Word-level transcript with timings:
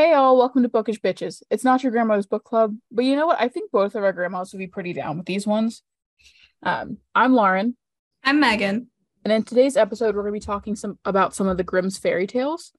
Hey 0.00 0.14
all, 0.14 0.38
welcome 0.38 0.62
to 0.62 0.68
Bookish 0.70 0.98
Bitches. 0.98 1.42
It's 1.50 1.62
not 1.62 1.82
your 1.82 1.92
grandmother's 1.92 2.24
book 2.24 2.42
club, 2.42 2.74
but 2.90 3.04
you 3.04 3.16
know 3.16 3.26
what? 3.26 3.38
I 3.38 3.48
think 3.48 3.70
both 3.70 3.94
of 3.94 4.02
our 4.02 4.14
grandmas 4.14 4.50
would 4.50 4.58
be 4.58 4.66
pretty 4.66 4.94
down 4.94 5.18
with 5.18 5.26
these 5.26 5.46
ones. 5.46 5.82
Um, 6.62 6.96
I'm 7.14 7.34
Lauren, 7.34 7.76
I'm 8.24 8.40
Megan. 8.40 8.86
and 9.26 9.32
in 9.34 9.42
today's 9.42 9.76
episode, 9.76 10.14
we're 10.14 10.22
going 10.22 10.32
to 10.32 10.40
be 10.40 10.46
talking 10.46 10.74
some 10.74 10.98
about 11.04 11.34
some 11.34 11.48
of 11.48 11.58
the 11.58 11.64
Grimm's 11.64 11.98
fairy 11.98 12.26
tales. 12.26 12.72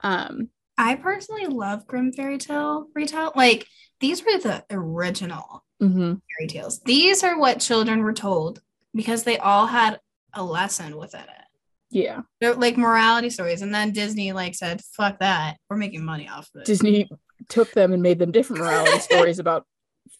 Um, 0.00 0.50
I 0.76 0.96
personally 0.96 1.46
love 1.46 1.86
Grimm 1.86 2.12
fairy 2.12 2.36
tale 2.36 2.88
retell. 2.94 3.32
Like 3.34 3.66
these 4.00 4.22
were 4.22 4.38
the 4.38 4.62
original 4.70 5.64
mhm. 5.80 6.20
fairy 6.36 6.46
tales. 6.46 6.80
These 6.80 7.24
are 7.24 7.38
what 7.38 7.60
children 7.60 8.02
were 8.02 8.12
told 8.12 8.60
because 8.94 9.22
they 9.22 9.38
all 9.38 9.64
had 9.64 9.98
a 10.34 10.44
lesson 10.44 10.98
within 10.98 11.22
it. 11.22 11.44
Yeah, 11.90 12.20
They're 12.40 12.54
like 12.54 12.76
morality 12.76 13.30
stories. 13.30 13.62
And 13.62 13.74
then 13.74 13.92
Disney 13.92 14.32
like 14.32 14.54
said, 14.54 14.80
fuck 14.96 15.18
that. 15.18 15.56
We're 15.68 15.76
making 15.76 16.04
money 16.04 16.28
off 16.28 16.48
of 16.54 16.62
it. 16.62 16.66
Disney 16.66 17.08
took 17.48 17.72
them 17.72 17.92
and 17.92 18.02
made 18.02 18.18
them 18.18 18.30
different 18.30 18.62
morality 18.62 18.98
stories 19.00 19.40
about 19.40 19.66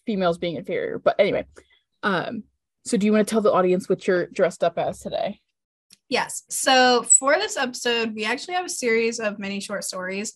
females 0.05 0.37
being 0.37 0.55
inferior. 0.55 0.99
But 0.99 1.15
anyway, 1.17 1.45
um, 2.03 2.43
so 2.83 2.97
do 2.97 3.05
you 3.05 3.13
want 3.13 3.25
to 3.25 3.31
tell 3.31 3.41
the 3.41 3.53
audience 3.53 3.87
what 3.87 4.05
you're 4.05 4.27
dressed 4.27 4.63
up 4.63 4.77
as 4.77 4.99
today? 4.99 5.39
Yes. 6.09 6.43
So 6.49 7.03
for 7.03 7.35
this 7.35 7.55
episode, 7.55 8.13
we 8.15 8.25
actually 8.25 8.55
have 8.55 8.65
a 8.65 8.69
series 8.69 9.19
of 9.19 9.39
mini 9.39 9.61
short 9.61 9.85
stories, 9.85 10.33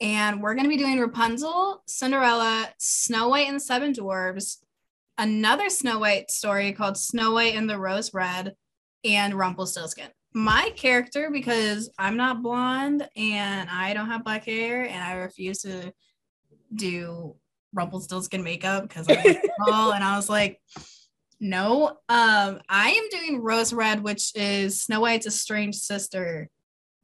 and 0.00 0.42
we're 0.42 0.54
going 0.54 0.64
to 0.64 0.70
be 0.70 0.76
doing 0.76 0.98
Rapunzel, 0.98 1.82
Cinderella, 1.86 2.68
Snow 2.78 3.28
White 3.28 3.46
and 3.46 3.56
the 3.56 3.60
Seven 3.60 3.94
Dwarves, 3.94 4.58
another 5.16 5.70
Snow 5.70 5.98
White 5.98 6.30
story 6.30 6.72
called 6.72 6.98
Snow 6.98 7.32
White 7.32 7.54
and 7.54 7.70
the 7.70 7.78
Rose 7.78 8.12
Red, 8.12 8.54
and 9.02 9.34
Rumpelstiltskin. 9.34 10.08
My 10.34 10.72
character, 10.74 11.30
because 11.30 11.90
I'm 11.98 12.16
not 12.16 12.42
blonde 12.42 13.08
and 13.16 13.70
I 13.70 13.94
don't 13.94 14.10
have 14.10 14.24
black 14.24 14.44
hair, 14.44 14.82
and 14.82 15.02
I 15.02 15.14
refuse 15.14 15.60
to 15.60 15.92
do 16.74 17.36
Rumpelstiltskin 17.72 18.42
makeup 18.42 18.88
because 18.88 19.06
I'm 19.08 19.36
tall, 19.68 19.92
and 19.92 20.02
I 20.02 20.16
was 20.16 20.28
like, 20.28 20.60
no, 21.40 21.88
um, 22.08 22.60
I 22.68 22.90
am 22.90 23.08
doing 23.10 23.42
Rose 23.42 23.72
Red, 23.72 24.02
which 24.02 24.32
is 24.34 24.82
Snow 24.82 25.00
White's 25.00 25.26
estranged 25.26 25.80
sister 25.80 26.48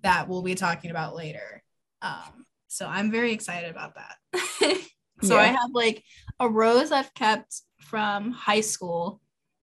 that 0.03 0.29
we'll 0.29 0.43
be 0.43 0.55
talking 0.55 0.91
about 0.91 1.15
later. 1.15 1.63
Um, 2.03 2.47
so 2.69 2.87
I'm 2.87 3.11
very 3.11 3.33
excited 3.33 3.71
about 3.71 3.97
that. 3.97 4.79
so 5.23 5.37
I 5.37 5.47
have 5.47 5.71
like 5.73 6.03
a 6.39 6.49
rose 6.49 6.93
I've 6.93 7.13
kept 7.15 7.61
from 7.81 8.33
high 8.33 8.63
school 8.63 9.21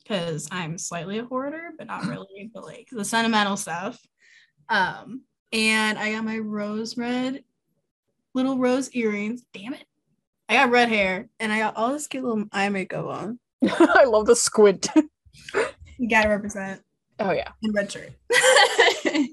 because 0.09 0.49
I'm 0.51 0.79
slightly 0.79 1.19
a 1.19 1.25
hoarder, 1.25 1.71
but 1.77 1.87
not 1.87 2.07
really, 2.07 2.51
but 2.53 2.65
like 2.65 2.89
the 2.91 3.05
sentimental 3.05 3.57
stuff. 3.57 4.01
Um, 4.69 5.23
and 5.53 5.99
I 5.99 6.13
got 6.13 6.25
my 6.25 6.39
rose 6.39 6.97
red 6.97 7.45
little 8.35 8.59
rose 8.59 8.91
earrings. 8.93 9.45
Damn 9.53 9.75
it. 9.75 9.85
I 10.49 10.55
got 10.55 10.71
red 10.71 10.89
hair 10.89 11.29
and 11.41 11.53
I 11.53 11.59
got 11.59 11.77
all 11.77 11.93
this 11.93 12.07
cute 12.07 12.25
little 12.25 12.45
eye 12.53 12.69
makeup 12.69 13.07
on. 13.07 13.39
I 13.69 14.05
love 14.05 14.27
the 14.27 14.37
squint. 14.37 14.89
You 15.99 16.09
gotta 16.09 16.29
represent 16.29 16.83
oh 17.19 17.33
yeah. 17.33 17.51
in 17.63 17.73
red 17.73 17.91
shirt. 17.91 18.13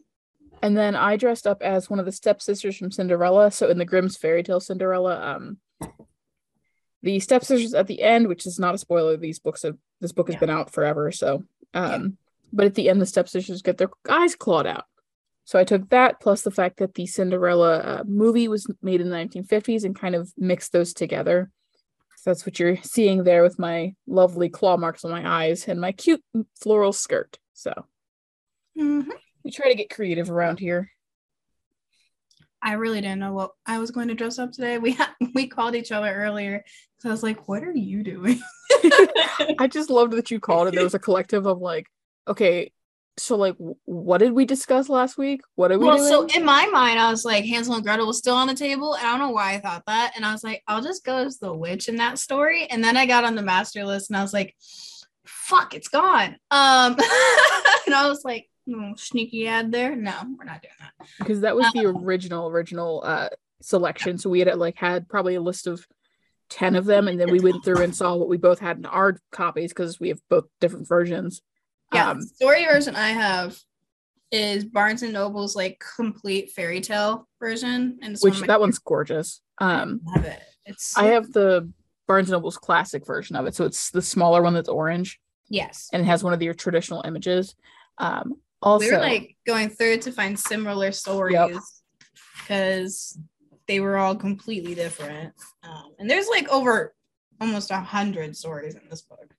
And 0.62 0.76
then 0.76 0.95
I 0.95 1.16
dressed 1.16 1.45
up 1.45 1.62
as 1.62 1.92
one 1.92 2.00
of 2.00 2.08
the 2.08 2.12
stepsisters 2.12 2.76
from 2.76 2.89
Cinderella. 2.89 3.52
So 3.52 3.70
in 3.70 3.78
the 3.78 3.86
Grimm's 3.86 4.17
fairy 4.17 4.42
tale 4.42 4.60
Cinderella, 4.60 5.36
um, 5.36 5.58
the 7.06 7.20
stepsisters 7.20 7.73
at 7.75 7.86
the 7.88 8.02
end, 8.02 8.28
which 8.28 8.45
is 8.48 8.58
not 8.59 8.73
a 8.75 8.80
spoiler, 8.80 9.16
these 9.16 9.39
books 9.39 9.61
have 9.61 9.78
this 10.02 10.11
book 10.11 10.28
has 10.28 10.34
Yeah. 10.34 10.39
been 10.39 10.50
out 10.50 10.72
forever. 10.72 11.11
So, 11.11 11.44
um, 11.73 12.17
but 12.52 12.66
at 12.66 12.73
the 12.75 12.89
end, 12.89 13.00
the 13.00 13.06
stepsisters 13.06 13.61
get 13.61 13.78
their 13.78 13.89
eyes 14.09 14.36
clawed 14.36 14.66
out. 14.66 14.86
So 15.45 15.59
I 15.59 15.64
took 15.64 15.88
that 15.89 16.20
plus 16.20 16.42
the 16.42 16.50
fact 16.52 16.78
that 16.78 16.95
the 16.95 17.06
Cinderella 17.06 17.78
uh, 17.78 18.03
movie 18.08 18.48
was 18.48 18.66
made 18.81 19.00
in 19.02 19.09
the 19.09 19.16
1950s 19.16 19.83
and 19.86 19.95
kind 19.95 20.16
of 20.16 20.33
mixed 20.36 20.72
those 20.72 20.94
together. 20.94 21.52
So 22.17 22.31
that's 22.31 22.45
what 22.45 22.59
you're 22.59 22.78
seeing 22.78 23.23
there 23.23 23.44
with 23.44 23.59
my 23.59 23.94
lovely 24.08 24.50
claw 24.50 24.76
marks 24.76 25.06
on 25.06 25.11
my 25.11 25.28
eyes 25.44 25.67
and 25.67 25.80
my 25.80 25.92
cute 25.92 26.23
floral 26.60 26.92
skirt. 26.92 27.37
So 27.54 27.72
Mhm. 28.76 29.11
we 29.43 29.52
try 29.52 29.70
to 29.70 29.76
get 29.76 29.92
creative 29.92 30.32
around 30.32 30.60
here. 30.60 30.89
I 32.65 32.73
really 32.73 32.99
didn't 32.99 33.20
know 33.20 33.31
what 33.31 33.52
I 33.67 33.77
was 33.77 33.92
going 33.92 34.08
to 34.08 34.15
dress 34.15 34.39
up 34.39 34.52
today. 34.52 34.80
We 34.80 34.93
ha- 34.93 35.15
we 35.36 35.48
called 35.48 35.76
each 35.76 35.92
other 35.92 36.11
earlier, 36.11 36.65
so 36.98 37.09
I 37.09 37.11
was 37.11 37.21
like, 37.21 37.48
"What 37.48 37.64
are 37.64 37.71
you 37.71 38.03
doing?" 38.03 38.42
I 39.59 39.70
just 39.71 39.92
loved 39.92 40.14
that 40.14 40.31
you 40.31 40.39
called 40.39 40.67
it. 40.67 40.73
There 40.73 40.83
was 40.83 40.95
a 40.95 40.99
collective 40.99 41.45
of 41.45 41.59
like, 41.59 41.86
okay, 42.27 42.71
so 43.17 43.37
like, 43.37 43.55
what 43.86 44.17
did 44.17 44.33
we 44.33 44.45
discuss 44.45 44.89
last 44.89 45.15
week? 45.15 45.42
What 45.54 45.67
did 45.67 45.77
we 45.77 45.86
well, 45.86 45.98
do? 45.98 46.08
so 46.08 46.37
in 46.37 46.43
my 46.43 46.65
mind, 46.65 46.99
I 46.99 47.11
was 47.11 47.23
like, 47.23 47.45
Hansel 47.45 47.75
and 47.75 47.83
Gretel 47.83 48.08
was 48.08 48.17
still 48.17 48.36
on 48.36 48.48
the 48.48 48.55
table, 48.55 48.95
and 48.95 49.05
I 49.05 49.11
don't 49.11 49.20
know 49.20 49.30
why 49.30 49.54
I 49.54 49.59
thought 49.59 49.83
that. 49.86 50.14
And 50.15 50.25
I 50.25 50.31
was 50.31 50.43
like, 50.43 50.64
I'll 50.67 50.81
just 50.81 51.05
go 51.05 51.17
as 51.17 51.37
the 51.37 51.54
witch 51.54 51.87
in 51.87 51.98
that 51.98 52.17
story. 52.17 52.65
And 52.65 52.83
then 52.83 52.98
I 52.98 53.05
got 53.05 53.23
on 53.23 53.36
the 53.36 53.43
master 53.43 53.86
list, 53.86 54.09
and 54.09 54.17
I 54.17 54.23
was 54.23 54.33
like, 54.33 54.55
"Fuck, 55.27 55.75
it's 55.75 55.87
gone." 55.87 56.37
Um, 56.49 56.95
and 57.86 57.93
I 57.93 58.08
was 58.09 58.25
like, 58.25 58.49
"No 58.65 58.95
sneaky 58.95 59.48
ad 59.48 59.71
there. 59.71 59.95
No, 59.95 60.14
we're 60.37 60.45
not 60.45 60.61
doing 60.61 60.73
that." 60.80 61.08
because 61.20 61.42
that 61.42 61.55
was 61.55 61.71
the 61.73 61.86
original 61.86 62.48
original 62.49 63.02
uh 63.05 63.30
selection. 63.61 64.17
So 64.17 64.30
we 64.30 64.39
had 64.39 64.58
like 64.58 64.77
had 64.77 65.08
probably 65.08 65.36
a 65.36 65.42
list 65.42 65.67
of 65.67 65.86
ten 66.49 66.75
of 66.75 66.86
them, 66.86 67.08
and 67.08 67.20
then 67.20 67.31
we 67.31 67.39
went 67.39 67.64
through 67.64 67.81
and 67.81 67.95
saw 67.95 68.15
what 68.15 68.30
we 68.30 68.37
both 68.37 68.59
had 68.59 68.77
in 68.77 68.86
our 68.86 69.17
copies 69.31 69.71
because 69.71 69.99
we 69.99 70.09
have 70.09 70.20
both 70.30 70.45
different 70.61 70.87
versions. 70.87 71.42
Yeah, 71.93 72.11
Um, 72.11 72.21
story 72.21 72.65
version 72.65 72.95
I 72.95 73.09
have 73.09 73.58
is 74.31 74.65
Barnes 74.65 75.04
and 75.04 75.14
Noble's 75.14 75.55
like 75.55 75.83
complete 75.95 76.52
fairy 76.52 76.81
tale 76.81 77.27
version, 77.39 77.99
and 78.02 78.14
it's 78.14 78.23
one 78.23 78.31
which 78.31 78.42
my 78.42 78.48
that 78.48 78.59
one's 78.59 78.80
gorgeous. 78.80 79.42
Um, 79.59 80.02
I 80.08 80.15
love 80.17 80.25
it. 80.25 80.42
It's 80.65 80.98
I 80.98 81.05
have 81.08 81.31
the 81.31 81.71
Barnes 82.08 82.30
and 82.30 82.37
Noble's 82.37 82.58
classic 82.58 83.05
version 83.05 83.36
of 83.36 83.45
it, 83.45 83.55
so 83.55 83.65
it's 83.65 83.92
the 83.92 84.02
smaller 84.02 84.42
one 84.42 84.54
that's 84.54 84.70
orange 84.70 85.20
yes. 85.49 85.89
and 85.93 86.02
it 86.02 86.05
has 86.05 86.23
one 86.23 86.33
of 86.33 86.42
your 86.42 86.54
traditional 86.54 87.04
images. 87.05 87.55
Um, 87.98 88.36
also, 88.65 88.86
we 88.86 88.92
were 88.92 88.99
like 88.99 89.37
going 89.45 89.70
through 89.70 89.99
to 89.99 90.11
find 90.11 90.37
similar 90.37 90.92
stories 90.92 91.83
because 92.39 93.17
they 93.67 93.80
were 93.80 93.98
all 93.98 94.15
completely 94.15 94.76
different. 94.76 95.33
Um, 95.64 95.93
and 95.99 96.09
there's 96.09 96.27
like 96.27 96.49
over 96.49 96.93
almost 97.39 97.71
a 97.71 97.80
hundred 97.80 98.36
stories 98.36 98.75
in 98.75 98.81
this 98.89 99.02
book. 99.02 99.33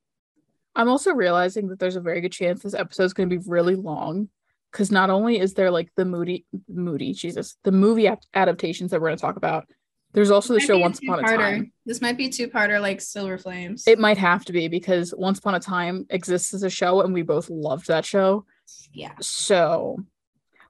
I'm 0.74 0.88
also 0.88 1.12
realizing 1.12 1.68
that 1.68 1.78
there's 1.78 1.96
a 1.96 2.00
very 2.00 2.20
good 2.20 2.32
chance 2.32 2.62
this 2.62 2.74
episode 2.74 3.04
is 3.04 3.14
going 3.14 3.30
to 3.30 3.36
be 3.36 3.44
really 3.46 3.74
long 3.74 4.28
because 4.70 4.90
not 4.90 5.10
only 5.10 5.38
is 5.40 5.54
there 5.54 5.70
like 5.70 5.90
the 5.96 6.04
moody, 6.04 6.44
moody, 6.68 7.14
Jesus, 7.14 7.56
the 7.64 7.72
movie 7.72 8.06
ap- 8.06 8.22
adaptations 8.34 8.90
that 8.90 9.00
we're 9.00 9.08
going 9.08 9.16
to 9.16 9.22
talk 9.22 9.36
about, 9.36 9.66
there's 10.12 10.30
also 10.30 10.54
the 10.54 10.60
show 10.60 10.78
Once 10.78 10.98
Upon 11.02 11.18
a. 11.18 11.36
Time. 11.36 11.72
This 11.84 12.00
might 12.00 12.16
be 12.16 12.28
two 12.28 12.48
parter 12.48 12.80
like 12.80 13.00
Silver 13.00 13.38
Flames. 13.38 13.84
It 13.86 13.98
might 13.98 14.18
have 14.18 14.44
to 14.46 14.52
be 14.52 14.68
because 14.68 15.12
Once 15.16 15.38
Upon 15.38 15.54
a 15.54 15.60
Time 15.60 16.06
exists 16.10 16.54
as 16.54 16.62
a 16.62 16.70
show 16.70 17.02
and 17.02 17.12
we 17.12 17.22
both 17.22 17.50
loved 17.50 17.88
that 17.88 18.04
show. 18.04 18.46
Yeah. 18.92 19.12
So 19.20 19.96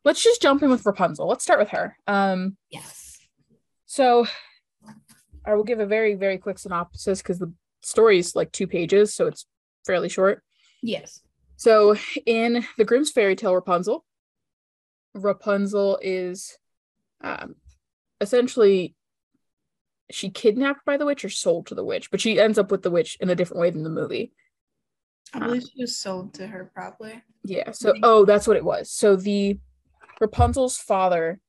let's 0.04 0.22
just 0.22 0.42
jump 0.42 0.62
in 0.62 0.70
with 0.70 0.84
Rapunzel. 0.86 1.28
Let's 1.28 1.44
start 1.44 1.60
with 1.60 1.70
her. 1.70 1.96
Um, 2.06 2.56
Yes. 2.70 3.18
so 3.86 4.26
I 5.44 5.54
will 5.54 5.64
give 5.64 5.80
a 5.80 5.86
very, 5.86 6.14
very 6.14 6.38
quick 6.38 6.58
synopsis 6.58 7.22
because 7.22 7.38
the 7.38 7.52
story 7.82 8.18
is 8.18 8.34
like 8.34 8.50
two 8.52 8.66
pages, 8.66 9.14
so 9.14 9.26
it's 9.26 9.46
fairly 9.86 10.08
short. 10.08 10.42
Yes. 10.82 11.20
So 11.56 11.96
in 12.26 12.64
the 12.76 12.84
Grimm's 12.84 13.10
fairy 13.12 13.36
tale 13.36 13.54
Rapunzel, 13.54 14.04
Rapunzel 15.14 15.98
is 16.02 16.56
um, 17.22 17.54
essentially 18.20 18.94
she 20.10 20.30
kidnapped 20.30 20.84
by 20.84 20.96
the 20.96 21.06
witch 21.06 21.24
or 21.24 21.28
sold 21.30 21.66
to 21.68 21.74
the 21.74 21.84
witch, 21.84 22.10
but 22.10 22.20
she 22.20 22.38
ends 22.38 22.58
up 22.58 22.70
with 22.70 22.82
the 22.82 22.90
witch 22.90 23.16
in 23.20 23.30
a 23.30 23.34
different 23.34 23.60
way 23.60 23.70
than 23.70 23.82
the 23.82 23.90
movie. 23.90 24.32
I 25.32 25.38
believe 25.40 25.62
she 25.62 25.82
was 25.82 25.98
sold 25.98 26.34
to 26.34 26.46
her 26.46 26.70
probably. 26.74 27.22
Yeah. 27.44 27.72
So 27.72 27.94
oh, 28.02 28.24
that's 28.24 28.46
what 28.46 28.56
it 28.56 28.64
was. 28.64 28.90
So 28.90 29.16
the 29.16 29.58
Rapunzel's 30.20 30.78
father 30.78 31.40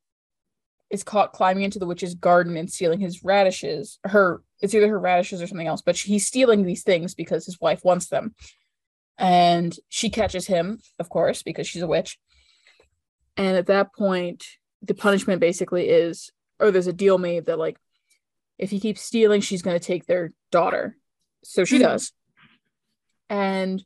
is 0.90 1.04
caught 1.04 1.34
climbing 1.34 1.64
into 1.64 1.80
the 1.80 1.86
witch's 1.86 2.16
garden 2.16 2.58
and 2.58 2.72
stealing 2.72 3.00
his 3.00 3.24
radishes. 3.24 4.00
Her 4.04 4.42
it's 4.62 4.74
either 4.74 4.90
her 4.90 5.00
radishes 5.00 5.42
or 5.42 5.48
something 5.48 5.68
else, 5.68 5.82
but 5.82 5.98
he's 5.98 6.26
stealing 6.26 6.64
these 6.64 6.84
things 6.84 7.14
because 7.14 7.46
his 7.46 7.60
wife 7.62 7.84
wants 7.84 8.08
them. 8.08 8.34
And 9.18 9.76
she 9.90 10.10
catches 10.10 10.48
him, 10.48 10.80
of 11.00 11.10
course, 11.10 11.44
because 11.44 11.68
she's 11.68 11.82
a 11.82 11.88
witch. 11.88 12.20
And 13.36 13.56
at 13.56 13.68
that 13.68 13.94
point, 13.94 14.46
the 14.82 14.94
punishment 14.94 15.40
basically 15.42 15.90
is, 15.90 16.32
or 16.60 16.72
there's 16.72 16.88
a 16.88 16.94
deal 16.94 17.18
made 17.18 17.46
that 17.46 17.60
like, 17.60 17.78
if 18.58 18.72
he 18.72 18.80
keeps 18.80 19.02
stealing, 19.02 19.42
she's 19.42 19.62
going 19.62 19.78
to 19.80 19.86
take 19.86 20.06
their 20.06 20.34
daughter. 20.52 20.98
So 21.44 21.64
she 21.66 21.78
Mhm. 21.78 21.82
does, 21.84 22.14
and 23.30 23.84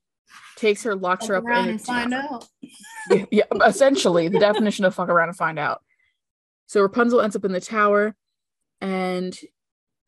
takes 0.56 0.84
her, 0.84 0.96
locks 0.96 1.28
her 1.28 1.36
up 1.36 1.44
around 1.44 1.70
and 1.70 1.82
find 1.82 2.14
out. 2.14 2.48
yeah, 3.10 3.26
yeah, 3.32 3.44
essentially 3.66 4.28
the 4.28 4.40
definition 4.40 4.86
of 4.86 4.96
fuck 4.96 5.10
around 5.10 5.30
and 5.30 5.38
find 5.38 5.60
out. 5.60 5.82
So 6.68 6.82
Rapunzel 6.82 7.22
ends 7.22 7.36
up 7.36 7.46
in 7.46 7.52
the 7.52 7.62
tower, 7.62 8.16
and 8.80 9.38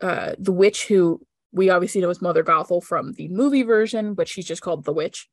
uh, 0.02 0.34
the 0.38 0.52
witch, 0.52 0.88
who 0.88 1.22
we 1.52 1.70
obviously 1.70 2.02
know 2.02 2.10
as 2.10 2.22
Mother 2.22 2.44
Gothel 2.44 2.84
from 2.84 3.14
the 3.14 3.28
movie 3.28 3.64
version, 3.64 4.14
but 4.14 4.28
she's 4.28 4.46
just 4.46 4.62
called 4.62 4.86
the 4.86 4.94
witch, 4.94 5.30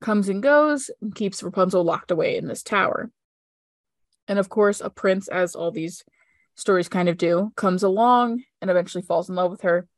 comes 0.00 0.28
and 0.28 0.42
goes 0.42 0.90
and 1.00 1.14
keeps 1.14 1.42
Rapunzel 1.42 1.84
locked 1.84 2.10
away 2.10 2.36
in 2.36 2.46
this 2.46 2.62
tower. 2.62 3.10
And 4.28 4.38
of 4.38 4.48
course, 4.48 4.80
a 4.80 4.90
prince, 4.90 5.28
as 5.28 5.54
all 5.54 5.70
these 5.70 6.04
stories 6.54 6.88
kind 6.88 7.08
of 7.08 7.16
do, 7.16 7.52
comes 7.56 7.82
along 7.82 8.44
and 8.60 8.70
eventually 8.70 9.02
falls 9.02 9.28
in 9.28 9.34
love 9.34 9.50
with 9.50 9.62
her, 9.62 9.88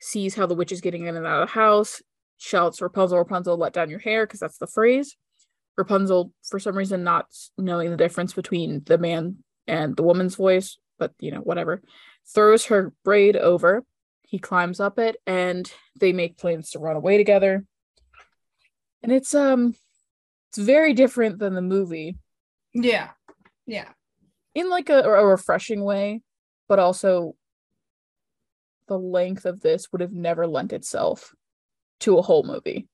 sees 0.00 0.34
how 0.34 0.46
the 0.46 0.54
witch 0.54 0.72
is 0.72 0.80
getting 0.80 1.06
in 1.06 1.16
and 1.16 1.26
out 1.26 1.42
of 1.42 1.48
the 1.48 1.54
house, 1.54 2.02
shouts, 2.38 2.80
Rapunzel, 2.80 3.18
Rapunzel, 3.18 3.56
let 3.56 3.72
down 3.72 3.90
your 3.90 3.98
hair, 3.98 4.26
because 4.26 4.40
that's 4.40 4.58
the 4.58 4.66
phrase. 4.66 5.16
Rapunzel, 5.76 6.32
for 6.48 6.58
some 6.58 6.76
reason, 6.76 7.04
not 7.04 7.26
knowing 7.56 7.90
the 7.90 7.96
difference 7.96 8.32
between 8.32 8.82
the 8.86 8.98
man 8.98 9.36
and 9.66 9.96
the 9.96 10.02
woman's 10.02 10.34
voice, 10.34 10.78
but 10.98 11.12
you 11.20 11.30
know, 11.30 11.40
whatever, 11.40 11.82
throws 12.34 12.66
her 12.66 12.92
braid 13.04 13.36
over. 13.36 13.84
He 14.22 14.38
climbs 14.38 14.80
up 14.80 14.98
it 14.98 15.16
and 15.26 15.70
they 16.00 16.12
make 16.12 16.36
plans 16.36 16.70
to 16.70 16.78
run 16.78 16.96
away 16.96 17.16
together. 17.16 17.64
And 19.02 19.12
it's 19.12 19.34
um 19.34 19.74
it's 20.50 20.58
very 20.58 20.94
different 20.94 21.38
than 21.38 21.54
the 21.54 21.62
movie 21.62 22.16
Yeah. 22.74 23.10
Yeah. 23.66 23.88
in 24.54 24.68
like 24.68 24.90
a, 24.90 25.00
a 25.00 25.26
refreshing 25.26 25.84
way, 25.84 26.22
but 26.68 26.78
also 26.78 27.36
the 28.88 28.98
length 28.98 29.44
of 29.44 29.60
this 29.60 29.92
would 29.92 30.00
have 30.00 30.12
never 30.12 30.46
lent 30.46 30.72
itself 30.72 31.34
to 32.00 32.18
a 32.18 32.22
whole 32.22 32.42
movie. 32.44 32.88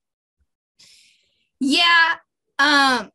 Yeah. 1.59 2.15
Um 2.59 3.09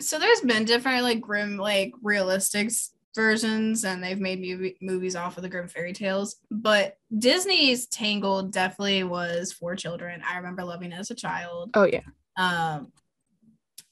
so 0.00 0.18
there's 0.18 0.40
been 0.40 0.64
different 0.64 1.02
like 1.02 1.20
grim 1.20 1.56
like 1.56 1.92
realistic 2.02 2.70
versions 3.14 3.84
and 3.84 4.02
they've 4.02 4.20
made 4.20 4.40
movie, 4.40 4.76
movies 4.80 5.16
off 5.16 5.36
of 5.36 5.42
the 5.42 5.48
Grimm 5.48 5.66
fairy 5.66 5.92
tales 5.92 6.36
but 6.50 6.96
disney's 7.16 7.86
tangled 7.86 8.52
definitely 8.52 9.02
was 9.02 9.50
for 9.50 9.74
children 9.74 10.22
i 10.28 10.36
remember 10.36 10.62
loving 10.62 10.92
it 10.92 10.98
as 11.00 11.10
a 11.10 11.16
child 11.16 11.70
Oh 11.74 11.84
yeah. 11.84 12.02
um 12.36 12.92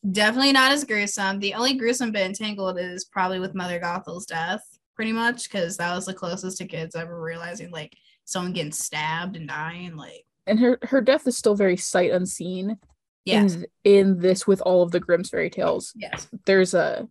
definitely 0.09 0.53
not 0.53 0.71
as 0.71 0.85
gruesome 0.85 1.41
the 1.41 1.55
only 1.55 1.75
gruesome 1.75 2.13
bit 2.13 2.27
in 2.27 2.35
tangled 2.35 2.79
is 2.79 3.05
probably 3.07 3.41
with 3.41 3.55
mother 3.55 3.81
gothel's 3.81 4.27
death 4.27 4.63
pretty 4.95 5.13
much 5.13 5.51
because 5.51 5.77
that 5.79 5.95
was 5.95 6.07
the 6.07 6.15
closest 6.15 6.59
to 6.59 6.67
kids 6.67 6.95
ever 6.95 7.21
realizing 7.21 7.71
like 7.73 7.97
someone 8.27 8.53
getting 8.53 8.71
stabbed 8.71 9.35
and 9.37 9.49
dying 9.49 9.97
like 9.97 10.25
And 10.47 10.61
her 10.61 10.79
her 10.83 11.01
death 11.01 11.27
is 11.27 11.37
still 11.37 11.55
very 11.55 11.77
sight 11.77 12.11
unseen 12.13 12.79
yes 13.25 13.55
in 13.55 13.67
in 13.85 14.19
this 14.21 14.47
with 14.47 14.61
all 14.61 14.83
of 14.83 14.93
the 14.93 15.01
Grimm's 15.01 15.31
fairy 15.31 15.51
tales. 15.51 15.93
yes 15.97 16.29
There's 16.45 16.75
a 16.75 17.09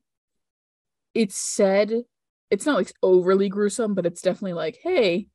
it's 1.13 1.35
said 1.35 2.03
it's 2.51 2.65
not 2.65 2.77
like 2.77 2.93
overly 3.01 3.49
gruesome, 3.49 3.95
but 3.95 4.05
it's 4.05 4.21
definitely 4.21 4.53
like, 4.53 4.79
hey, 4.81 5.27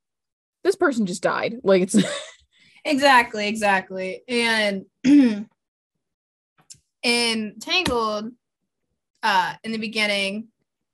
this 0.64 0.76
person 0.76 1.06
just 1.06 1.23
died. 1.23 1.56
Like 1.62 1.82
it's 1.82 1.97
Exactly, 2.85 3.47
exactly. 3.49 4.23
And 4.29 4.87
in 7.02 7.55
Tangled, 7.61 8.32
uh, 9.23 9.55
in 9.64 9.73
the 9.73 9.79
beginning, 9.79 10.49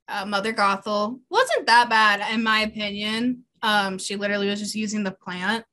uh, 0.09 0.27
Mother 0.27 0.53
Gothel 0.53 1.21
wasn't 1.31 1.67
that 1.67 1.89
bad, 1.89 2.35
in 2.35 2.43
my 2.43 2.61
opinion. 2.61 3.45
Um, 3.63 3.99
she 3.99 4.17
literally 4.17 4.49
was 4.49 4.61
just 4.61 4.75
using 4.75 5.05
the 5.05 5.13
plant. 5.13 5.65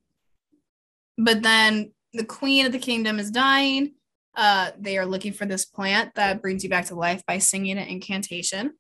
But 1.18 1.44
then 1.44 1.92
the 2.14 2.26
queen 2.26 2.66
of 2.66 2.72
the 2.72 2.80
kingdom 2.80 3.20
is 3.20 3.32
dying. 3.32 3.94
Uh, 4.36 4.72
they 4.80 4.98
are 4.98 5.06
looking 5.06 5.34
for 5.34 5.46
this 5.46 5.66
plant 5.66 6.16
that 6.16 6.42
brings 6.42 6.64
you 6.64 6.70
back 6.70 6.86
to 6.86 6.96
life 6.96 7.24
by 7.26 7.38
singing 7.38 7.78
an 7.78 7.88
incantation. 7.88 8.74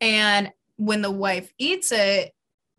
And 0.00 0.50
when 0.76 1.02
the 1.02 1.10
wife 1.10 1.52
eats 1.58 1.92
it, 1.92 2.32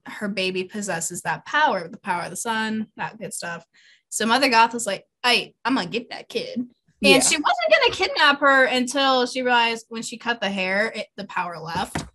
her 0.05 0.27
baby 0.27 0.63
possesses 0.63 1.21
that 1.21 1.45
power, 1.45 1.87
the 1.87 1.99
power 1.99 2.23
of 2.23 2.29
the 2.31 2.35
sun, 2.35 2.87
that 2.97 3.19
good 3.19 3.33
stuff. 3.33 3.65
So 4.09 4.25
Mother 4.25 4.49
Goth 4.49 4.73
was 4.73 4.87
like, 4.87 5.05
"Hey, 5.23 5.53
I'm 5.63 5.75
gonna 5.75 5.87
get 5.89 6.09
that 6.09 6.29
kid," 6.29 6.57
and 6.57 6.69
Yeah. 6.99 7.19
she 7.19 7.37
wasn't 7.37 7.71
gonna 7.71 7.93
kidnap 7.93 8.39
her 8.39 8.65
until 8.65 9.27
she 9.27 9.41
realized 9.41 9.85
when 9.89 10.01
she 10.01 10.17
cut 10.17 10.41
the 10.41 10.49
hair, 10.49 10.91
it, 10.95 11.07
the 11.15 11.25
power 11.25 11.59
left. 11.59 12.05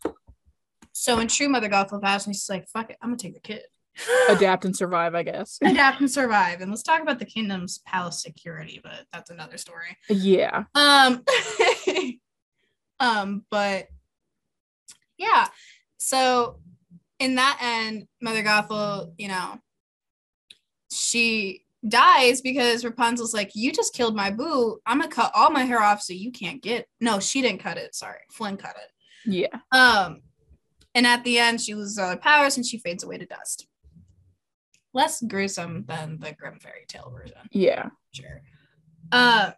So 0.93 1.19
in 1.21 1.29
true 1.29 1.49
Mother 1.49 1.69
Gothel 1.69 2.01
fashion, 2.01 2.33
she's 2.33 2.49
like, 2.49 2.69
"Fuck 2.69 2.91
it, 2.91 2.97
I'm 3.01 3.11
gonna 3.11 3.19
take 3.19 3.35
the 3.35 3.41
kid." 3.41 3.63
Adapt 4.29 4.65
and 4.65 4.77
survive, 4.77 5.15
I 5.15 5.23
guess. 5.23 5.59
Adapt 5.63 6.01
and 6.01 6.11
survive. 6.11 6.61
And 6.61 6.71
let's 6.71 6.83
talk 6.83 7.03
about 7.03 7.19
the 7.19 7.25
kingdom's 7.25 7.79
palace 7.87 8.23
security, 8.23 8.81
but 8.83 9.07
that's 9.13 9.31
another 9.31 9.59
story. 9.59 9.97
Yeah. 10.09 10.65
Um, 10.75 11.25
um, 13.01 13.45
but 13.51 13.89
yeah, 15.17 15.47
so 15.99 16.61
in 17.19 17.37
that 17.37 17.59
end, 17.61 18.07
Mother 18.21 18.43
Gothel, 18.43 19.13
you 19.17 19.29
know, 19.29 19.59
she 20.93 21.65
dies 21.87 22.41
because 22.41 22.85
Rapunzel's 22.85 23.35
like, 23.35 23.51
You 23.55 23.73
just 23.73 23.95
killed 23.95 24.17
my 24.17 24.31
boo. 24.31 24.79
I'm 24.87 24.99
gonna 24.99 25.11
cut 25.11 25.33
all 25.35 25.51
my 25.51 25.65
hair 25.65 25.81
off 25.81 26.03
so 26.03 26.13
you 26.13 26.33
can't 26.33 26.63
get 26.63 26.87
no, 27.01 27.21
she 27.21 27.43
didn't 27.43 27.61
cut 27.61 27.77
it. 27.77 27.95
Sorry, 27.95 28.21
Flynn 28.33 28.57
cut 28.57 28.77
it. 28.77 29.31
Yeah. 29.31 29.59
Um, 29.73 30.23
and 30.95 31.07
at 31.07 31.25
the 31.25 31.39
end, 31.39 31.61
she 31.61 31.75
loses 31.75 31.99
all 31.99 32.11
her 32.11 32.17
powers 32.17 32.57
and 32.57 32.65
she 32.65 32.79
fades 32.79 33.03
away 33.05 33.19
to 33.19 33.27
dust. 33.27 33.67
Less 34.95 35.21
gruesome 35.23 35.85
than 35.87 36.19
the 36.21 36.33
Grimm 36.33 36.59
fairy 36.61 36.85
tale 36.89 37.11
version 37.15 37.37
Yeah. 37.51 37.91
sure. 38.13 38.43
Uh, 39.13 39.51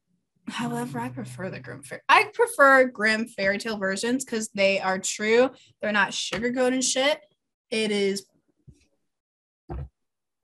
however, 0.48 0.98
I 0.98 1.10
prefer 1.10 1.50
the 1.50 1.60
Grimm 1.60 1.82
fairy. 1.82 2.00
I 2.08 2.30
prefer 2.32 2.86
Grimm 2.86 3.26
fairy 3.26 3.58
tale 3.58 3.76
versions 3.78 4.24
because 4.24 4.48
they 4.54 4.80
are 4.80 4.98
true. 4.98 5.50
They're 5.80 5.92
not 5.92 6.10
sugarcoating 6.10 6.82
shit. 6.82 7.20
It 7.70 7.90
is 7.90 8.26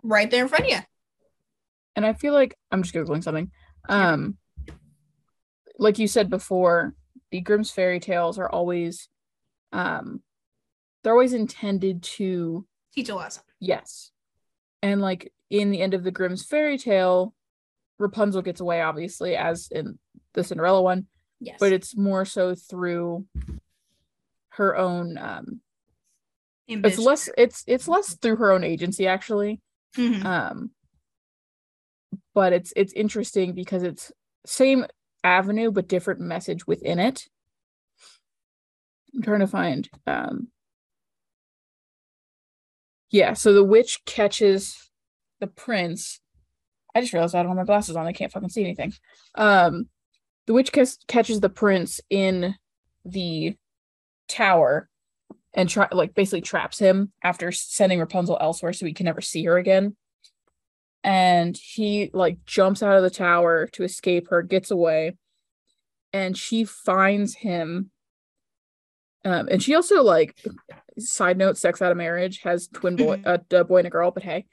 right 0.02 0.30
there 0.30 0.42
in 0.42 0.48
front 0.48 0.64
of 0.64 0.70
you. 0.70 0.78
and 1.96 2.04
I 2.06 2.12
feel 2.14 2.32
like 2.32 2.56
I'm 2.70 2.82
just 2.82 2.94
googling 2.94 3.22
something. 3.22 3.50
Um, 3.88 4.36
like 5.78 5.98
you 5.98 6.06
said 6.08 6.30
before, 6.30 6.94
the 7.30 7.40
Grimm's 7.40 7.70
fairy 7.70 8.00
tales 8.00 8.38
are 8.38 8.48
always, 8.48 9.08
um, 9.72 10.22
they're 11.02 11.12
always 11.12 11.32
intended 11.32 12.02
to 12.02 12.66
Teach 12.94 13.08
a 13.08 13.14
lesson. 13.14 13.42
yes, 13.60 14.10
and 14.82 15.00
like 15.00 15.32
in 15.50 15.70
the 15.70 15.80
end 15.80 15.94
of 15.94 16.02
the 16.02 16.10
Grimm's 16.10 16.44
fairy 16.44 16.78
tale, 16.78 17.34
Rapunzel 17.98 18.42
gets 18.42 18.60
away, 18.60 18.80
obviously, 18.82 19.36
as 19.36 19.68
in 19.70 19.98
the 20.34 20.42
Cinderella 20.44 20.82
one, 20.82 21.06
Yes. 21.40 21.56
but 21.60 21.72
it's 21.72 21.96
more 21.96 22.24
so 22.24 22.54
through 22.54 23.26
her 24.50 24.76
own. 24.76 25.18
Um, 25.18 25.60
it's 26.68 26.98
less. 26.98 27.28
It's 27.36 27.64
it's 27.66 27.86
less 27.88 28.14
through 28.16 28.36
her 28.36 28.52
own 28.52 28.64
agency, 28.64 29.06
actually. 29.06 29.60
Mhm. 29.96 30.24
um 30.24 30.70
but 32.34 32.54
it's 32.54 32.72
it's 32.76 32.94
interesting 32.94 33.52
because 33.52 33.82
it's 33.82 34.10
same 34.46 34.86
avenue 35.22 35.70
but 35.70 35.86
different 35.86 36.18
message 36.20 36.66
within 36.66 36.98
it 36.98 37.28
i'm 39.14 39.20
trying 39.20 39.40
to 39.40 39.46
find 39.46 39.90
um 40.06 40.48
yeah 43.12 43.32
so 43.32 43.52
the 43.52 43.64
witch 43.64 44.00
catches 44.04 44.90
the 45.40 45.46
prince 45.46 46.20
i 46.94 47.00
just 47.00 47.12
realized 47.12 47.34
i 47.34 47.42
don't 47.42 47.50
have 47.50 47.58
my 47.58 47.64
glasses 47.64 47.94
on 47.94 48.06
i 48.06 48.12
can't 48.12 48.32
fucking 48.32 48.48
see 48.48 48.64
anything 48.64 48.92
um 49.36 49.88
the 50.46 50.52
witch 50.52 50.72
cas- 50.72 50.98
catches 51.06 51.38
the 51.40 51.48
prince 51.48 52.00
in 52.10 52.56
the 53.04 53.54
tower 54.28 54.88
and 55.54 55.68
try 55.68 55.88
like 55.92 56.14
basically 56.14 56.40
traps 56.40 56.78
him 56.78 57.12
after 57.22 57.52
sending 57.52 58.00
Rapunzel 58.00 58.38
elsewhere 58.40 58.72
so 58.72 58.86
he 58.86 58.94
can 58.94 59.04
never 59.04 59.20
see 59.20 59.44
her 59.44 59.58
again. 59.58 59.96
And 61.04 61.56
he 61.56 62.10
like 62.12 62.44
jumps 62.46 62.82
out 62.82 62.96
of 62.96 63.02
the 63.02 63.10
tower 63.10 63.66
to 63.72 63.84
escape 63.84 64.28
her, 64.30 64.42
gets 64.42 64.70
away, 64.70 65.16
and 66.12 66.36
she 66.36 66.64
finds 66.64 67.34
him. 67.34 67.90
Um, 69.24 69.48
and 69.50 69.62
she 69.62 69.74
also 69.74 70.02
like 70.02 70.36
side 70.98 71.38
note, 71.38 71.56
sex 71.56 71.80
out 71.80 71.90
of 71.92 71.96
marriage 71.96 72.40
has 72.42 72.68
twin 72.68 72.96
boy, 72.96 73.16
Mhm. 73.18 73.40
a, 73.52 73.56
a 73.60 73.64
boy 73.64 73.78
and 73.78 73.86
a 73.86 73.90
girl, 73.90 74.10
but 74.10 74.22
hey, 74.22 74.46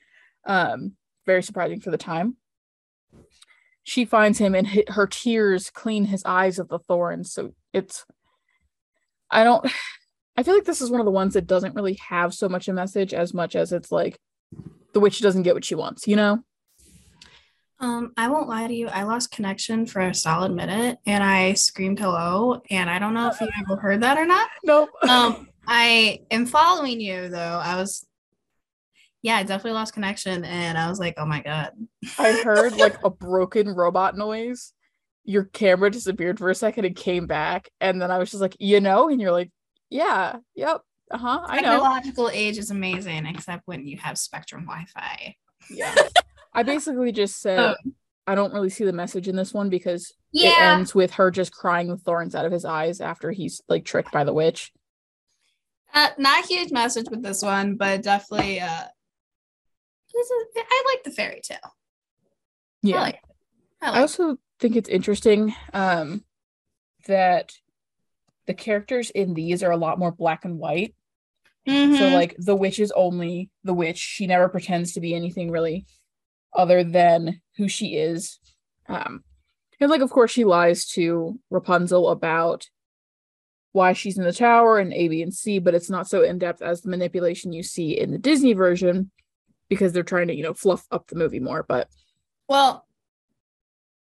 um, 0.46 0.94
very 1.26 1.42
surprising 1.44 1.80
for 1.82 1.92
the 1.92 1.98
time. 1.98 2.36
She 3.84 4.06
finds 4.06 4.38
him, 4.38 4.54
and 4.54 4.68
hi- 4.68 4.84
her 4.90 5.08
tears 5.08 5.70
clean 5.72 6.06
his 6.06 6.24
eyes 6.26 6.60
of 6.60 6.68
the 6.68 6.80
thorns. 6.80 7.34
So 7.34 7.54
it's, 7.74 8.06
I 9.32 9.44
don't, 9.44 9.66
I 10.38 10.44
feel 10.44 10.54
like 10.54 10.66
this 10.66 10.82
is 10.82 10.92
one 10.92 11.02
of 11.02 11.06
the 11.06 11.12
ones 11.12 11.34
that 11.34 11.48
doesn't 11.48 11.76
really 11.76 11.98
have 12.08 12.34
so 12.34 12.48
much 12.48 12.68
a 12.68 12.74
message 12.74 13.14
as 13.14 13.34
much 13.34 13.56
as 13.56 13.72
it's 13.74 13.92
like 13.92 14.20
the 14.94 15.00
witch 15.00 15.20
doesn't 15.22 15.44
get 15.44 15.56
what 15.56 15.66
she 15.66 15.76
wants, 15.76 16.08
you 16.08 16.16
know? 16.16 16.44
Um, 17.82 18.12
I 18.18 18.28
won't 18.28 18.50
lie 18.50 18.68
to 18.68 18.74
you. 18.74 18.88
I 18.88 19.04
lost 19.04 19.32
connection 19.32 19.86
for 19.86 20.02
a 20.02 20.14
solid 20.14 20.52
minute 20.52 20.98
and 21.06 21.24
I 21.24 21.54
screamed 21.54 22.00
hello. 22.00 22.62
And 22.70 22.90
I 22.90 23.00
don't 23.00 23.14
know 23.14 23.30
if 23.30 23.40
you 23.40 23.48
ever 23.62 23.80
heard 23.80 24.02
that 24.02 24.18
or 24.18 24.26
not. 24.26 24.50
Nope. 24.64 24.90
Um, 25.08 25.48
I 25.68 26.22
am 26.32 26.46
following 26.46 27.00
you 27.00 27.30
though. 27.30 27.62
I 27.64 27.76
was, 27.76 28.06
yeah, 29.22 29.38
I 29.38 29.44
definitely 29.44 29.74
lost 29.74 29.94
connection, 29.94 30.46
and 30.46 30.78
I 30.78 30.88
was 30.88 30.98
like, 30.98 31.16
oh 31.18 31.26
my 31.26 31.42
god. 31.42 31.72
I 32.18 32.42
heard 32.42 32.78
like 32.78 32.96
a 33.04 33.10
broken 33.10 33.68
robot 33.68 34.18
noise. 34.18 34.74
Your 35.26 35.44
camera 35.44 35.92
disappeared 35.92 36.40
for 36.40 36.50
a 36.50 36.56
second 36.56 36.86
and 36.86 36.96
came 36.96 37.28
back. 37.28 37.70
And 37.82 38.02
then 38.02 38.12
I 38.12 38.18
was 38.18 38.32
just 38.32 38.42
like, 38.42 38.56
you 38.60 38.80
know? 38.80 39.10
And 39.10 39.20
you're 39.20 39.34
like, 39.34 39.52
yeah, 39.90 40.38
yep. 40.56 40.82
Uh-huh. 41.12 41.42
I 41.46 41.62
know. 41.62 41.72
Technological 41.72 42.30
age 42.30 42.58
is 42.58 42.72
amazing, 42.72 43.26
except 43.26 43.64
when 43.66 43.86
you 43.86 43.98
have 43.98 44.18
Spectrum 44.18 44.66
Wi-Fi. 44.66 45.36
Yeah. 45.70 45.96
I 46.54 46.64
basically 46.64 47.12
just 47.12 47.42
said 47.42 47.60
Um, 47.60 47.76
I 48.28 48.36
don't 48.36 48.54
really 48.54 48.70
see 48.70 48.84
the 48.86 48.94
message 48.94 49.28
in 49.28 49.36
this 49.36 49.54
one 49.54 49.70
because 49.70 50.14
it 50.34 50.60
ends 50.60 50.94
with 50.94 51.12
her 51.14 51.32
just 51.32 51.52
crying 51.52 51.88
the 51.88 51.98
thorns 51.98 52.36
out 52.36 52.46
of 52.46 52.52
his 52.52 52.66
eyes 52.66 53.02
after 53.02 53.32
he's 53.32 53.62
like 53.68 53.86
tricked 53.86 54.12
by 54.12 54.24
the 54.24 54.34
witch. 54.34 54.72
Uh, 55.94 56.10
not 56.20 56.44
a 56.44 56.48
huge 56.48 56.72
message 56.72 57.08
with 57.10 57.24
this 57.24 57.42
one, 57.42 57.76
but 57.76 58.04
definitely 58.04 58.60
uh 58.60 58.84
this 60.14 60.28
is, 60.30 60.46
I 60.58 60.84
like 60.94 61.04
the 61.04 61.12
fairy 61.12 61.42
tale. 61.44 61.76
Yeah. 62.82 62.98
I 62.98 63.02
like 63.02 63.16
it. 63.16 63.22
I 63.82 63.86
I 63.86 63.90
like 63.92 63.98
it. 63.98 64.02
also 64.02 64.38
think 64.60 64.76
it's 64.76 64.90
interesting 64.90 65.54
um, 65.74 66.24
that 67.08 67.54
the 68.48 68.54
characters 68.54 69.10
in 69.12 69.34
these 69.36 69.64
are 69.64 69.72
a 69.72 69.78
lot 69.78 70.00
more 70.00 70.12
black 70.12 70.46
and 70.46 70.58
white. 70.60 70.94
So 71.68 71.74
Mhm. 71.74 72.12
like 72.14 72.36
the 72.40 72.56
witch 72.56 72.80
is 72.80 72.92
only 72.94 73.52
the 73.64 73.74
witch. 73.74 74.00
She 74.00 74.26
never 74.28 74.50
pretends 74.50 74.94
to 74.94 75.00
be 75.00 75.14
anything 75.14 75.52
really 75.52 75.86
other 76.54 76.84
than 76.84 77.42
who 77.58 77.68
she 77.68 77.96
is. 77.96 78.40
Um, 78.88 79.24
and 79.80 79.90
like 79.90 80.02
of 80.02 80.10
course 80.10 80.32
she 80.32 80.46
lies 80.46 80.86
to 80.90 81.40
Rapunzel 81.50 82.10
about 82.10 82.68
why 83.72 83.94
she's 83.94 84.18
in 84.18 84.24
the 84.24 84.34
tower 84.34 84.80
and 84.80 84.92
A, 84.94 85.08
B, 85.08 85.22
and 85.22 85.34
C, 85.34 85.60
but 85.60 85.76
it's 85.76 85.90
not 85.90 86.08
so 86.08 86.24
in 86.24 86.40
depth 86.40 86.62
as 86.62 86.82
the 86.82 86.90
manipulation 86.90 87.54
you 87.54 87.62
see 87.64 87.98
in 87.98 88.12
the 88.12 88.18
Disney 88.18 88.54
version 88.54 89.12
because 89.70 89.94
they're 89.94 90.02
trying 90.04 90.28
to, 90.28 90.34
you 90.36 90.42
know, 90.42 90.56
fluff 90.56 90.88
up 90.92 91.08
the 91.08 91.16
movie 91.16 91.40
more. 91.40 91.64
But 91.68 91.88
Well, 92.48 92.88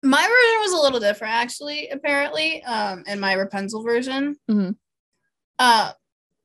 my 0.03 0.21
version 0.21 0.59
was 0.59 0.73
a 0.73 0.83
little 0.83 0.99
different, 0.99 1.33
actually. 1.33 1.87
Apparently, 1.87 2.61
um, 2.63 3.05
in 3.07 3.21
my 3.21 3.33
Rapunzel 3.33 3.83
version, 3.83 4.35
Mhm. 4.49 4.75
uh, 5.59 5.93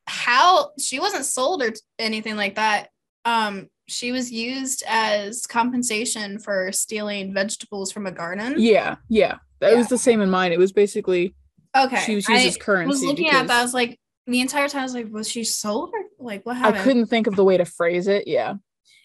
how 0.06 0.70
she 0.78 1.00
wasn't 1.00 1.24
sold 1.24 1.62
or 1.62 1.72
anything 1.98 2.36
like 2.36 2.54
that. 2.54 2.90
Um, 3.24 3.68
she 3.88 4.12
was 4.12 4.30
used 4.30 4.84
as 4.86 5.46
compensation 5.46 6.38
for 6.38 6.70
stealing 6.72 7.32
vegetables 7.32 7.90
from 7.90 8.06
a 8.06 8.12
garden. 8.12 8.54
yeah, 8.58 8.96
yeah. 9.08 9.38
That 9.60 9.76
was 9.76 9.88
the 9.88 9.98
same 9.98 10.20
in 10.20 10.30
mine. 10.30 10.52
It 10.52 10.58
was 10.58 10.70
basically 10.72 11.34
Okay, 11.76 12.00
she 12.00 12.14
was 12.14 12.28
used 12.28 12.46
as 12.46 12.56
I 12.56 12.58
currency 12.58 12.88
was 12.88 13.02
looking 13.02 13.28
at 13.28 13.48
that. 13.48 13.60
I 13.60 13.62
was 13.62 13.74
like, 13.74 13.98
the 14.26 14.40
entire 14.40 14.68
time, 14.68 14.80
I 14.80 14.84
was 14.84 14.94
like, 14.94 15.10
was 15.10 15.28
she 15.28 15.42
sold 15.42 15.90
or 15.92 16.00
like 16.18 16.44
what 16.46 16.56
happened? 16.56 16.76
I 16.76 16.84
couldn't 16.84 17.06
think 17.06 17.26
of 17.26 17.34
the 17.34 17.44
way 17.44 17.56
to 17.56 17.64
phrase 17.64 18.06
it. 18.08 18.28
Yeah. 18.28 18.54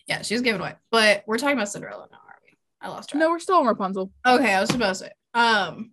Yeah, 0.06 0.22
she 0.22 0.34
was 0.34 0.42
given 0.42 0.62
away. 0.62 0.74
But 0.92 1.24
we're 1.26 1.38
talking 1.38 1.56
about 1.56 1.70
Cinderella 1.70 2.08
now, 2.12 2.18
are 2.18 2.40
we? 2.46 2.58
I 2.82 2.90
lost 2.90 3.10
track. 3.10 3.20
No, 3.20 3.30
we're 3.30 3.40
still 3.40 3.56
on 3.56 3.66
Rapunzel. 3.66 4.12
Okay, 4.28 4.54
I 4.54 4.60
was 4.60 4.70
supposed 4.70 5.02
to 5.02 5.08
say. 5.08 5.12
Um, 5.34 5.92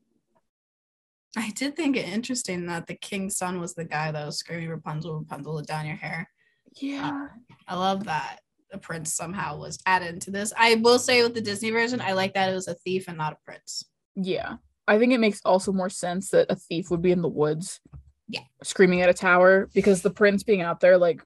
I 1.37 1.51
did 1.51 1.77
think 1.77 1.97
it 1.97 2.09
interesting 2.09 2.67
that 2.67 2.89
the 2.89 2.97
king's 2.97 3.37
son 3.37 3.61
was 3.61 3.75
the 3.75 3.85
guy 3.85 4.11
that 4.11 4.27
was 4.27 4.37
screaming 4.37 4.69
Rapunzel, 4.69 5.21
Rapunzel, 5.21 5.63
down 5.63 5.87
your 5.87 5.97
hair. 5.97 6.29
Yeah. 6.77 7.29
I 7.69 7.77
love 7.77 8.05
that 8.05 8.41
the 8.71 8.79
prince 8.79 9.13
somehow 9.13 9.59
was 9.59 9.79
added 9.87 10.15
into 10.15 10.31
this. 10.31 10.53
I 10.57 10.77
will 10.77 10.99
say 10.99 11.23
with 11.23 11.35
the 11.35 11.41
Disney 11.41 11.71
version, 11.71 12.01
I 12.01 12.13
like 12.13 12.35
that 12.35 12.51
it 12.51 12.55
was 12.55 12.69
a 12.69 12.75
thief 12.75 13.07
and 13.09 13.19
not 13.19 13.33
a 13.33 13.39
prince. 13.45 13.85
Yeah. 14.15 14.57
I 14.87 14.99
think 14.99 15.13
it 15.13 15.21
makes 15.21 15.41
also 15.45 15.73
more 15.73 15.91
sense 15.91 16.31
that 16.31 16.51
a 16.51 16.57
thief 16.57 16.91
would 16.91 17.03
be 17.03 17.13
in 17.13 17.23
the 17.23 17.29
woods. 17.29 17.81
Yeah. 18.29 18.41
Screaming 18.63 19.03
at 19.03 19.09
a 19.09 19.15
tower 19.15 19.69
because 19.75 20.03
the 20.03 20.11
prince 20.11 20.43
being 20.43 20.63
out 20.63 20.81
there, 20.81 20.99
like, 20.99 21.23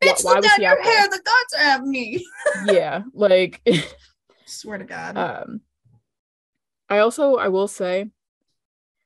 Bitch, 0.00 0.24
why 0.24 0.34
let 0.34 0.42
was 0.42 0.46
down 0.46 0.56
he 0.58 0.62
your 0.62 0.78
out 0.78 0.84
there? 0.84 1.08
The 1.08 1.22
gods 1.24 1.54
are 1.58 1.62
at 1.62 1.82
me. 1.82 2.24
yeah. 2.66 3.02
Like, 3.12 3.60
Swear 4.46 4.78
to 4.78 4.84
God. 4.84 5.16
um, 5.16 5.60
I 6.88 6.98
also, 6.98 7.36
I 7.36 7.48
will 7.48 7.68
say, 7.68 8.10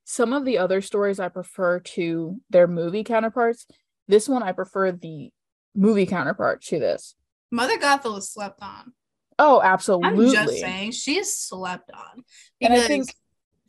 some 0.04 0.32
of 0.32 0.44
the 0.44 0.58
other 0.58 0.80
stories 0.80 1.18
I 1.18 1.28
prefer 1.28 1.80
to 1.80 2.40
their 2.50 2.66
movie 2.66 3.04
counterparts. 3.04 3.66
This 4.08 4.28
one, 4.28 4.42
I 4.42 4.52
prefer 4.52 4.92
the 4.92 5.30
movie 5.74 6.06
counterpart 6.06 6.62
to 6.64 6.78
this. 6.78 7.14
Mother 7.52 7.78
Gothel 7.78 8.14
was 8.14 8.32
slept 8.32 8.60
on. 8.62 8.94
Oh, 9.38 9.60
absolutely. 9.62 10.26
I'm 10.26 10.32
just 10.32 10.58
saying, 10.58 10.90
she's 10.92 11.36
slept 11.36 11.90
on. 11.92 12.24
And 12.60 12.72
I 12.72 12.80
think 12.80 13.14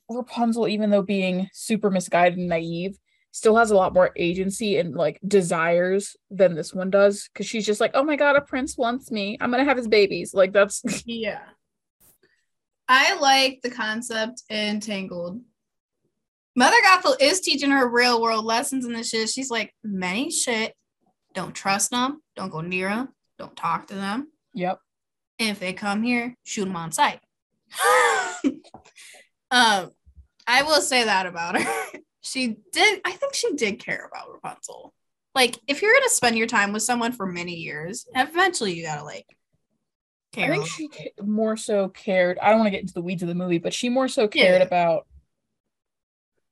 Rapunzel, 0.09 0.67
even 0.67 0.89
though 0.89 1.01
being 1.01 1.49
super 1.53 1.91
misguided 1.91 2.39
and 2.39 2.47
naive, 2.47 2.97
still 3.31 3.57
has 3.57 3.71
a 3.71 3.75
lot 3.75 3.93
more 3.93 4.11
agency 4.15 4.77
and 4.77 4.95
like 4.95 5.19
desires 5.27 6.15
than 6.31 6.55
this 6.55 6.73
one 6.73 6.89
does. 6.89 7.29
Cause 7.35 7.45
she's 7.45 7.65
just 7.65 7.81
like, 7.81 7.91
oh 7.93 8.03
my 8.03 8.15
god, 8.15 8.35
a 8.37 8.41
prince 8.41 8.77
wants 8.77 9.11
me. 9.11 9.37
I'm 9.41 9.51
gonna 9.51 9.65
have 9.65 9.77
his 9.77 9.87
babies. 9.87 10.33
Like 10.33 10.53
that's 10.53 10.81
Yeah. 11.05 11.41
I 12.87 13.15
like 13.15 13.59
the 13.63 13.71
concept 13.71 14.43
in 14.49 14.79
Tangled. 14.79 15.41
Mother 16.55 16.77
Gothel 16.85 17.15
is 17.19 17.41
teaching 17.41 17.71
her 17.71 17.89
real 17.89 18.21
world 18.21 18.45
lessons 18.45 18.85
in 18.85 18.93
this 18.93 19.09
shit. 19.09 19.29
She's 19.29 19.49
like, 19.49 19.73
many 19.83 20.29
shit. 20.29 20.73
Don't 21.33 21.55
trust 21.55 21.89
them. 21.91 22.21
Don't 22.35 22.51
go 22.51 22.61
near 22.61 22.89
them. 22.89 23.09
Don't 23.43 23.57
talk 23.57 23.87
to 23.87 23.95
them. 23.95 24.29
yep. 24.53 24.79
And 25.37 25.49
if 25.49 25.59
they 25.59 25.73
come 25.73 26.01
here, 26.01 26.37
shoot 26.43 26.63
them 26.63 26.77
on 26.77 26.93
sight. 26.93 27.19
um, 29.51 29.91
I 30.47 30.63
will 30.63 30.79
say 30.81 31.03
that 31.03 31.25
about 31.25 31.59
her. 31.61 31.99
she 32.21 32.55
did, 32.71 33.01
I 33.03 33.11
think 33.11 33.33
she 33.33 33.53
did 33.55 33.79
care 33.79 34.09
about 34.09 34.31
Rapunzel. 34.31 34.93
Like, 35.35 35.57
if 35.67 35.81
you're 35.81 35.93
gonna 35.93 36.07
spend 36.09 36.37
your 36.37 36.47
time 36.47 36.71
with 36.71 36.83
someone 36.83 37.11
for 37.11 37.25
many 37.25 37.55
years, 37.55 38.05
eventually 38.15 38.73
you 38.73 38.83
gotta 38.83 39.03
like 39.03 39.25
care. 40.31 40.53
I 40.53 40.55
think 40.55 40.67
she 40.67 40.89
more 41.21 41.57
so 41.57 41.89
cared. 41.89 42.37
I 42.39 42.49
don't 42.49 42.59
want 42.59 42.67
to 42.67 42.71
get 42.71 42.81
into 42.81 42.93
the 42.93 43.01
weeds 43.01 43.23
of 43.23 43.27
the 43.29 43.35
movie, 43.35 43.57
but 43.57 43.73
she 43.73 43.89
more 43.89 44.07
so 44.07 44.27
cared 44.27 44.61
Yeah. 44.61 44.67
about 44.67 45.07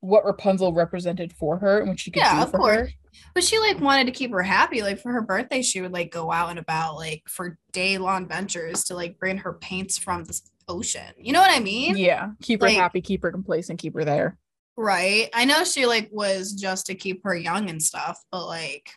what 0.01 0.25
Rapunzel 0.25 0.73
represented 0.73 1.31
for 1.33 1.57
her 1.59 1.79
and 1.79 1.89
what 1.89 1.99
she 1.99 2.11
could 2.11 2.21
Yeah, 2.21 2.35
do 2.37 2.43
of 2.43 2.51
for 2.51 2.57
course. 2.57 2.75
her. 2.75 2.89
But 3.33 3.43
she 3.43 3.57
like 3.59 3.79
wanted 3.79 4.05
to 4.05 4.11
keep 4.11 4.31
her 4.31 4.43
happy. 4.43 4.81
Like 4.81 4.99
for 4.99 5.11
her 5.11 5.21
birthday, 5.21 5.61
she 5.61 5.79
would 5.81 5.91
like 5.93 6.11
go 6.11 6.31
out 6.31 6.49
and 6.49 6.59
about 6.59 6.95
like 6.95 7.23
for 7.27 7.57
day 7.71 7.97
long 7.97 8.27
ventures 8.27 8.83
to 8.85 8.95
like 8.95 9.17
bring 9.19 9.37
her 9.37 9.53
paints 9.53 9.97
from 9.97 10.23
the 10.25 10.39
ocean. 10.67 11.13
You 11.17 11.33
know 11.33 11.39
what 11.41 11.51
I 11.55 11.59
mean? 11.59 11.97
Yeah. 11.97 12.31
Keep 12.41 12.61
her 12.61 12.67
Like- 12.67 12.77
happy, 12.77 13.01
keep 13.01 13.21
her 13.23 13.31
complacent, 13.31 13.79
keep 13.79 13.93
her 13.95 14.03
there. 14.05 14.37
Right. 14.77 15.29
I 15.33 15.45
know 15.45 15.63
she 15.63 15.85
like 15.85 16.09
was 16.11 16.53
just 16.53 16.87
to 16.87 16.95
keep 16.95 17.23
her 17.23 17.35
young 17.35 17.69
and 17.69 17.81
stuff, 17.83 18.19
but 18.31 18.47
like 18.47 18.89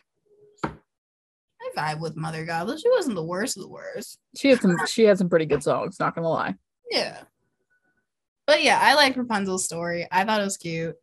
I 0.63 1.69
vibe 1.77 1.99
with 1.99 2.15
Mother 2.15 2.45
Gothel. 2.45 2.79
She 2.81 2.89
wasn't 2.89 3.15
the 3.15 3.23
worst 3.23 3.57
of 3.57 3.63
the 3.63 3.69
worst. 3.69 4.19
She 4.35 4.49
had 4.49 4.61
some 4.61 4.77
she 4.87 5.03
had 5.03 5.17
some 5.17 5.29
pretty 5.29 5.45
good 5.45 5.63
songs, 5.63 5.99
not 5.99 6.15
gonna 6.15 6.29
lie. 6.29 6.55
Yeah. 6.89 7.21
But 8.45 8.63
yeah, 8.63 8.79
I 8.81 8.93
like 8.93 9.17
Rapunzel's 9.17 9.65
story. 9.65 10.07
I 10.11 10.23
thought 10.23 10.41
it 10.41 10.45
was 10.45 10.57
cute. 10.57 10.95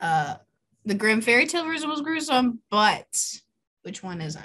Uh 0.00 0.36
the 0.84 0.94
Grimm 0.94 1.20
fairy 1.20 1.46
tale 1.46 1.64
version 1.64 1.88
was 1.88 2.00
gruesome, 2.00 2.60
but 2.70 3.06
which 3.82 4.02
one 4.02 4.20
isn't? 4.20 4.44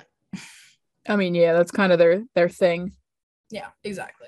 I 1.07 1.15
mean, 1.15 1.35
yeah, 1.35 1.53
that's 1.53 1.71
kind 1.71 1.91
of 1.91 1.99
their 1.99 2.23
their 2.35 2.49
thing. 2.49 2.93
Yeah, 3.49 3.67
exactly. 3.83 4.27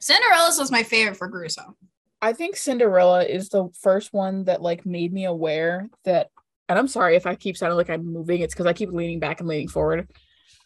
Cinderella's 0.00 0.58
was 0.58 0.70
my 0.70 0.82
favorite 0.82 1.16
for 1.16 1.28
gruesome. 1.28 1.76
I 2.22 2.32
think 2.32 2.56
Cinderella 2.56 3.24
is 3.24 3.48
the 3.48 3.68
first 3.80 4.12
one 4.12 4.44
that 4.44 4.62
like 4.62 4.84
made 4.84 5.12
me 5.12 5.24
aware 5.24 5.88
that 6.04 6.30
and 6.68 6.78
I'm 6.78 6.88
sorry 6.88 7.16
if 7.16 7.26
I 7.26 7.34
keep 7.34 7.56
sounding 7.56 7.76
like 7.76 7.90
I'm 7.90 8.12
moving, 8.12 8.40
it's 8.40 8.54
because 8.54 8.66
I 8.66 8.72
keep 8.72 8.92
leaning 8.92 9.18
back 9.18 9.40
and 9.40 9.48
leaning 9.48 9.68
forward. 9.68 10.08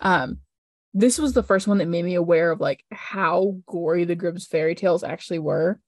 Um 0.01 0.39
this 0.93 1.19
was 1.19 1.33
the 1.33 1.43
first 1.43 1.67
one 1.67 1.79
that 1.79 1.89
made 1.89 2.05
me 2.05 2.15
aware 2.15 2.53
of 2.53 2.61
like 2.61 2.85
how 2.93 3.57
gory 3.67 4.05
the 4.05 4.15
Grimm's 4.15 4.47
fairy 4.47 4.75
tales 4.75 5.03
actually 5.03 5.41
were. 5.41 5.81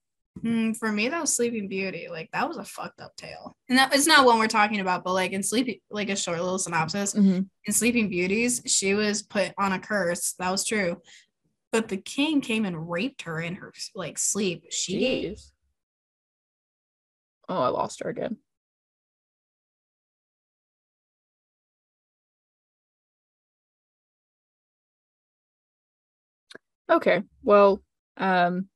Hmm, 0.43 0.73
for 0.73 0.93
me, 0.93 1.09
that 1.09 1.21
was 1.21 1.35
Sleeping 1.35 1.69
Beauty. 1.69 2.09
Like 2.11 2.28
that 2.33 2.47
was 2.47 2.57
a 2.59 2.64
fucked 2.64 3.00
up 3.00 3.16
tale, 3.16 3.57
and 3.69 3.78
that 3.78 3.95
it's 3.95 4.07
not 4.07 4.26
one 4.26 4.38
we're 4.38 4.47
talking 4.49 4.81
about. 4.81 5.02
But 5.05 5.14
like 5.14 5.33
in 5.33 5.43
Sleeping, 5.43 5.78
like 5.90 6.11
a 6.11 6.16
short 6.16 6.38
little 6.40 6.59
synopsis 6.59 7.14
Mhm. 7.14 7.49
in 7.64 7.73
Sleeping 7.73 8.09
Beauties, 8.09 8.62
she 8.66 8.95
was 8.95 9.23
put 9.23 9.52
on 9.59 9.73
a 9.73 9.78
curse. 9.78 10.35
That 10.38 10.50
was 10.50 10.64
true, 10.64 11.00
but 11.73 11.88
the 11.88 11.97
king 11.97 12.40
came 12.40 12.64
and 12.66 12.90
raped 12.90 13.23
her 13.23 13.40
in 13.40 13.55
her 13.57 13.73
like 13.95 14.19
sleep. 14.19 14.64
She 14.71 15.00
Jeez. 15.00 15.52
Oh, 17.49 17.62
I 17.62 17.69
lost 17.69 18.02
her 18.02 18.11
again. 18.11 18.38
Okay, 26.90 27.23
well, 27.43 27.83
um, 28.16 28.69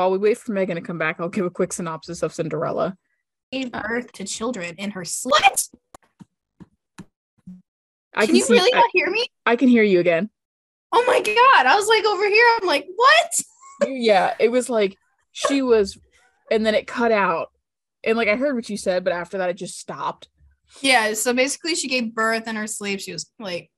while 0.00 0.10
we 0.10 0.16
wait 0.16 0.38
for 0.38 0.52
Megan 0.52 0.76
to 0.76 0.80
come 0.80 0.96
back, 0.96 1.20
I'll 1.20 1.28
give 1.28 1.44
a 1.44 1.50
quick 1.50 1.74
synopsis 1.74 2.22
of 2.22 2.32
Cinderella. 2.32 2.96
gave 3.52 3.70
birth 3.70 4.10
to 4.12 4.24
children 4.24 4.74
in 4.78 4.92
her 4.92 5.04
sleep. 5.04 5.32
What? 5.32 5.68
I 8.14 8.24
can, 8.24 8.34
you 8.34 8.42
see, 8.42 8.54
really 8.54 8.72
I, 8.72 8.78
not 8.78 8.88
hear 8.94 9.10
me? 9.10 9.26
I 9.44 9.56
can 9.56 9.68
hear 9.68 9.82
you 9.82 10.00
again. 10.00 10.30
Oh 10.90 11.04
my 11.06 11.20
god! 11.20 11.66
I 11.66 11.76
was 11.76 11.86
like 11.86 12.06
over 12.06 12.26
here. 12.26 12.46
I'm 12.60 12.66
like, 12.66 12.86
what? 12.96 13.90
yeah, 13.90 14.34
it 14.40 14.50
was 14.50 14.70
like 14.70 14.96
she 15.32 15.60
was, 15.60 15.98
and 16.50 16.64
then 16.64 16.74
it 16.74 16.86
cut 16.86 17.12
out, 17.12 17.50
and 18.02 18.16
like 18.16 18.28
I 18.28 18.36
heard 18.36 18.54
what 18.54 18.70
you 18.70 18.78
said, 18.78 19.04
but 19.04 19.12
after 19.12 19.36
that, 19.36 19.50
it 19.50 19.58
just 19.58 19.78
stopped. 19.78 20.30
Yeah. 20.80 21.12
So 21.12 21.34
basically, 21.34 21.74
she 21.74 21.88
gave 21.88 22.14
birth 22.14 22.48
in 22.48 22.56
her 22.56 22.66
sleep. 22.66 23.00
She 23.00 23.12
was 23.12 23.30
like 23.38 23.70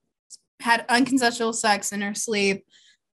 had 0.61 0.87
unconsensual 0.87 1.53
sex 1.53 1.91
in 1.91 1.99
her 1.99 2.15
sleep. 2.15 2.65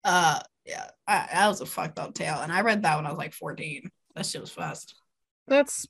Uh, 0.03 0.39
yeah, 0.65 0.87
I, 1.07 1.27
that 1.33 1.47
was 1.47 1.61
a 1.61 1.65
fucked 1.65 1.99
up 1.99 2.13
tale, 2.13 2.39
and 2.41 2.51
I 2.51 2.61
read 2.61 2.83
that 2.83 2.95
when 2.97 3.05
I 3.05 3.09
was 3.09 3.17
like 3.17 3.33
14. 3.33 3.89
That 4.15 4.25
shit 4.25 4.41
was 4.41 4.51
fast. 4.51 4.95
That's 5.47 5.87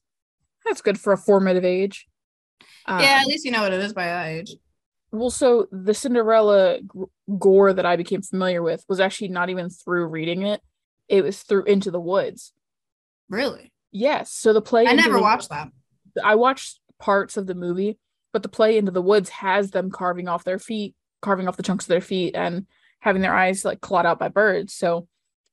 that's 0.66 0.82
good 0.82 1.00
for 1.00 1.14
a 1.14 1.18
formative 1.18 1.66
age. 1.66 2.08
Um, 2.86 3.00
yeah, 3.02 3.20
at 3.22 3.28
least 3.28 3.46
you 3.46 3.52
know 3.52 3.62
what 3.62 3.74
it 3.74 3.82
is 3.82 3.94
by 3.94 4.06
that 4.06 4.28
age. 4.28 4.56
Well, 5.12 5.30
so 5.32 5.68
the 5.72 5.94
Cinderella 5.94 6.80
g- 6.82 6.88
gore 7.40 7.74
that 7.74 7.86
I 7.86 7.96
became 7.96 8.22
familiar 8.22 8.62
with 8.62 8.84
was 8.88 9.00
actually 9.00 9.30
not 9.30 9.50
even 9.50 9.70
through 9.70 10.06
reading 10.08 10.44
it. 10.44 10.62
It 11.08 11.24
was 11.24 11.42
through 11.42 11.64
Into 11.64 11.90
the 11.92 12.00
Woods. 12.00 12.54
Really? 13.30 13.72
Yes. 13.92 14.32
So 14.32 14.54
the 14.54 14.62
play. 14.62 14.86
I 14.86 14.92
Into 14.92 15.04
never 15.04 15.16
the- 15.18 15.22
watched 15.24 15.50
that. 15.50 15.70
I 16.24 16.36
watched 16.36 16.80
parts 17.00 17.38
of 17.38 17.48
the 17.48 17.56
movie. 17.56 17.98
but 18.32 18.44
the 18.44 18.50
play 18.50 18.78
into 18.78 18.92
the 18.92 19.02
woods 19.02 19.30
has 19.30 19.72
them 19.72 19.90
carving 19.90 20.28
off 20.28 20.44
their 20.44 20.60
feet, 20.60 20.94
carving 21.22 21.48
off 21.48 21.58
the 21.58 21.64
chunks 21.64 21.86
of 21.86 21.90
their 21.90 22.02
feet, 22.02 22.36
and 22.36 22.68
having 23.00 23.22
their 23.22 23.36
eyes 23.36 23.66
like 23.66 23.82
clawed 23.82 24.06
out 24.06 24.20
by 24.20 24.28
birds. 24.28 24.74
So 24.74 25.08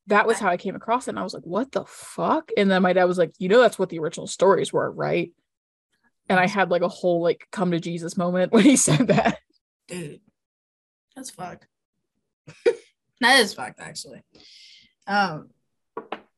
that 0.09 0.27
was 0.27 0.39
how 0.39 0.49
I 0.49 0.57
came 0.57 0.77
across 0.77 1.07
it. 1.07 1.11
And 1.11 1.19
I 1.19 1.23
was 1.23 1.35
like, 1.35 1.45
what 1.45 1.73
the 1.73 1.85
fuck? 1.87 2.51
And 2.57 2.71
then 2.71 2.83
my 2.83 2.93
dad 2.93 3.05
was 3.05 3.19
like, 3.19 3.33
you 3.39 3.49
know, 3.49 3.61
that's 3.61 3.79
what 3.79 3.89
the 3.89 3.99
original 3.99 4.27
stories 4.27 4.73
were, 4.73 4.91
right? 4.91 5.33
And 6.29 6.39
I 6.39 6.47
had 6.47 6.71
like 6.71 6.83
a 6.83 6.89
whole 6.89 7.23
like 7.23 7.47
come 7.51 7.71
to 7.73 7.81
Jesus 7.81 8.17
moment 8.17 8.53
when 8.53 8.65
he 8.65 8.77
said 8.77 9.09
that. 9.09 9.39
Dude, 9.89 10.21
that's 11.15 11.31
fucked. 11.31 11.67
that 13.21 13.41
is 13.41 13.55
fucked, 13.55 13.81
actually. 13.81 14.23
Um, 15.07 15.51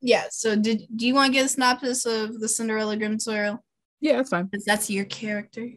yeah. 0.00 0.24
So, 0.30 0.56
did 0.56 0.82
do 0.94 1.06
you 1.06 1.14
want 1.14 1.32
to 1.32 1.32
get 1.32 1.46
a 1.46 1.48
synopsis 1.48 2.04
of 2.06 2.38
the 2.38 2.48
Cinderella 2.48 2.96
Grimm 2.96 3.18
story? 3.18 3.52
Yeah, 4.00 4.16
that's 4.16 4.30
fine. 4.30 4.44
Because 4.44 4.64
that's 4.64 4.90
your 4.90 5.06
character. 5.06 5.68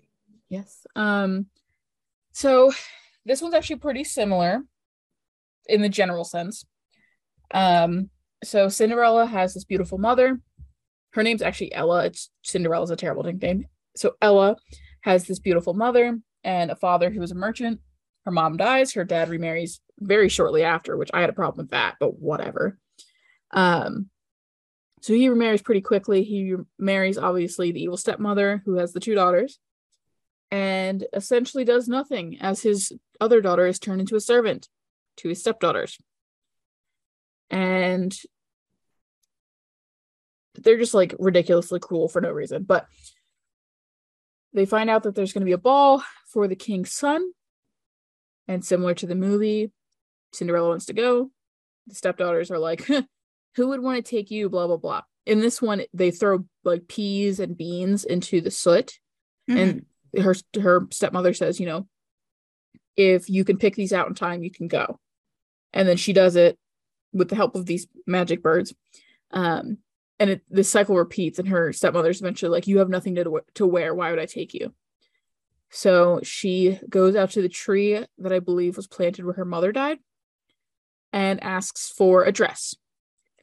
Yes. 0.50 0.86
Um, 0.96 1.48
so 2.34 2.72
this 3.26 3.42
one's 3.42 3.56
actually 3.56 3.78
pretty 3.78 4.04
similar 4.04 4.62
in 5.68 5.82
the 5.82 5.90
general 5.90 6.24
sense. 6.24 6.66
Um, 7.54 8.10
so 8.44 8.70
Cinderella 8.70 9.26
has 9.26 9.54
this 9.54 9.66
beautiful 9.66 9.98
mother. 9.98 10.40
Her 11.14 11.24
name's 11.24 11.42
actually 11.42 11.74
Ella. 11.74 12.06
It's 12.06 12.30
Cinderella's 12.42 12.92
a 12.92 12.96
terrible 12.96 13.24
nickname. 13.24 13.66
So 13.96 14.16
Ella 14.22 14.56
has 15.02 15.26
this 15.26 15.40
beautiful 15.40 15.74
mother 15.74 16.20
and 16.44 16.72
a 16.72 16.76
father 16.76 17.10
who 17.10 17.22
is 17.22 17.32
a 17.32 17.36
merchant. 17.36 17.80
Her 18.26 18.32
mom 18.32 18.58
dies. 18.58 18.94
Her 18.94 19.04
dad 19.04 19.30
remarries 19.30 19.82
very 20.00 20.30
shortly 20.30 20.64
after, 20.64 20.98
which 20.98 21.12
I 21.14 21.22
had 21.22 21.30
a 21.30 21.34
problem 21.34 21.66
with 21.66 21.72
that, 21.72 21.96
but 22.00 22.20
whatever. 22.20 22.78
Um, 23.52 24.10
so 25.02 25.14
he 25.14 25.30
remarries 25.30 25.62
pretty 25.62 25.82
quickly. 25.82 26.24
He 26.24 26.56
marries 26.78 27.18
obviously 27.18 27.72
the 27.72 27.82
evil 27.82 27.98
stepmother 27.98 28.62
who 28.66 28.76
has 28.76 28.94
the 28.94 29.00
two 29.00 29.16
daughters, 29.16 29.60
and 30.52 31.06
essentially 31.14 31.66
does 31.66 31.88
nothing 31.88 32.38
as 32.40 32.62
his 32.62 32.92
other 33.20 33.42
daughter 33.42 33.66
is 33.66 33.80
turned 33.80 34.02
into 34.02 34.16
a 34.16 34.22
servant 34.22 34.70
to 35.18 35.30
his 35.30 35.40
stepdaughters. 35.40 35.98
And 37.50 38.16
they're 40.56 40.78
just 40.78 40.94
like 40.94 41.16
ridiculously 41.20 41.80
cruel 41.80 42.08
for 42.08 42.22
no 42.22 42.32
reason. 42.32 42.64
But 42.64 42.88
they 44.54 44.66
find 44.66 44.90
out 44.90 45.04
that 45.04 45.16
there's 45.16 45.34
going 45.34 45.42
to 45.42 45.46
be 45.46 45.52
a 45.54 45.58
ball 45.58 46.04
for 46.32 46.48
the 46.48 46.56
king's 46.56 46.94
son. 46.94 47.32
And 48.48 48.66
similar 48.66 48.94
to 48.96 49.08
the 49.08 49.16
movie, 49.16 49.72
Cinderella 50.34 50.70
wants 50.70 50.86
to 50.86 50.94
go. 50.94 51.32
The 51.88 51.96
stepdaughters 51.96 52.52
are 52.52 52.60
like, 52.60 52.86
who 53.56 53.68
would 53.70 53.82
want 53.82 54.04
to 54.04 54.10
take 54.10 54.32
you? 54.32 54.50
Blah, 54.50 54.68
blah, 54.68 54.78
blah. 54.78 55.02
In 55.26 55.40
this 55.40 55.62
one, 55.62 55.84
they 55.94 56.12
throw 56.12 56.46
like 56.64 56.88
peas 56.88 57.40
and 57.40 57.58
beans 57.58 58.04
into 58.04 58.42
the 58.42 58.52
soot. 58.52 59.00
Mm-hmm. 59.50 59.58
And 59.58 59.86
her 60.24 60.36
her 60.62 60.88
stepmother 60.92 61.34
says, 61.34 61.60
you 61.60 61.66
know, 61.66 61.88
if 62.96 63.30
you 63.30 63.44
can 63.44 63.58
pick 63.58 63.76
these 63.76 63.94
out 63.94 64.08
in 64.08 64.16
time, 64.16 64.44
you 64.44 64.52
can 64.52 64.68
go. 64.68 65.00
And 65.74 65.88
then 65.88 65.98
she 65.98 66.14
does 66.14 66.36
it 66.36 66.58
with 67.14 67.30
the 67.30 67.36
help 67.36 67.56
of 67.56 67.66
these 67.66 67.88
magic 68.06 68.42
birds. 68.42 68.74
Um, 69.32 69.78
and 70.20 70.32
it, 70.32 70.42
the 70.50 70.64
cycle 70.64 70.96
repeats, 70.96 71.40
and 71.40 71.48
her 71.48 71.74
stepmother's 71.74 72.22
eventually 72.22 72.52
like, 72.52 72.68
You 72.68 72.80
have 72.80 72.90
nothing 72.90 73.16
to, 73.16 73.42
to 73.56 73.66
wear. 73.66 73.96
Why 73.96 74.12
would 74.12 74.20
I 74.20 74.26
take 74.26 74.54
you? 74.54 74.74
So 75.72 76.20
she 76.22 76.80
goes 76.90 77.16
out 77.16 77.32
to 77.32 77.42
the 77.42 77.50
tree 77.50 78.06
that 78.18 78.34
I 78.34 78.40
believe 78.40 78.76
was 78.76 78.88
planted 78.88 79.26
where 79.26 79.36
her 79.36 79.46
mother 79.46 79.72
died 79.72 80.00
and 81.14 81.42
asks 81.42 81.90
for 81.90 82.24
a 82.24 82.32
dress. 82.32 82.76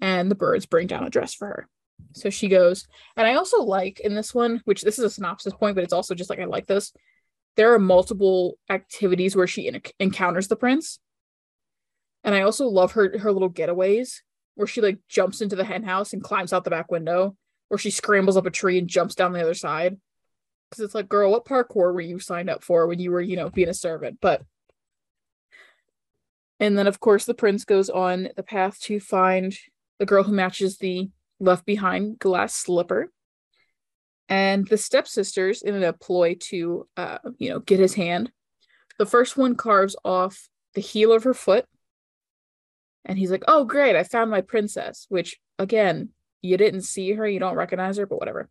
And 0.00 0.30
the 0.30 0.36
birds 0.36 0.66
bring 0.66 0.86
down 0.86 1.04
a 1.04 1.10
dress 1.10 1.34
for 1.34 1.48
her. 1.48 1.68
So 2.12 2.30
she 2.30 2.48
goes, 2.48 2.86
and 3.16 3.26
I 3.26 3.34
also 3.34 3.62
like 3.62 4.00
in 4.00 4.14
this 4.14 4.34
one, 4.34 4.60
which 4.64 4.82
this 4.82 4.98
is 4.98 5.04
a 5.04 5.10
synopsis 5.10 5.54
point, 5.54 5.74
but 5.74 5.84
it's 5.84 5.92
also 5.92 6.14
just 6.14 6.30
like 6.30 6.38
I 6.38 6.44
like 6.44 6.66
this. 6.66 6.92
There 7.56 7.74
are 7.74 7.78
multiple 7.78 8.58
activities 8.70 9.34
where 9.34 9.46
she 9.46 9.66
in- 9.66 9.82
encounters 9.98 10.48
the 10.48 10.56
prince. 10.56 11.00
And 12.24 12.34
I 12.34 12.42
also 12.42 12.66
love 12.66 12.92
her 12.92 13.18
her 13.18 13.32
little 13.32 13.50
getaways 13.50 14.20
where 14.54 14.66
she 14.66 14.80
like 14.80 14.98
jumps 15.08 15.40
into 15.40 15.54
the 15.54 15.64
hen 15.64 15.84
house 15.84 16.12
and 16.12 16.22
climbs 16.22 16.52
out 16.52 16.64
the 16.64 16.70
back 16.70 16.90
window, 16.90 17.36
or 17.70 17.78
she 17.78 17.90
scrambles 17.90 18.36
up 18.36 18.44
a 18.44 18.50
tree 18.50 18.76
and 18.78 18.88
jumps 18.88 19.14
down 19.14 19.32
the 19.32 19.40
other 19.40 19.54
side. 19.54 19.96
Because 20.68 20.84
it's 20.84 20.94
like, 20.94 21.08
girl, 21.08 21.30
what 21.30 21.44
parkour 21.44 21.94
were 21.94 22.00
you 22.00 22.18
signed 22.18 22.50
up 22.50 22.64
for 22.64 22.86
when 22.86 22.98
you 22.98 23.10
were, 23.10 23.20
you 23.20 23.36
know, 23.36 23.50
being 23.50 23.68
a 23.68 23.74
servant? 23.74 24.18
But 24.20 24.42
and 26.60 26.76
then 26.76 26.88
of 26.88 27.00
course 27.00 27.24
the 27.24 27.34
prince 27.34 27.64
goes 27.64 27.88
on 27.88 28.30
the 28.36 28.42
path 28.42 28.80
to 28.80 28.98
find 28.98 29.56
the 29.98 30.06
girl 30.06 30.24
who 30.24 30.32
matches 30.32 30.78
the 30.78 31.10
left 31.40 31.64
behind 31.64 32.18
glass 32.18 32.54
slipper. 32.54 33.12
And 34.28 34.66
the 34.68 34.76
stepsisters, 34.76 35.62
in 35.62 35.82
a 35.82 35.92
ploy 35.92 36.36
to, 36.40 36.86
uh, 36.96 37.18
you 37.38 37.50
know, 37.50 37.60
get 37.60 37.80
his 37.80 37.94
hand, 37.94 38.30
the 38.98 39.06
first 39.06 39.36
one 39.36 39.54
carves 39.54 39.96
off 40.04 40.48
the 40.74 40.80
heel 40.80 41.12
of 41.12 41.24
her 41.24 41.34
foot 41.34 41.64
and 43.08 43.18
he's 43.18 43.30
like, 43.30 43.44
"Oh, 43.48 43.64
great! 43.64 43.96
I 43.96 44.04
found 44.04 44.30
my 44.30 44.42
princess." 44.42 45.06
Which 45.08 45.40
again, 45.58 46.10
you 46.42 46.56
didn't 46.56 46.82
see 46.82 47.12
her, 47.12 47.26
you 47.26 47.40
don't 47.40 47.56
recognize 47.56 47.96
her, 47.96 48.06
but 48.06 48.18
whatever. 48.18 48.48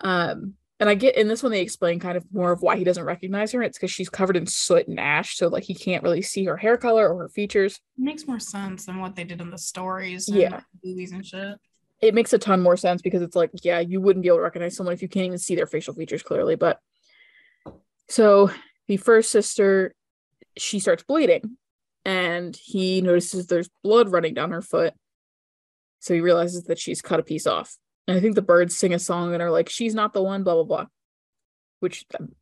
Um, 0.00 0.54
and 0.80 0.88
I 0.88 0.94
get 0.94 1.16
in 1.16 1.28
this 1.28 1.42
one 1.42 1.52
they 1.52 1.60
explain 1.60 2.00
kind 2.00 2.16
of 2.16 2.24
more 2.32 2.50
of 2.50 2.62
why 2.62 2.76
he 2.76 2.84
doesn't 2.84 3.04
recognize 3.04 3.52
her. 3.52 3.62
It's 3.62 3.78
because 3.78 3.90
she's 3.90 4.08
covered 4.08 4.36
in 4.36 4.46
soot 4.46 4.88
and 4.88 4.98
ash, 4.98 5.36
so 5.36 5.48
like 5.48 5.64
he 5.64 5.74
can't 5.74 6.02
really 6.02 6.22
see 6.22 6.44
her 6.46 6.56
hair 6.56 6.76
color 6.76 7.12
or 7.12 7.22
her 7.22 7.28
features. 7.28 7.76
It 7.98 8.02
makes 8.02 8.26
more 8.26 8.40
sense 8.40 8.86
than 8.86 8.98
what 8.98 9.14
they 9.14 9.24
did 9.24 9.40
in 9.40 9.50
the 9.50 9.58
stories, 9.58 10.28
yeah, 10.28 10.60
movies 10.82 11.12
and 11.12 11.26
shit. 11.26 11.58
It 12.02 12.14
makes 12.14 12.32
a 12.32 12.38
ton 12.38 12.60
more 12.60 12.76
sense 12.76 13.00
because 13.00 13.22
it's 13.22 13.36
like, 13.36 13.50
yeah, 13.62 13.78
you 13.78 14.00
wouldn't 14.00 14.24
be 14.24 14.28
able 14.28 14.38
to 14.38 14.42
recognize 14.42 14.76
someone 14.76 14.92
if 14.92 15.02
you 15.02 15.08
can't 15.08 15.26
even 15.26 15.38
see 15.38 15.54
their 15.54 15.66
facial 15.66 15.94
features 15.94 16.22
clearly. 16.22 16.56
But 16.56 16.80
so 18.08 18.50
the 18.88 18.96
first 18.96 19.30
sister, 19.30 19.94
she 20.58 20.80
starts 20.80 21.04
bleeding, 21.04 21.56
and 22.04 22.54
he 22.56 23.00
notices 23.00 23.46
there's 23.46 23.70
blood 23.84 24.10
running 24.10 24.34
down 24.34 24.50
her 24.50 24.62
foot. 24.62 24.94
So 26.00 26.12
he 26.12 26.20
realizes 26.20 26.64
that 26.64 26.80
she's 26.80 27.00
cut 27.00 27.20
a 27.20 27.22
piece 27.22 27.46
off. 27.46 27.76
And 28.08 28.16
I 28.16 28.20
think 28.20 28.34
the 28.34 28.42
birds 28.42 28.76
sing 28.76 28.92
a 28.92 28.98
song 28.98 29.32
and 29.32 29.42
are 29.42 29.52
like, 29.52 29.68
she's 29.68 29.94
not 29.94 30.12
the 30.12 30.22
one, 30.22 30.42
blah, 30.42 30.54
blah, 30.54 30.64
blah. 30.64 30.86
Which 31.78 32.04
um, 32.18 32.32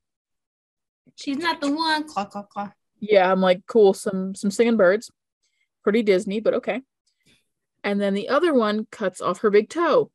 she's 1.16 1.37
not 1.37 1.61
the 1.61 1.70
one. 1.70 2.09
Claw, 2.09 2.25
claw, 2.25 2.44
claw. 2.44 2.70
Yeah, 2.99 3.31
I'm 3.31 3.40
like, 3.42 3.61
cool, 3.66 3.92
some 3.92 4.35
some 4.35 4.51
singing 4.51 4.79
birds. 4.79 5.11
Pretty 5.83 6.03
Disney, 6.03 6.40
but 6.40 6.55
okay. 6.55 6.81
And 7.82 8.00
then 8.00 8.14
the 8.14 8.28
other 8.28 8.52
one 8.52 8.86
cuts 8.90 9.20
off 9.20 9.40
her 9.40 9.50
big 9.50 9.68
toe 9.68 10.10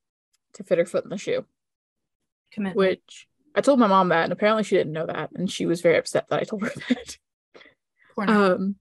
to 0.54 0.63
fit 0.63 0.78
her 0.78 0.86
foot 0.86 1.04
in 1.04 1.10
the 1.10 1.17
shoe. 1.17 1.45
Commitment. 2.51 2.78
Which 2.78 3.28
I 3.56 3.62
told 3.62 3.80
my 3.80 3.88
mom 3.88 4.10
that, 4.10 4.25
and 4.25 4.34
apparently 4.34 4.63
she 4.63 4.75
didn't 4.75 4.93
know 4.93 5.06
that, 5.06 5.32
and 5.36 5.49
she 5.49 5.65
was 5.65 5.82
very 5.82 5.97
upset 5.97 6.28
that 6.30 6.41
I 6.41 6.43
told 6.43 6.63
her 6.63 6.71
that. 6.89 7.17
um, 8.28 8.75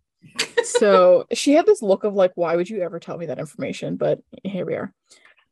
so 0.64 1.26
she 1.32 1.52
had 1.52 1.66
this 1.66 1.82
look 1.82 2.04
of 2.04 2.14
like, 2.14 2.32
why 2.34 2.56
would 2.56 2.68
you 2.68 2.82
ever 2.82 2.98
tell 2.98 3.16
me 3.16 3.26
that 3.26 3.38
information? 3.38 3.96
But 3.96 4.20
here 4.42 4.66
we 4.66 4.74
are. 4.74 4.92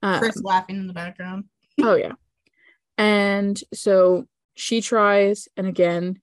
Um, 0.02 0.20
Chris 0.20 0.42
laughing 0.42 0.76
in 0.76 0.86
the 0.86 0.92
background. 0.92 1.44
oh 1.82 1.94
yeah. 1.94 2.12
And 2.98 3.58
so 3.72 4.26
she 4.54 4.80
tries, 4.80 5.48
and 5.56 5.66
again, 5.66 6.20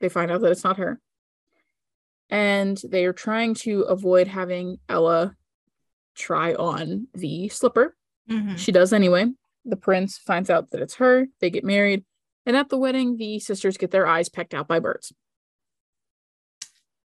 they 0.00 0.08
find 0.08 0.30
out 0.30 0.40
that 0.40 0.52
it's 0.52 0.64
not 0.64 0.78
her. 0.78 1.00
And 2.28 2.80
they 2.88 3.06
are 3.06 3.12
trying 3.12 3.54
to 3.54 3.82
avoid 3.82 4.28
having 4.28 4.78
Ella 4.88 5.34
try 6.14 6.54
on 6.54 7.08
the 7.14 7.48
slipper. 7.48 7.96
Mm-hmm. 8.30 8.56
She 8.56 8.72
does 8.72 8.92
anyway. 8.92 9.26
The 9.64 9.76
prince 9.76 10.18
finds 10.18 10.50
out 10.50 10.70
that 10.70 10.80
it's 10.80 10.94
her. 10.96 11.26
They 11.40 11.50
get 11.50 11.64
married. 11.64 12.04
And 12.46 12.56
at 12.56 12.68
the 12.68 12.78
wedding, 12.78 13.16
the 13.16 13.38
sisters 13.38 13.76
get 13.76 13.90
their 13.90 14.06
eyes 14.06 14.28
pecked 14.28 14.54
out 14.54 14.68
by 14.68 14.78
birds. 14.80 15.12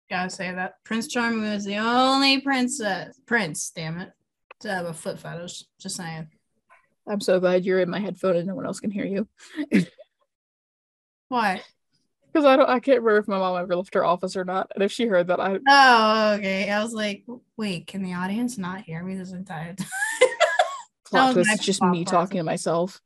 Gotta 0.10 0.30
say 0.30 0.54
that 0.54 0.74
Prince 0.84 1.08
Charming 1.08 1.42
was 1.42 1.64
the 1.64 1.78
only 1.78 2.42
princess, 2.42 3.18
prince, 3.26 3.72
damn 3.74 3.98
it, 3.98 4.12
to 4.60 4.70
have 4.70 4.86
a 4.86 4.94
foot 4.94 5.20
fetish. 5.20 5.64
Just 5.80 5.96
saying. 5.96 6.28
I'm 7.08 7.22
so 7.22 7.40
glad 7.40 7.66
you're 7.66 7.80
in 7.80 7.90
my 7.90 8.00
headphone 8.00 8.36
and 8.36 8.48
no 8.48 8.56
one 8.56 8.66
else 8.66 8.82
can 8.82 8.92
hear 8.92 9.06
you. 9.06 9.28
Why? 11.30 11.62
Because 12.32 12.46
I 12.46 12.56
don't, 12.56 12.70
I 12.70 12.80
can't 12.80 13.02
remember 13.02 13.18
if 13.20 13.28
my 13.28 13.38
mom 13.38 13.62
ever 13.62 13.76
left 13.76 13.94
her 13.94 14.06
office 14.06 14.38
or 14.38 14.46
not, 14.46 14.72
and 14.74 14.84
if 14.84 14.92
she 14.92 15.06
heard 15.06 15.28
that, 15.28 15.40
I. 15.40 15.60
Oh, 15.68 16.34
okay. 16.36 16.70
I 16.70 16.82
was 16.82 16.94
like, 16.94 17.26
wait, 17.58 17.88
can 17.88 18.04
the 18.04 18.14
audience 18.14 18.58
not 18.58 18.82
hear 18.82 19.04
me 19.04 19.16
this 19.16 19.32
entire 19.34 19.74
time? 19.76 19.88
Plot 21.06 21.34
twist, 21.34 21.52
it's 21.52 21.66
just 21.66 21.84
me 21.84 22.06
talking 22.06 22.38
to 22.38 22.44
myself. 22.44 23.02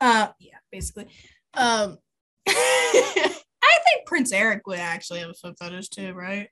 Uh, 0.00 0.28
yeah, 0.38 0.58
basically. 0.70 1.06
Um. 1.54 1.98
I 2.48 3.78
think 3.84 4.06
Prince 4.06 4.32
Eric 4.32 4.66
would 4.66 4.78
actually 4.78 5.20
have 5.20 5.30
a 5.30 5.34
foot 5.34 5.58
fetish 5.58 5.88
too, 5.88 6.12
right? 6.12 6.48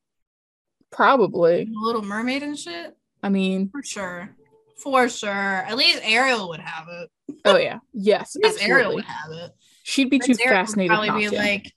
Probably. 0.91 1.65
The 1.65 1.73
Little 1.75 2.03
Mermaid 2.03 2.43
and 2.43 2.59
shit. 2.59 2.97
I 3.23 3.29
mean, 3.29 3.69
for 3.71 3.83
sure, 3.83 4.35
for 4.77 5.09
sure. 5.09 5.31
At 5.31 5.77
least 5.77 6.01
Ariel 6.03 6.49
would 6.49 6.61
have 6.61 6.87
it. 6.89 7.11
Oh 7.45 7.57
yeah, 7.57 7.79
yes. 7.93 8.37
At 8.37 8.43
least 8.43 8.63
Ariel 8.63 8.95
would 8.95 9.05
have 9.05 9.31
it. 9.33 9.53
She'd 9.83 10.11
be 10.11 10.19
Prince 10.19 10.39
too 10.39 10.45
Eric 10.45 10.57
fascinated. 10.57 10.99
Would 10.99 11.07
probably 11.07 11.25
be 11.25 11.31
to. 11.31 11.37
like, 11.37 11.73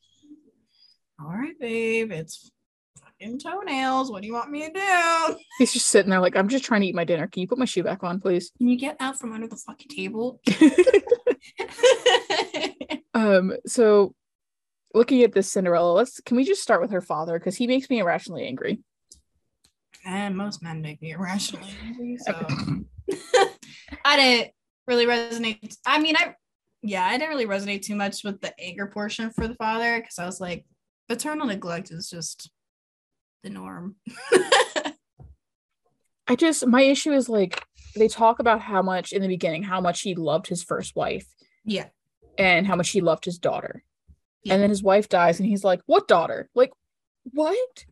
"All 1.20 1.30
right, 1.30 1.58
babe, 1.60 2.12
it's 2.12 2.52
fucking 3.00 3.40
toenails. 3.40 4.12
What 4.12 4.22
do 4.22 4.28
you 4.28 4.34
want 4.34 4.52
me 4.52 4.68
to 4.68 4.74
do?" 4.74 5.36
He's 5.58 5.74
just 5.74 5.88
sitting 5.88 6.10
there 6.10 6.22
like, 6.22 6.36
"I'm 6.36 6.50
just 6.50 6.64
trying 6.64 6.82
to 6.82 6.88
eat 6.88 6.96
my 6.96 7.04
dinner. 7.04 7.28
Can 7.28 7.42
you 7.42 7.48
put 7.48 7.58
my 7.58 7.66
shoe 7.66 7.84
back 7.84 8.04
on, 8.04 8.20
please?" 8.20 8.52
Can 8.58 8.68
you 8.68 8.78
get 8.78 8.98
out 9.00 9.20
from 9.20 9.34
under 9.34 9.48
the 9.48 9.56
fucking 9.56 9.90
table? 9.90 10.42
um. 13.14 13.54
So 13.66 14.14
looking 14.94 15.24
at 15.24 15.34
this 15.34 15.52
Cinderella, 15.52 15.94
let's 15.94 16.22
can 16.22 16.38
we 16.38 16.44
just 16.44 16.62
start 16.62 16.82
with 16.82 16.92
her 16.92 17.02
father 17.02 17.40
because 17.40 17.56
he 17.56 17.68
makes 17.68 17.90
me 17.90 18.00
irrationally 18.00 18.46
angry. 18.46 18.80
And 20.06 20.38
most 20.38 20.64
men 20.64 20.82
make 20.82 21.02
me 21.02 21.12
irrationally 21.12 21.70
angry. 21.84 22.18
So 22.18 22.34
I 24.06 24.18
didn't 24.18 24.52
really 24.88 25.06
resonate. 25.06 25.76
I 25.86 26.00
mean, 26.00 26.16
I 26.16 26.36
yeah, 26.82 27.06
I 27.06 27.18
didn't 27.18 27.30
really 27.30 27.46
resonate 27.46 27.82
too 27.82 27.96
much 27.96 28.24
with 28.24 28.40
the 28.42 28.54
anger 28.60 28.88
portion 28.88 29.32
for 29.32 29.48
the 29.48 29.56
father 29.56 30.00
because 30.00 30.20
I 30.20 30.26
was 30.26 30.40
like, 30.40 30.66
paternal 31.08 31.48
neglect 31.48 31.92
is 31.92 32.10
just 32.10 32.50
the 33.44 33.50
norm. 33.50 33.96
I 36.28 36.36
just 36.36 36.68
my 36.68 36.82
issue 36.82 37.14
is 37.14 37.30
like 37.30 37.64
they 37.96 38.08
talk 38.08 38.40
about 38.40 38.62
how 38.62 38.82
much 38.82 39.14
in 39.14 39.22
the 39.22 39.28
beginning 39.28 39.64
how 39.64 39.82
much 39.82 40.02
he 40.02 40.14
loved 40.16 40.48
his 40.48 40.62
first 40.64 40.96
wife 40.96 41.26
yeah. 41.64 41.86
and 42.38 42.68
how 42.68 42.76
much 42.76 42.90
he 42.90 43.02
loved 43.02 43.26
his 43.26 43.40
daughter. 43.40 43.84
Yeah. 44.44 44.54
And 44.54 44.64
then 44.64 44.70
his 44.70 44.84
wife 44.84 45.10
dies 45.10 45.40
and 45.40 45.48
he's 45.48 45.64
like, 45.64 45.82
"What 45.86 46.08
daughter? 46.08 46.50
Like 46.54 46.72
what? 47.24 47.86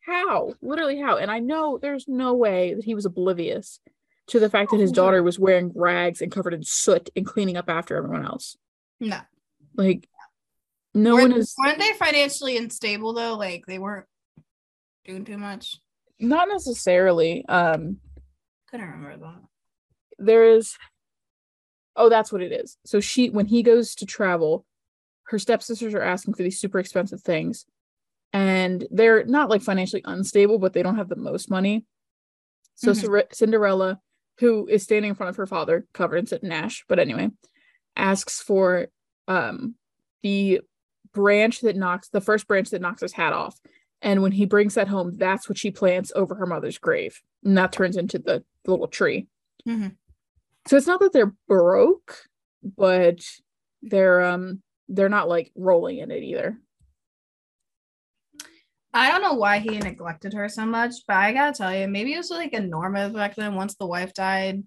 How? 0.00 0.54
Literally 0.62 1.00
how?" 1.00 1.16
And 1.16 1.30
I 1.30 1.38
know 1.38 1.78
there's 1.78 2.06
no 2.06 2.34
way 2.34 2.74
that 2.74 2.84
he 2.84 2.94
was 2.94 3.06
oblivious 3.06 3.80
to 4.28 4.38
the 4.38 4.50
fact 4.50 4.70
that 4.70 4.80
his 4.80 4.92
Oh, 4.92 4.94
daughter 4.94 5.22
was 5.22 5.38
wearing 5.38 5.72
rags 5.74 6.20
and 6.20 6.30
covered 6.30 6.54
in 6.54 6.62
soot 6.62 7.10
and 7.16 7.26
cleaning 7.26 7.56
up 7.56 7.68
after 7.68 7.96
everyone 7.96 8.24
else. 8.24 8.56
No. 9.00 9.18
Like 9.74 10.08
no 10.94 11.14
Were- 11.14 11.22
one 11.22 11.32
is 11.32 11.54
weren't 11.58 11.78
they 11.78 11.92
financially 11.94 12.56
unstable 12.56 13.12
though? 13.12 13.36
Like 13.36 13.64
they 13.66 13.78
weren't 13.78 14.06
doing 15.04 15.24
too 15.24 15.38
much. 15.38 15.76
not 16.18 16.48
necessarily 16.48 17.44
um 17.48 17.98
Couldn't 18.70 18.86
remember 18.90 19.16
that. 19.18 19.40
there 20.18 20.44
is 20.44 20.76
oh 21.96 22.08
that's 22.08 22.30
what 22.30 22.42
it 22.42 22.52
is 22.52 22.76
so 22.84 23.00
she 23.00 23.30
when 23.30 23.46
he 23.46 23.62
goes 23.62 23.94
to 23.96 24.06
travel 24.06 24.64
her 25.24 25.38
stepsisters 25.38 25.94
are 25.94 26.02
asking 26.02 26.34
for 26.34 26.42
these 26.42 26.60
super 26.60 26.78
expensive 26.78 27.20
things 27.22 27.64
and 28.32 28.86
they're 28.90 29.24
not 29.24 29.48
like 29.50 29.62
financially 29.62 30.02
unstable 30.04 30.58
but 30.58 30.72
they 30.72 30.82
don't 30.82 30.96
have 30.96 31.08
the 31.08 31.16
most 31.16 31.50
money 31.50 31.84
so 32.74 32.92
Mhm. 32.92 33.00
Cere- 33.00 33.28
cinderella 33.32 34.00
who 34.38 34.66
is 34.68 34.82
standing 34.82 35.08
in 35.10 35.14
front 35.14 35.30
of 35.30 35.36
her 35.36 35.46
father 35.46 35.86
covered 35.94 36.16
in 36.18 36.26
soot 36.26 36.42
and 36.42 36.52
ash 36.52 36.84
but 36.88 36.98
anyway 36.98 37.28
asks 37.96 38.40
for 38.42 38.88
um 39.26 39.74
the 40.22 40.60
branch 41.12 41.60
that 41.60 41.76
knocks 41.76 42.08
the 42.08 42.20
first 42.20 42.46
branch 42.46 42.70
that 42.70 42.80
knocks 42.80 43.02
his 43.02 43.12
hat 43.12 43.32
off 43.32 43.58
and 44.02 44.22
when 44.22 44.32
he 44.32 44.44
brings 44.46 44.74
that 44.74 44.88
home 44.88 45.16
that's 45.16 45.48
what 45.48 45.58
she 45.58 45.70
plants 45.70 46.12
over 46.14 46.34
her 46.34 46.46
mother's 46.46 46.78
grave 46.78 47.20
and 47.44 47.56
that 47.58 47.72
turns 47.72 47.96
into 47.96 48.18
the, 48.18 48.44
the 48.64 48.70
little 48.70 48.88
tree 48.88 49.26
Mhm. 49.68 49.96
so 50.66 50.76
it's 50.76 50.86
not 50.86 51.00
that 51.00 51.12
they're 51.12 51.34
broke 51.48 52.16
but 52.76 53.20
they're 53.82 54.22
um 54.22 54.62
they're 54.88 55.08
not 55.08 55.28
like 55.28 55.50
rolling 55.54 55.98
in 55.98 56.10
it 56.10 56.22
either 56.22 56.58
I 58.92 59.10
don't 59.12 59.22
know 59.22 59.34
why 59.34 59.60
he 59.60 59.78
neglected 59.78 60.32
her 60.32 60.48
so 60.48 60.66
much, 60.66 60.94
but 61.06 61.14
I 61.16 61.32
gotta 61.32 61.56
tell 61.56 61.72
you, 61.72 61.86
maybe 61.86 62.12
it 62.12 62.16
was 62.18 62.30
like 62.30 62.52
a 62.54 62.60
norm 62.60 62.94
back 62.94 63.36
then. 63.36 63.54
Once 63.54 63.76
the 63.76 63.86
wife 63.86 64.12
died, 64.12 64.64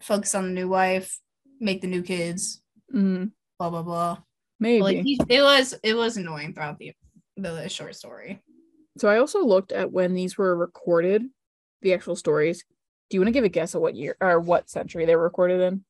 focus 0.00 0.34
on 0.34 0.46
the 0.46 0.50
new 0.52 0.68
wife, 0.68 1.16
make 1.60 1.82
the 1.82 1.86
new 1.86 2.02
kids, 2.02 2.60
mm, 2.92 3.30
blah 3.60 3.70
blah 3.70 3.82
blah. 3.84 4.18
Maybe 4.58 4.82
like 4.82 5.02
he, 5.02 5.20
it 5.28 5.42
was 5.42 5.74
it 5.82 5.94
was 5.94 6.16
annoying 6.16 6.54
throughout 6.54 6.78
the 6.78 6.92
the 7.36 7.68
short 7.68 7.94
story. 7.94 8.40
so 8.98 9.08
i 9.08 9.18
also 9.18 9.44
looked 9.44 9.72
at 9.72 9.92
when 9.92 10.14
these 10.14 10.38
were 10.38 10.56
recorded 10.56 11.22
the 11.82 11.92
actual 11.92 12.16
stories 12.16 12.64
do 13.10 13.16
you 13.16 13.20
want 13.20 13.28
to 13.28 13.32
give 13.32 13.44
a 13.44 13.48
guess 13.48 13.74
at 13.74 13.80
what 13.80 13.94
year 13.94 14.16
or 14.20 14.40
what 14.40 14.70
century 14.70 15.04
they 15.04 15.14
were 15.14 15.22
recorded 15.22 15.60
in 15.60 15.84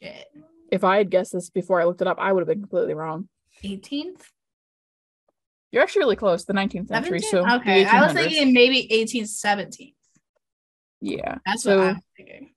Shit. 0.00 0.28
if 0.72 0.82
i 0.84 0.96
had 0.96 1.10
guessed 1.10 1.32
this 1.32 1.50
before 1.50 1.80
i 1.80 1.84
looked 1.84 2.00
it 2.00 2.06
up 2.08 2.18
i 2.18 2.32
would 2.32 2.40
have 2.40 2.48
been 2.48 2.60
completely 2.60 2.94
wrong 2.94 3.28
18th? 3.62 4.22
you're 5.70 5.82
actually 5.82 6.00
really 6.00 6.16
close 6.16 6.46
the 6.46 6.54
19th 6.54 6.88
century 6.88 7.20
17th? 7.20 7.30
so 7.30 7.54
okay. 7.56 7.84
I 7.84 8.02
was 8.02 8.14
thinking 8.14 8.54
maybe 8.54 8.88
1817. 8.90 9.92
yeah 11.02 11.36
That's 11.44 11.62
so 11.62 11.76
what 11.76 11.86
I 11.86 11.92
was 11.92 12.02
thinking. 12.16 12.50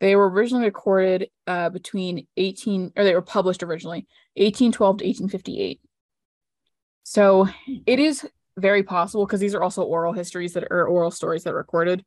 They 0.00 0.16
were 0.16 0.30
originally 0.30 0.64
recorded 0.64 1.28
uh 1.46 1.68
between 1.70 2.26
18 2.36 2.92
or 2.96 3.04
they 3.04 3.14
were 3.14 3.22
published 3.22 3.62
originally 3.62 4.06
1812 4.36 4.98
to 4.98 5.04
1858 5.04 5.80
so 7.02 7.48
it 7.86 7.98
is 7.98 8.26
very 8.56 8.82
possible 8.82 9.26
because 9.26 9.40
these 9.40 9.54
are 9.54 9.62
also 9.62 9.82
oral 9.82 10.12
histories 10.12 10.52
that 10.52 10.64
are 10.70 10.86
oral 10.86 11.10
stories 11.10 11.44
that 11.44 11.52
are 11.52 11.56
recorded. 11.56 12.04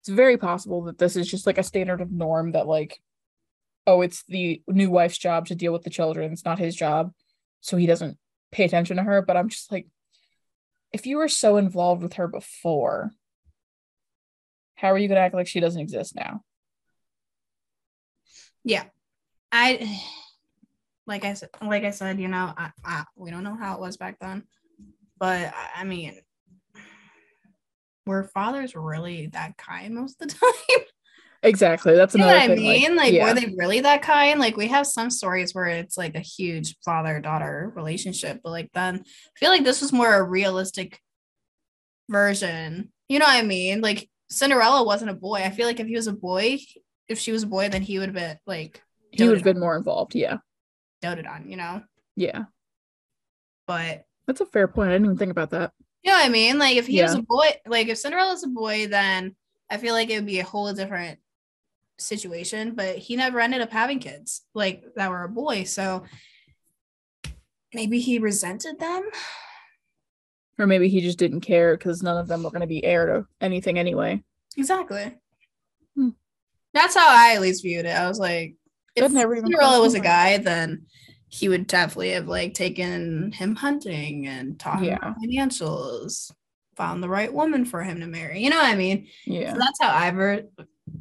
It's 0.00 0.08
very 0.08 0.36
possible 0.36 0.82
that 0.84 0.98
this 0.98 1.16
is 1.16 1.28
just 1.28 1.46
like 1.46 1.58
a 1.58 1.62
standard 1.62 2.00
of 2.00 2.12
norm 2.12 2.52
that 2.52 2.66
like 2.66 3.00
oh 3.86 4.02
it's 4.02 4.22
the 4.28 4.62
new 4.68 4.90
wife's 4.90 5.18
job 5.18 5.46
to 5.46 5.54
deal 5.54 5.72
with 5.72 5.82
the 5.82 5.90
children 5.90 6.30
it's 6.30 6.44
not 6.44 6.58
his 6.58 6.76
job 6.76 7.12
so 7.60 7.76
he 7.76 7.86
doesn't 7.86 8.16
pay 8.52 8.64
attention 8.64 8.96
to 8.96 9.02
her. 9.02 9.22
But 9.22 9.36
i'm 9.36 9.48
just 9.48 9.72
like 9.72 9.86
if 10.92 11.06
you 11.06 11.16
were 11.16 11.28
so 11.28 11.56
involved 11.56 12.02
with 12.02 12.14
her 12.14 12.28
before 12.28 13.10
how 14.76 14.92
are 14.92 14.98
you 14.98 15.08
going 15.08 15.16
to 15.16 15.22
act 15.22 15.34
like 15.34 15.48
she 15.48 15.60
doesn't 15.60 15.80
exist 15.80 16.14
now 16.14 16.42
Yeah. 18.64 18.84
I 19.52 20.00
like 21.06 21.24
I 21.24 21.34
said 21.34 21.50
like 21.62 21.84
I 21.84 21.90
said, 21.90 22.20
you 22.20 22.28
know, 22.28 22.52
I, 22.56 22.70
I 22.84 23.04
we 23.16 23.30
don't 23.30 23.44
know 23.44 23.56
how 23.56 23.74
it 23.74 23.80
was 23.80 23.96
back 23.96 24.18
then. 24.20 24.44
But 25.18 25.52
I- 25.74 25.84
mean 25.84 26.20
were 28.06 28.24
fathers 28.24 28.74
really 28.74 29.26
that 29.28 29.56
kind 29.58 29.94
most 29.94 30.20
of 30.20 30.28
the 30.28 30.34
time? 30.40 30.84
Exactly. 31.42 31.94
That's 31.94 32.14
you 32.14 32.20
know 32.20 32.28
another 32.28 32.40
what 32.40 32.50
I 32.50 32.54
thing. 32.56 32.64
mean? 32.64 32.96
Like, 32.96 33.12
yeah. 33.12 33.24
were 33.24 33.34
they 33.38 33.54
really 33.56 33.80
that 33.80 34.02
kind? 34.02 34.40
Like, 34.40 34.56
we 34.56 34.66
have 34.68 34.86
some 34.86 35.08
stories 35.10 35.54
where 35.54 35.66
it's 35.66 35.96
like 35.96 36.16
a 36.16 36.20
huge 36.20 36.76
father 36.84 37.20
daughter 37.20 37.72
relationship, 37.76 38.40
but 38.42 38.50
like, 38.50 38.70
then 38.74 38.96
I 39.04 39.38
feel 39.38 39.50
like 39.50 39.62
this 39.62 39.80
was 39.80 39.92
more 39.92 40.12
a 40.12 40.22
realistic 40.22 40.98
version. 42.08 42.90
You 43.08 43.20
know 43.20 43.26
what 43.26 43.36
I 43.36 43.42
mean? 43.42 43.80
Like, 43.82 44.08
Cinderella 44.30 44.82
wasn't 44.82 45.12
a 45.12 45.14
boy. 45.14 45.42
I 45.44 45.50
feel 45.50 45.66
like 45.66 45.78
if 45.78 45.86
he 45.86 45.94
was 45.94 46.08
a 46.08 46.12
boy, 46.12 46.58
if 47.08 47.18
she 47.18 47.32
was 47.32 47.42
a 47.42 47.46
boy, 47.46 47.68
then 47.68 47.82
he 47.82 47.98
would 47.98 48.08
have 48.08 48.14
been 48.14 48.38
like 48.46 48.82
he 49.10 49.24
would 49.26 49.36
have 49.36 49.44
been 49.44 49.60
more 49.60 49.76
involved. 49.76 50.14
Yeah. 50.14 50.38
doted 51.00 51.26
on, 51.26 51.48
you 51.48 51.56
know? 51.56 51.82
Yeah. 52.16 52.44
But 53.66 54.04
That's 54.26 54.40
a 54.40 54.46
fair 54.46 54.68
point. 54.68 54.90
I 54.90 54.92
didn't 54.92 55.06
even 55.06 55.18
think 55.18 55.30
about 55.30 55.50
that. 55.50 55.72
you 56.02 56.10
know 56.10 56.18
what 56.18 56.26
I 56.26 56.30
mean? 56.30 56.58
Like, 56.58 56.76
if 56.76 56.86
he 56.86 57.02
was 57.02 57.14
a 57.14 57.22
boy, 57.22 57.48
like, 57.66 57.88
if 57.88 57.98
Cinderella's 57.98 58.44
a 58.44 58.48
boy, 58.48 58.86
then 58.88 59.36
I 59.70 59.76
feel 59.78 59.94
like 59.94 60.10
it 60.10 60.16
would 60.16 60.26
be 60.26 60.40
a 60.40 60.44
whole 60.44 60.72
different 60.72 61.18
situation. 61.98 62.74
But 62.74 62.96
he 62.98 63.16
never 63.16 63.40
ended 63.40 63.60
up 63.60 63.70
having 63.70 63.98
kids, 63.98 64.42
like, 64.54 64.84
that 64.96 65.10
were 65.10 65.24
a 65.24 65.28
boy. 65.28 65.64
So 65.64 66.04
maybe 67.74 68.00
he 68.00 68.18
resented 68.18 68.78
them. 68.78 69.08
Or 70.58 70.66
maybe 70.66 70.88
he 70.88 71.00
just 71.00 71.18
didn't 71.18 71.40
care 71.42 71.76
because 71.76 72.02
none 72.02 72.16
of 72.16 72.26
them 72.26 72.42
were 72.42 72.50
going 72.50 72.62
to 72.62 72.66
be 72.66 72.84
heir 72.84 73.06
to 73.06 73.26
anything 73.40 73.78
anyway. 73.78 74.22
Exactly. 74.56 75.14
Hmm. 75.94 76.08
That's 76.78 76.94
how 76.94 77.06
I 77.08 77.34
at 77.34 77.40
least 77.40 77.64
viewed 77.64 77.86
it. 77.86 77.96
I 77.96 78.06
was 78.06 78.20
like, 78.20 78.54
if 78.94 79.10
Cinderella 79.10 79.80
was 79.80 79.94
a 79.94 80.00
guy, 80.00 80.38
then 80.38 80.86
he 81.28 81.48
would 81.48 81.66
definitely 81.66 82.10
have 82.10 82.28
like 82.28 82.54
taken 82.54 83.32
him 83.32 83.56
hunting 83.56 84.28
and 84.28 84.62
him 84.62 84.84
Yeah. 84.84 84.96
about 84.96 85.16
financials, 85.18 86.30
found 86.76 87.02
the 87.02 87.08
right 87.08 87.32
woman 87.34 87.64
for 87.64 87.82
him 87.82 87.98
to 88.00 88.06
marry. 88.06 88.40
You 88.44 88.50
know 88.50 88.58
what 88.58 88.66
I 88.72 88.76
mean? 88.76 89.08
Yeah. 89.26 89.54
So 89.54 89.58
that's 89.58 89.78
how 89.82 89.90
I 89.90 90.10
ver- 90.12 90.44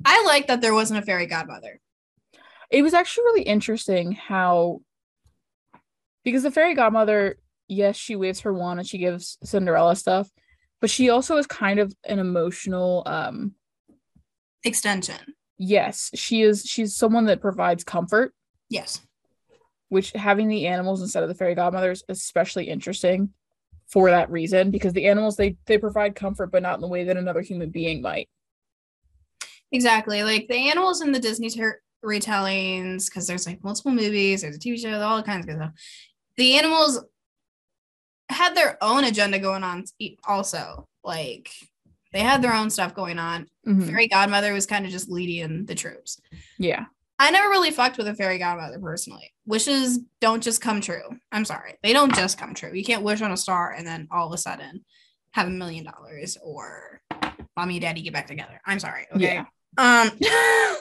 I 0.03 0.23
like 0.25 0.47
that 0.47 0.61
there 0.61 0.73
wasn't 0.73 1.01
a 1.01 1.05
fairy 1.05 1.27
godmother. 1.27 1.79
It 2.71 2.81
was 2.81 2.95
actually 2.95 3.25
really 3.25 3.43
interesting 3.43 4.13
how, 4.13 4.81
because 6.23 6.41
the 6.41 6.51
fairy 6.51 6.73
godmother, 6.73 7.37
yes, 7.67 7.95
she 7.95 8.15
waves 8.15 8.39
her 8.41 8.51
wand 8.53 8.79
and 8.79 8.89
she 8.89 8.97
gives 8.97 9.37
Cinderella 9.43 9.95
stuff, 9.95 10.27
but 10.81 10.89
she 10.89 11.11
also 11.11 11.37
is 11.37 11.45
kind 11.45 11.79
of 11.79 11.95
an 12.03 12.17
emotional, 12.17 13.03
um, 13.05 13.53
Extension. 14.63 15.35
Yes, 15.57 16.11
she 16.13 16.41
is, 16.41 16.63
she's 16.63 16.95
someone 16.95 17.25
that 17.25 17.41
provides 17.41 17.83
comfort, 17.83 18.33
Yes. 18.69 19.01
which 19.89 20.11
having 20.11 20.47
the 20.47 20.67
animals 20.67 21.01
instead 21.01 21.23
of 21.23 21.29
the 21.29 21.35
fairy 21.35 21.55
godmother 21.55 21.91
is 21.91 22.03
especially 22.09 22.69
interesting 22.69 23.29
for 23.87 24.09
that 24.09 24.29
reason 24.29 24.69
because 24.69 24.91
the 24.93 25.07
animals 25.07 25.37
they 25.37 25.55
they 25.65 25.77
provide 25.77 26.13
comfort 26.13 26.51
but 26.51 26.61
not 26.61 26.75
in 26.75 26.81
the 26.81 26.87
way 26.89 27.05
that 27.05 27.15
another 27.15 27.39
human 27.41 27.69
being 27.69 28.01
might 28.01 28.27
Exactly. 29.71 30.23
Like 30.23 30.47
the 30.47 30.69
animals 30.69 31.01
in 31.01 31.11
the 31.11 31.19
Disney 31.19 31.49
ter- 31.49 31.81
retellings, 32.03 33.05
because 33.05 33.27
there's 33.27 33.45
like 33.45 33.63
multiple 33.63 33.91
movies, 33.91 34.41
there's 34.41 34.55
a 34.55 34.59
TV 34.59 34.79
show, 34.79 35.01
all 35.01 35.21
kinds 35.23 35.45
of 35.45 35.49
good 35.49 35.57
stuff. 35.57 35.71
The 36.37 36.57
animals 36.57 37.03
had 38.29 38.55
their 38.55 38.77
own 38.81 39.03
agenda 39.03 39.39
going 39.39 39.63
on 39.63 39.83
also. 40.25 40.87
Like 41.03 41.49
they 42.13 42.19
had 42.19 42.41
their 42.41 42.53
own 42.53 42.69
stuff 42.69 42.93
going 42.95 43.19
on. 43.19 43.47
Mhm. 43.67 43.87
Fairy 43.89 44.07
Godmother 44.07 44.53
was 44.53 44.65
kind 44.65 44.85
of 44.85 44.91
just 44.91 45.09
leading 45.09 45.65
the 45.65 45.75
troops. 45.75 46.19
yeah 46.57 46.85
I 47.19 47.31
never 47.31 47.49
really 47.49 47.71
fucked 47.71 47.97
with 47.97 48.07
a 48.07 48.13
fairy 48.13 48.37
godmother 48.37 48.77
personally. 48.79 49.33
Wishes 49.47 49.99
don't 50.21 50.43
just 50.43 50.61
come 50.61 50.81
true. 50.81 51.01
I'm 51.31 51.45
sorry. 51.45 51.73
They 51.81 51.91
don't 51.91 52.13
just 52.13 52.37
come 52.37 52.53
true. 52.53 52.71
You 52.71 52.83
can't 52.83 53.01
wish 53.01 53.21
on 53.23 53.31
a 53.31 53.37
star 53.37 53.71
and 53.71 53.87
then 53.87 54.07
all 54.11 54.27
of 54.27 54.33
a 54.33 54.37
sudden 54.37 54.85
have 55.31 55.47
a 55.47 55.49
million 55.49 55.83
dollars 55.83 56.37
or 56.43 57.01
mommy 57.55 57.77
and 57.77 57.81
daddy 57.81 58.03
get 58.03 58.13
back 58.13 58.27
together. 58.27 58.61
I'm 58.67 58.79
sorry. 58.79 59.07
Okay. 59.15 59.33
Yeah. 59.33 59.45
Um 59.79 60.11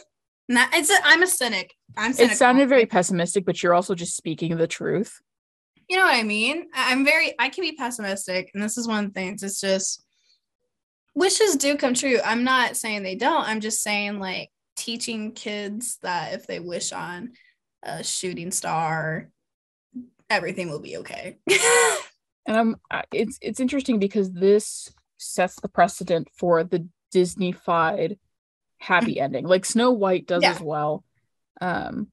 Not, 0.49 0.69
it's 0.75 0.91
a, 0.91 0.97
I'm 1.05 1.23
a 1.23 1.27
cynic. 1.27 1.75
I'm 1.97 2.13
cynical. 2.13 2.35
It 2.35 2.37
sounded 2.37 2.69
very 2.69 2.87
pessimistic, 2.87 3.45
but 3.45 3.63
you're 3.63 3.75
also 3.75 3.95
just 3.95 4.17
speaking 4.17 4.57
the 4.57 4.69
truth. 4.69 5.21
You 5.89 5.97
know 5.97 6.05
what 6.05 6.15
I 6.15 6.23
mean? 6.23 6.67
I'm 6.75 7.05
very. 7.05 7.35
I 7.39 7.49
can 7.49 7.63
be 7.63 7.73
pessimistic, 7.73 8.51
and 8.55 8.63
this 8.63 8.77
is 8.79 8.87
one 8.87 9.05
of 9.05 9.13
the 9.13 9.21
things. 9.21 9.43
It's 9.43 9.61
just 9.61 10.05
wishes 11.17 11.57
do 11.57 11.77
come 11.77 11.95
true. 11.95 12.21
I'm 12.25 12.45
not 12.45 12.77
saying 12.77 13.03
they 13.03 13.17
don't. 13.17 13.49
I'm 13.49 13.61
just 13.61 13.83
saying 13.83 14.21
like 14.21 14.51
teaching 14.77 15.33
kids 15.33 15.99
that 16.03 16.35
if 16.35 16.47
they 16.47 16.61
wish 16.61 16.93
on 16.93 17.33
a 17.83 18.05
shooting 18.05 18.53
star, 18.53 19.31
everything 20.31 20.71
will 20.71 20.81
be 20.81 20.99
okay. 20.99 21.39
And 22.49 22.57
I'm 22.57 22.77
it's 23.13 23.39
it's 23.43 23.59
interesting 23.59 23.99
because 23.99 24.31
this 24.31 24.95
sets 25.17 25.57
the 25.61 25.69
precedent 25.69 26.29
for 26.39 26.63
the 26.63 26.87
Disney-fied 27.11 28.19
happy 28.79 29.19
ending. 29.21 29.45
Like 29.49 29.65
Snow 29.65 29.91
White 29.91 30.29
does 30.29 30.45
Yeah. 30.45 30.53
as 30.53 30.61
well. 30.61 31.03
Um 31.61 32.07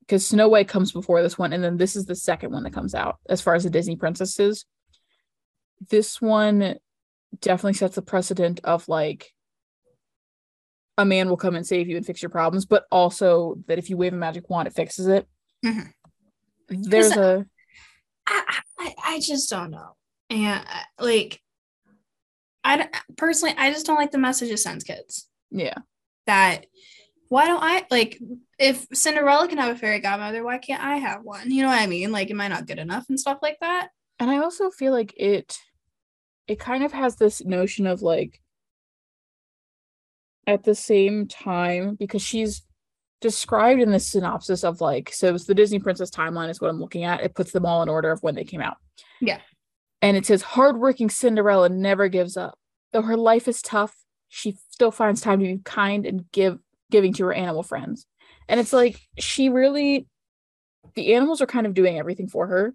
because 0.00 0.26
Snow 0.26 0.48
White 0.48 0.66
comes 0.66 0.90
before 0.90 1.22
this 1.22 1.38
one, 1.38 1.52
and 1.52 1.62
then 1.62 1.76
this 1.76 1.94
is 1.94 2.06
the 2.06 2.16
second 2.16 2.50
one 2.50 2.64
that 2.64 2.72
comes 2.72 2.92
out 2.92 3.18
as 3.28 3.40
far 3.40 3.54
as 3.54 3.62
the 3.62 3.70
Disney 3.70 3.94
princesses. 3.94 4.64
This 5.90 6.20
one 6.20 6.78
definitely 7.40 7.74
sets 7.74 7.94
the 7.94 8.02
precedent 8.02 8.60
of 8.64 8.88
like 8.88 9.32
a 10.96 11.04
man 11.04 11.28
will 11.28 11.36
come 11.36 11.54
and 11.54 11.66
save 11.66 11.88
you 11.88 11.96
and 11.96 12.04
fix 12.04 12.22
your 12.22 12.30
problems, 12.30 12.66
but 12.66 12.84
also 12.90 13.56
that 13.66 13.78
if 13.78 13.88
you 13.88 13.96
wave 13.96 14.12
a 14.12 14.16
magic 14.16 14.50
wand, 14.50 14.66
it 14.66 14.74
fixes 14.74 15.06
it. 15.06 15.28
Mhm. 15.64 15.92
There's 16.68 17.16
a 17.16 17.46
I, 18.26 18.58
I, 18.78 18.94
I 19.06 19.20
just 19.20 19.48
don't 19.48 19.70
know. 19.70 19.96
And 20.28 20.60
uh, 20.60 21.02
like, 21.04 21.40
I 22.62 22.88
personally, 23.16 23.54
I 23.56 23.72
just 23.72 23.86
don't 23.86 23.96
like 23.96 24.10
the 24.10 24.18
message 24.18 24.50
it 24.50 24.58
sends 24.58 24.84
kids. 24.84 25.28
yeah. 25.50 25.78
That 26.26 26.66
why 27.28 27.46
don't 27.46 27.62
I 27.62 27.86
like 27.90 28.20
if 28.58 28.86
Cinderella 28.92 29.48
can 29.48 29.58
have 29.58 29.74
a 29.74 29.78
fairy 29.78 30.00
godmother, 30.00 30.44
why 30.44 30.58
can't 30.58 30.82
I 30.82 30.96
have 30.96 31.22
one? 31.22 31.50
You 31.50 31.62
know 31.62 31.68
what 31.68 31.80
I 31.80 31.86
mean? 31.86 32.12
Like, 32.12 32.30
am 32.30 32.40
I 32.40 32.48
not 32.48 32.66
good 32.66 32.78
enough 32.78 33.06
and 33.08 33.18
stuff 33.18 33.38
like 33.42 33.58
that? 33.60 33.90
and 34.20 34.30
i 34.30 34.38
also 34.38 34.68
feel 34.70 34.92
like 34.92 35.14
it 35.16 35.58
it 36.48 36.58
kind 36.58 36.82
of 36.82 36.92
has 36.92 37.16
this 37.16 37.44
notion 37.44 37.86
of 37.86 38.02
like 38.02 38.40
at 40.46 40.64
the 40.64 40.74
same 40.74 41.28
time 41.28 41.94
because 41.94 42.22
she's 42.22 42.62
described 43.20 43.80
in 43.80 43.90
the 43.92 44.00
synopsis 44.00 44.64
of 44.64 44.80
like 44.80 45.12
so 45.12 45.34
it's 45.34 45.44
the 45.44 45.54
disney 45.54 45.78
princess 45.78 46.10
timeline 46.10 46.48
is 46.48 46.60
what 46.60 46.70
i'm 46.70 46.80
looking 46.80 47.04
at. 47.04 47.20
It 47.20 47.34
puts 47.34 47.52
them 47.52 47.66
all 47.66 47.82
in 47.82 47.88
order 47.88 48.10
of 48.10 48.22
when 48.22 48.34
they 48.34 48.44
came 48.44 48.62
out. 48.62 48.78
Yeah. 49.20 49.40
and 50.00 50.16
it 50.16 50.24
says 50.24 50.42
hardworking 50.42 51.10
cinderella 51.10 51.68
never 51.68 52.08
gives 52.08 52.36
up. 52.36 52.58
Though 52.92 53.02
her 53.02 53.16
life 53.16 53.46
is 53.46 53.60
tough 53.60 53.94
she 54.28 54.56
still 54.70 54.90
finds 54.90 55.20
time 55.20 55.40
to 55.40 55.46
be 55.46 55.60
kind 55.64 56.06
and 56.06 56.30
give 56.32 56.58
giving 56.90 57.12
to 57.14 57.24
her 57.24 57.32
animal 57.32 57.62
friends. 57.62 58.06
And 58.48 58.58
it's 58.58 58.72
like 58.72 58.98
she 59.18 59.50
really 59.50 60.06
the 60.94 61.14
animals 61.14 61.42
are 61.42 61.46
kind 61.46 61.66
of 61.66 61.74
doing 61.74 61.98
everything 61.98 62.28
for 62.28 62.46
her 62.46 62.74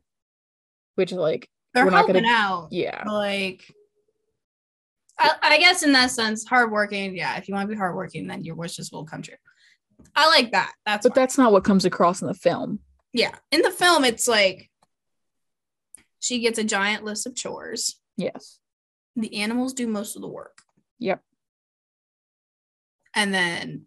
which 0.96 1.12
like 1.12 1.50
They're 1.74 1.86
We're 1.86 1.92
gonna- 1.92 2.04
helping 2.06 2.26
out. 2.26 2.68
yeah 2.72 3.04
Like, 3.08 3.64
I, 5.18 5.32
I 5.42 5.58
guess 5.60 5.84
in 5.84 5.92
that 5.94 6.12
sense, 6.12 6.46
hardworking. 6.46 7.16
Yeah, 7.16 7.38
if 7.38 7.48
you 7.48 7.54
want 7.54 7.68
to 7.70 7.74
be 7.74 7.78
hardworking, 7.78 8.28
then 8.28 8.44
your 8.44 8.56
wishes 8.56 8.92
will 8.92 9.06
come 9.06 9.22
true. 9.22 9.36
I 10.16 10.28
like 10.28 10.52
that. 10.52 10.74
That's 10.86 11.04
but 11.08 11.16
fine. 11.16 11.22
that's 11.24 11.38
not 11.38 11.52
what 11.52 11.64
comes 11.64 11.86
across 11.86 12.22
in 12.22 12.28
the 12.28 12.34
film 12.34 12.80
yeah. 13.16 13.36
In 13.52 13.62
the 13.62 13.70
film, 13.70 14.04
it's 14.06 14.28
like 14.28 14.72
she 16.20 16.40
gets 16.40 16.58
a 16.58 16.64
giant 16.64 17.04
list 17.04 17.28
of 17.28 17.36
chores. 17.36 18.00
yes 18.18 18.58
The 19.16 19.36
animals 19.36 19.74
do 19.74 19.86
most 19.88 20.16
of 20.16 20.24
the 20.24 20.28
work. 20.28 20.64
Yep. 20.98 21.22
And 23.16 23.32
then 23.32 23.86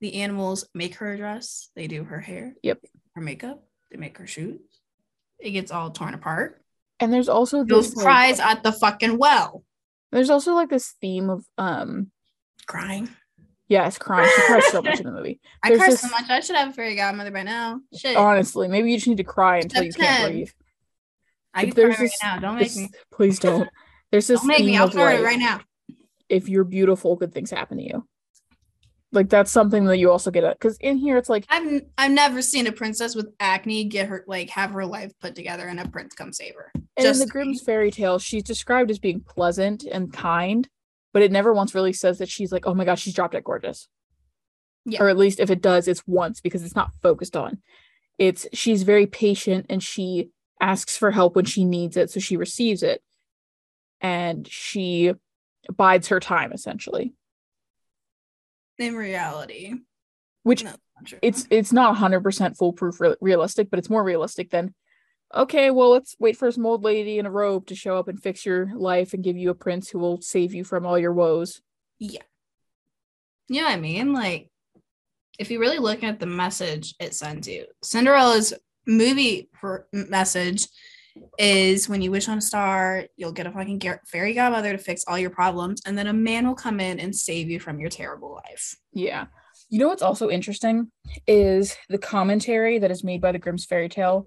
the 0.00 0.14
animals 0.22 0.64
make 0.74 0.96
her 0.96 1.12
a 1.12 1.16
dress. 1.16 1.70
They 1.76 1.86
do 1.86 2.02
her 2.02 2.18
hair. 2.20 2.54
Yep. 2.64 2.80
Her 3.14 3.20
makeup. 3.22 3.62
They 3.92 3.96
make 3.98 4.18
her 4.18 4.26
shoes. 4.26 4.58
It 5.38 5.52
gets 5.52 5.70
all 5.70 5.90
torn 5.92 6.14
apart. 6.14 6.61
And 7.02 7.12
there's 7.12 7.28
also 7.28 7.64
Those 7.64 7.88
this 7.88 7.96
like, 7.96 8.04
cries 8.04 8.40
at 8.40 8.62
the 8.62 8.72
fucking 8.72 9.18
well. 9.18 9.64
there's 10.10 10.30
also 10.30 10.54
like 10.54 10.70
this 10.70 10.94
theme 11.00 11.28
of 11.30 11.44
um 11.58 12.10
Crying. 12.66 13.08
yes 13.68 13.98
crying 13.98 14.30
she 14.34 14.42
cries 14.46 14.66
so 14.70 14.82
much 14.82 15.00
in 15.00 15.06
the 15.06 15.12
movie 15.12 15.40
I 15.62 15.68
There's 15.70 15.78
cry 15.80 15.88
this- 15.90 16.00
so 16.00 16.08
much. 16.08 16.30
I 16.30 16.40
should 16.40 16.56
have 16.56 16.68
a 16.70 16.72
fairy 16.72 16.94
godmother 16.96 17.30
by 17.30 17.42
now. 17.42 17.80
Shit. 17.96 18.16
honestly 18.16 18.68
maybe 18.68 18.90
you 18.90 18.96
just 18.96 19.08
need 19.08 19.18
to 19.18 19.24
cry 19.24 19.58
until 19.58 19.82
you 19.82 19.92
Step 19.92 20.06
can't 20.06 20.32
breathe 20.32 20.50
I 21.54 21.64
can 21.64 21.72
cry 21.72 21.82
there's 21.84 21.98
right 22.00 22.10
now. 22.22 22.38
Don't 22.38 22.54
make 22.54 22.64
this- 22.64 22.76
me. 22.78 22.90
please 23.12 23.38
don't 23.38 23.68
there's 24.10 24.26
this 24.26 24.40
Don't 24.40 24.48
make 24.48 24.64
me. 24.64 24.76
I'll 24.76 24.88
it 24.90 25.22
right 25.24 25.38
now. 25.38 25.60
if 26.28 26.48
you're 26.48 26.64
beautiful 26.64 27.16
good 27.16 27.32
things 27.34 27.50
happen 27.50 27.78
to 27.78 27.84
you 27.84 28.06
like 29.12 29.28
that's 29.28 29.50
something 29.50 29.84
that 29.84 29.98
you 29.98 30.10
also 30.10 30.30
get 30.30 30.42
at 30.42 30.58
because 30.58 30.76
in 30.78 30.96
here 30.96 31.16
it's 31.16 31.28
like 31.28 31.44
I've 31.50 31.82
I've 31.98 32.10
never 32.10 32.40
seen 32.42 32.66
a 32.66 32.72
princess 32.72 33.14
with 33.14 33.28
acne 33.38 33.84
get 33.84 34.08
her 34.08 34.24
like 34.26 34.50
have 34.50 34.72
her 34.72 34.86
life 34.86 35.12
put 35.20 35.34
together 35.34 35.66
and 35.66 35.78
a 35.78 35.88
prince 35.88 36.14
come 36.14 36.32
save 36.32 36.54
her. 36.54 36.72
and 36.74 37.06
in 37.06 37.18
the 37.18 37.26
Grimm's 37.26 37.62
fairy 37.62 37.90
tale, 37.90 38.18
she's 38.18 38.42
described 38.42 38.90
as 38.90 38.98
being 38.98 39.20
pleasant 39.20 39.84
and 39.84 40.12
kind, 40.12 40.68
but 41.12 41.22
it 41.22 41.30
never 41.30 41.52
once 41.52 41.74
really 41.74 41.92
says 41.92 42.18
that 42.18 42.28
she's 42.28 42.52
like, 42.52 42.66
oh 42.66 42.74
my 42.74 42.84
gosh, 42.84 43.02
she's 43.02 43.14
dropped 43.14 43.32
dead 43.32 43.44
gorgeous. 43.44 43.88
Yeah. 44.84 45.02
Or 45.02 45.08
at 45.08 45.18
least 45.18 45.38
if 45.38 45.50
it 45.50 45.62
does, 45.62 45.86
it's 45.86 46.02
once 46.06 46.40
because 46.40 46.64
it's 46.64 46.74
not 46.74 46.90
focused 47.02 47.36
on. 47.36 47.58
It's 48.18 48.46
she's 48.52 48.82
very 48.82 49.06
patient 49.06 49.66
and 49.68 49.82
she 49.82 50.30
asks 50.60 50.96
for 50.96 51.10
help 51.10 51.36
when 51.36 51.44
she 51.44 51.64
needs 51.64 51.96
it, 51.96 52.10
so 52.10 52.18
she 52.18 52.36
receives 52.36 52.82
it. 52.82 53.02
And 54.00 54.48
she 54.48 55.12
bides 55.76 56.08
her 56.08 56.18
time 56.18 56.52
essentially. 56.52 57.14
In 58.78 58.94
reality. 58.94 59.74
Which 60.42 60.64
No, 60.64 60.74
it's 61.20 61.46
it's 61.50 61.72
not 61.72 61.96
100% 61.96 62.56
foolproof 62.56 63.00
re- 63.00 63.16
realistic, 63.20 63.70
but 63.70 63.78
it's 63.78 63.90
more 63.90 64.02
realistic 64.02 64.50
than 64.50 64.74
okay, 65.34 65.70
well, 65.70 65.90
let's 65.90 66.16
wait 66.18 66.36
for 66.36 66.50
some 66.50 66.66
old 66.66 66.84
lady 66.84 67.18
in 67.18 67.26
a 67.26 67.30
robe 67.30 67.66
to 67.66 67.74
show 67.74 67.96
up 67.96 68.08
and 68.08 68.22
fix 68.22 68.44
your 68.44 68.70
life 68.76 69.14
and 69.14 69.24
give 69.24 69.36
you 69.36 69.50
a 69.50 69.54
prince 69.54 69.88
who 69.88 69.98
will 69.98 70.20
save 70.20 70.52
you 70.52 70.64
from 70.64 70.84
all 70.84 70.98
your 70.98 71.12
woes. 71.12 71.62
Yeah. 71.98 72.20
You 73.48 73.62
know 73.62 73.68
what 73.68 73.74
I 73.74 73.80
mean? 73.80 74.12
Like, 74.12 74.48
if 75.38 75.50
you 75.50 75.58
really 75.58 75.78
look 75.78 76.02
at 76.02 76.20
the 76.20 76.26
message 76.26 76.94
it 77.00 77.14
sends 77.14 77.48
you, 77.48 77.66
Cinderella's 77.82 78.52
movie 78.86 79.48
for 79.54 79.86
message 79.92 80.66
is 81.38 81.88
when 81.88 82.02
you 82.02 82.10
wish 82.10 82.28
on 82.28 82.38
a 82.38 82.42
star, 82.42 83.04
you'll 83.16 83.32
get 83.32 83.46
a 83.46 83.52
fucking 83.52 83.80
fairy 84.06 84.34
godmother 84.34 84.72
to 84.72 84.78
fix 84.78 85.04
all 85.06 85.18
your 85.18 85.30
problems, 85.30 85.80
and 85.86 85.96
then 85.96 86.06
a 86.06 86.12
man 86.12 86.46
will 86.46 86.54
come 86.54 86.80
in 86.80 87.00
and 87.00 87.14
save 87.14 87.50
you 87.50 87.60
from 87.60 87.78
your 87.78 87.90
terrible 87.90 88.34
life. 88.34 88.76
Yeah. 88.92 89.26
You 89.68 89.78
know 89.78 89.88
what's 89.88 90.02
also 90.02 90.28
interesting 90.28 90.90
is 91.26 91.76
the 91.88 91.98
commentary 91.98 92.78
that 92.78 92.90
is 92.90 93.04
made 93.04 93.20
by 93.20 93.32
the 93.32 93.38
Grimm's 93.38 93.64
fairy 93.64 93.88
tale 93.88 94.26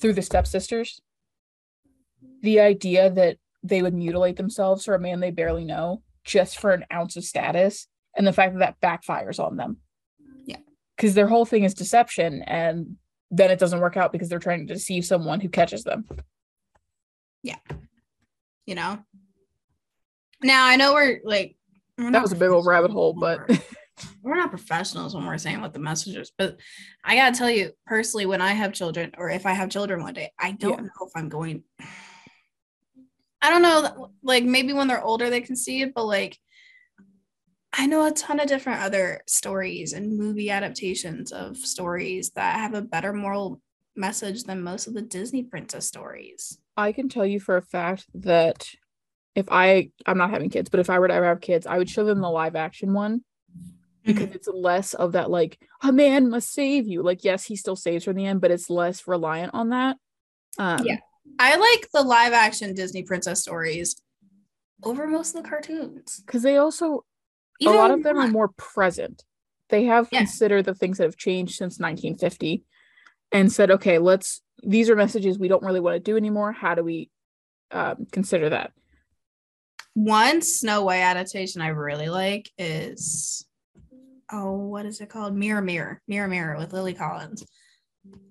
through 0.00 0.12
the 0.12 0.22
stepsisters. 0.22 1.00
The 2.42 2.60
idea 2.60 3.10
that 3.10 3.38
they 3.62 3.82
would 3.82 3.94
mutilate 3.94 4.36
themselves 4.36 4.84
for 4.84 4.94
a 4.94 5.00
man 5.00 5.20
they 5.20 5.30
barely 5.30 5.64
know 5.64 6.02
just 6.24 6.58
for 6.58 6.72
an 6.72 6.84
ounce 6.92 7.16
of 7.16 7.24
status, 7.24 7.86
and 8.16 8.26
the 8.26 8.32
fact 8.32 8.58
that 8.58 8.76
that 8.80 8.80
backfires 8.80 9.42
on 9.42 9.56
them. 9.56 9.78
Yeah. 10.44 10.58
Because 10.96 11.14
their 11.14 11.28
whole 11.28 11.46
thing 11.46 11.64
is 11.64 11.74
deception, 11.74 12.42
and 12.42 12.96
then 13.30 13.50
it 13.50 13.58
doesn't 13.58 13.80
work 13.80 13.96
out 13.96 14.12
because 14.12 14.28
they're 14.28 14.38
trying 14.38 14.66
to 14.66 14.74
deceive 14.74 15.04
someone 15.04 15.40
who 15.40 15.48
catches 15.48 15.84
them. 15.84 16.04
Yeah. 17.42 17.58
You 18.66 18.74
know. 18.74 18.98
Now 20.42 20.66
I 20.66 20.76
know 20.76 20.94
we're 20.94 21.20
like 21.24 21.56
we're 21.96 22.10
That 22.10 22.22
was 22.22 22.32
a 22.32 22.36
big 22.36 22.50
old 22.50 22.66
rabbit 22.66 22.90
hole, 22.90 23.12
but 23.12 23.40
we're 24.22 24.36
not 24.36 24.50
professionals 24.50 25.14
when 25.14 25.26
we're 25.26 25.38
saying 25.38 25.60
what 25.60 25.72
the 25.72 25.78
message 25.80 26.16
is. 26.16 26.30
But 26.36 26.58
I 27.04 27.16
gotta 27.16 27.36
tell 27.36 27.50
you 27.50 27.72
personally, 27.86 28.26
when 28.26 28.40
I 28.40 28.52
have 28.52 28.72
children, 28.72 29.12
or 29.18 29.30
if 29.30 29.46
I 29.46 29.52
have 29.52 29.70
children 29.70 30.02
one 30.02 30.14
day, 30.14 30.32
I 30.38 30.52
don't 30.52 30.70
Yeah. 30.72 30.80
know 30.82 31.06
if 31.06 31.12
I'm 31.16 31.28
going. 31.28 31.64
I 33.40 33.50
don't 33.50 33.62
know, 33.62 34.10
like 34.22 34.44
maybe 34.44 34.72
when 34.72 34.88
they're 34.88 35.02
older 35.02 35.30
they 35.30 35.40
can 35.40 35.56
see 35.56 35.82
it, 35.82 35.94
but 35.94 36.04
like 36.06 36.38
I 37.72 37.86
know 37.86 38.06
a 38.06 38.12
ton 38.12 38.40
of 38.40 38.48
different 38.48 38.80
other 38.82 39.20
stories 39.26 39.92
and 39.92 40.16
movie 40.16 40.50
adaptations 40.50 41.32
of 41.32 41.56
stories 41.58 42.30
that 42.30 42.58
have 42.58 42.74
a 42.74 42.82
better 42.82 43.12
moral 43.12 43.60
message 43.94 44.44
than 44.44 44.62
most 44.62 44.86
of 44.86 44.94
the 44.94 45.02
Disney 45.02 45.42
princess 45.42 45.86
stories. 45.86 46.58
I 46.76 46.92
can 46.92 47.08
tell 47.08 47.26
you 47.26 47.40
for 47.40 47.56
a 47.56 47.62
fact 47.62 48.06
that 48.14 48.68
if 49.34 49.46
I 49.50 49.90
I'm 50.06 50.18
not 50.18 50.30
having 50.30 50.50
kids, 50.50 50.70
but 50.70 50.80
if 50.80 50.88
I 50.90 50.98
were 50.98 51.08
to 51.08 51.14
ever 51.14 51.26
have 51.26 51.40
kids, 51.40 51.66
I 51.66 51.78
would 51.78 51.90
show 51.90 52.04
them 52.04 52.20
the 52.20 52.30
live 52.30 52.56
action 52.56 52.94
one 52.94 53.22
because 54.04 54.32
it's 54.34 54.48
less 54.48 54.94
of 54.94 55.12
that 55.12 55.30
like 55.30 55.60
a 55.82 55.92
man 55.92 56.30
must 56.30 56.52
save 56.52 56.86
you. 56.86 57.02
Like 57.02 57.24
yes, 57.24 57.44
he 57.44 57.56
still 57.56 57.76
saves 57.76 58.06
her 58.06 58.12
in 58.12 58.16
the 58.16 58.26
end, 58.26 58.40
but 58.40 58.50
it's 58.50 58.70
less 58.70 59.06
reliant 59.06 59.52
on 59.54 59.68
that. 59.70 59.96
Um, 60.58 60.84
Yeah. 60.86 60.98
I 61.38 61.56
like 61.56 61.90
the 61.92 62.02
live 62.02 62.32
action 62.32 62.74
Disney 62.74 63.02
princess 63.02 63.42
stories 63.42 64.00
over 64.82 65.06
most 65.06 65.36
of 65.36 65.42
the 65.42 65.48
cartoons. 65.48 66.22
because 66.24 66.42
they 66.42 66.56
also 66.56 67.04
Even 67.60 67.74
a 67.74 67.78
lot 67.78 67.90
of 67.90 68.02
them 68.02 68.18
are 68.18 68.28
more 68.28 68.48
present. 68.48 69.24
They 69.68 69.84
have 69.84 70.08
Yeah. 70.10 70.20
considered 70.20 70.64
the 70.64 70.74
things 70.74 70.98
that 70.98 71.04
have 71.04 71.16
changed 71.16 71.56
since 71.56 71.78
1950 71.78 72.64
and 73.32 73.52
said, 73.52 73.70
okay, 73.70 73.98
let's 73.98 74.42
these 74.62 74.90
are 74.90 74.96
messages 74.96 75.38
we 75.38 75.46
don't 75.46 75.62
really 75.62 75.80
want 75.80 75.94
to 75.94 76.00
do 76.00 76.16
anymore. 76.16 76.50
How 76.52 76.74
do 76.74 76.82
we 76.82 77.10
um, 77.70 78.06
consider 78.10 78.48
that? 78.50 78.72
One 79.94 80.42
Snow 80.42 80.84
White 80.84 81.00
adaptation 81.00 81.60
I 81.60 81.68
really 81.68 82.08
like 82.08 82.50
is 82.58 83.44
oh, 84.30 84.52
what 84.52 84.84
is 84.84 85.00
it 85.00 85.08
called? 85.08 85.34
Mirror 85.34 85.62
Mirror, 85.62 86.02
Mirror 86.06 86.28
Mirror 86.28 86.58
with 86.58 86.72
Lily 86.72 86.94
Collins. 86.94 87.44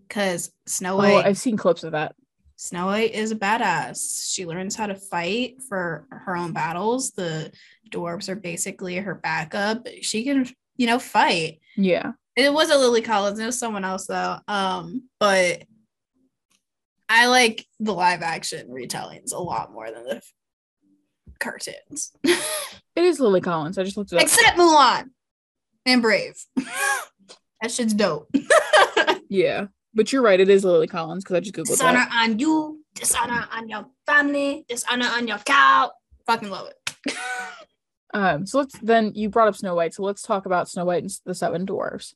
Because 0.07 0.51
Snow 0.65 0.95
White. 0.95 1.11
Oh, 1.11 1.13
White, 1.15 1.25
I've 1.25 1.37
seen 1.37 1.57
clips 1.57 1.83
of 1.83 1.91
that. 1.93 2.15
Snow 2.55 2.87
White 2.87 3.13
is 3.13 3.31
a 3.31 3.35
badass. 3.35 4.31
She 4.33 4.45
learns 4.45 4.75
how 4.75 4.87
to 4.87 4.95
fight 4.95 5.61
for 5.67 6.07
her 6.09 6.35
own 6.35 6.53
battles. 6.53 7.11
The 7.11 7.51
dwarves 7.89 8.29
are 8.29 8.35
basically 8.35 8.95
her 8.95 9.15
backup. 9.15 9.87
She 10.01 10.23
can, 10.23 10.47
you 10.75 10.87
know, 10.87 10.99
fight. 10.99 11.59
Yeah. 11.75 12.13
It 12.35 12.53
was 12.53 12.69
a 12.69 12.77
Lily 12.77 13.01
Collins, 13.01 13.39
it 13.39 13.45
was 13.45 13.57
someone 13.57 13.83
else 13.83 14.05
though. 14.07 14.37
Um, 14.47 15.09
but 15.19 15.63
I 17.09 17.27
like 17.27 17.65
the 17.79 17.93
live 17.93 18.21
action 18.21 18.67
retellings 18.69 19.33
a 19.33 19.39
lot 19.39 19.71
more 19.73 19.91
than 19.91 20.03
the 20.03 20.21
cartoons. 21.39 22.11
It 22.97 23.03
is 23.03 23.19
Lily 23.19 23.41
Collins. 23.41 23.77
I 23.77 23.83
just 23.83 23.95
looked 23.95 24.11
it 24.11 24.15
up. 24.15 24.23
Except 24.23 24.57
Mulan 24.57 25.11
and 25.85 26.01
Brave. 26.01 26.33
that 26.55 27.69
shit's 27.69 27.93
dope. 27.93 28.27
yeah. 29.29 29.67
But 29.93 30.11
you're 30.11 30.23
right, 30.23 30.39
it 30.39 30.49
is 30.49 30.65
Lily 30.65 30.87
Collins 30.87 31.23
because 31.23 31.35
I 31.35 31.39
just 31.41 31.53
googled 31.53 31.67
dishonor 31.67 31.99
that. 31.99 32.11
on 32.11 32.39
you, 32.39 32.83
dishonor 32.95 33.47
on 33.51 33.69
your 33.69 33.85
family, 34.07 34.65
dishonor 34.67 35.05
on 35.05 35.27
your 35.27 35.37
cow. 35.37 35.91
Fucking 36.25 36.49
love 36.49 36.69
it. 36.69 37.15
Um, 38.13 38.45
so 38.45 38.59
let's 38.59 38.77
then 38.79 39.11
you 39.15 39.29
brought 39.29 39.47
up 39.47 39.55
Snow 39.55 39.75
White, 39.75 39.93
so 39.93 40.03
let's 40.03 40.21
talk 40.21 40.45
about 40.45 40.69
Snow 40.69 40.85
White 40.85 41.03
and 41.03 41.11
the 41.25 41.35
Seven 41.35 41.65
Dwarfs. 41.65 42.15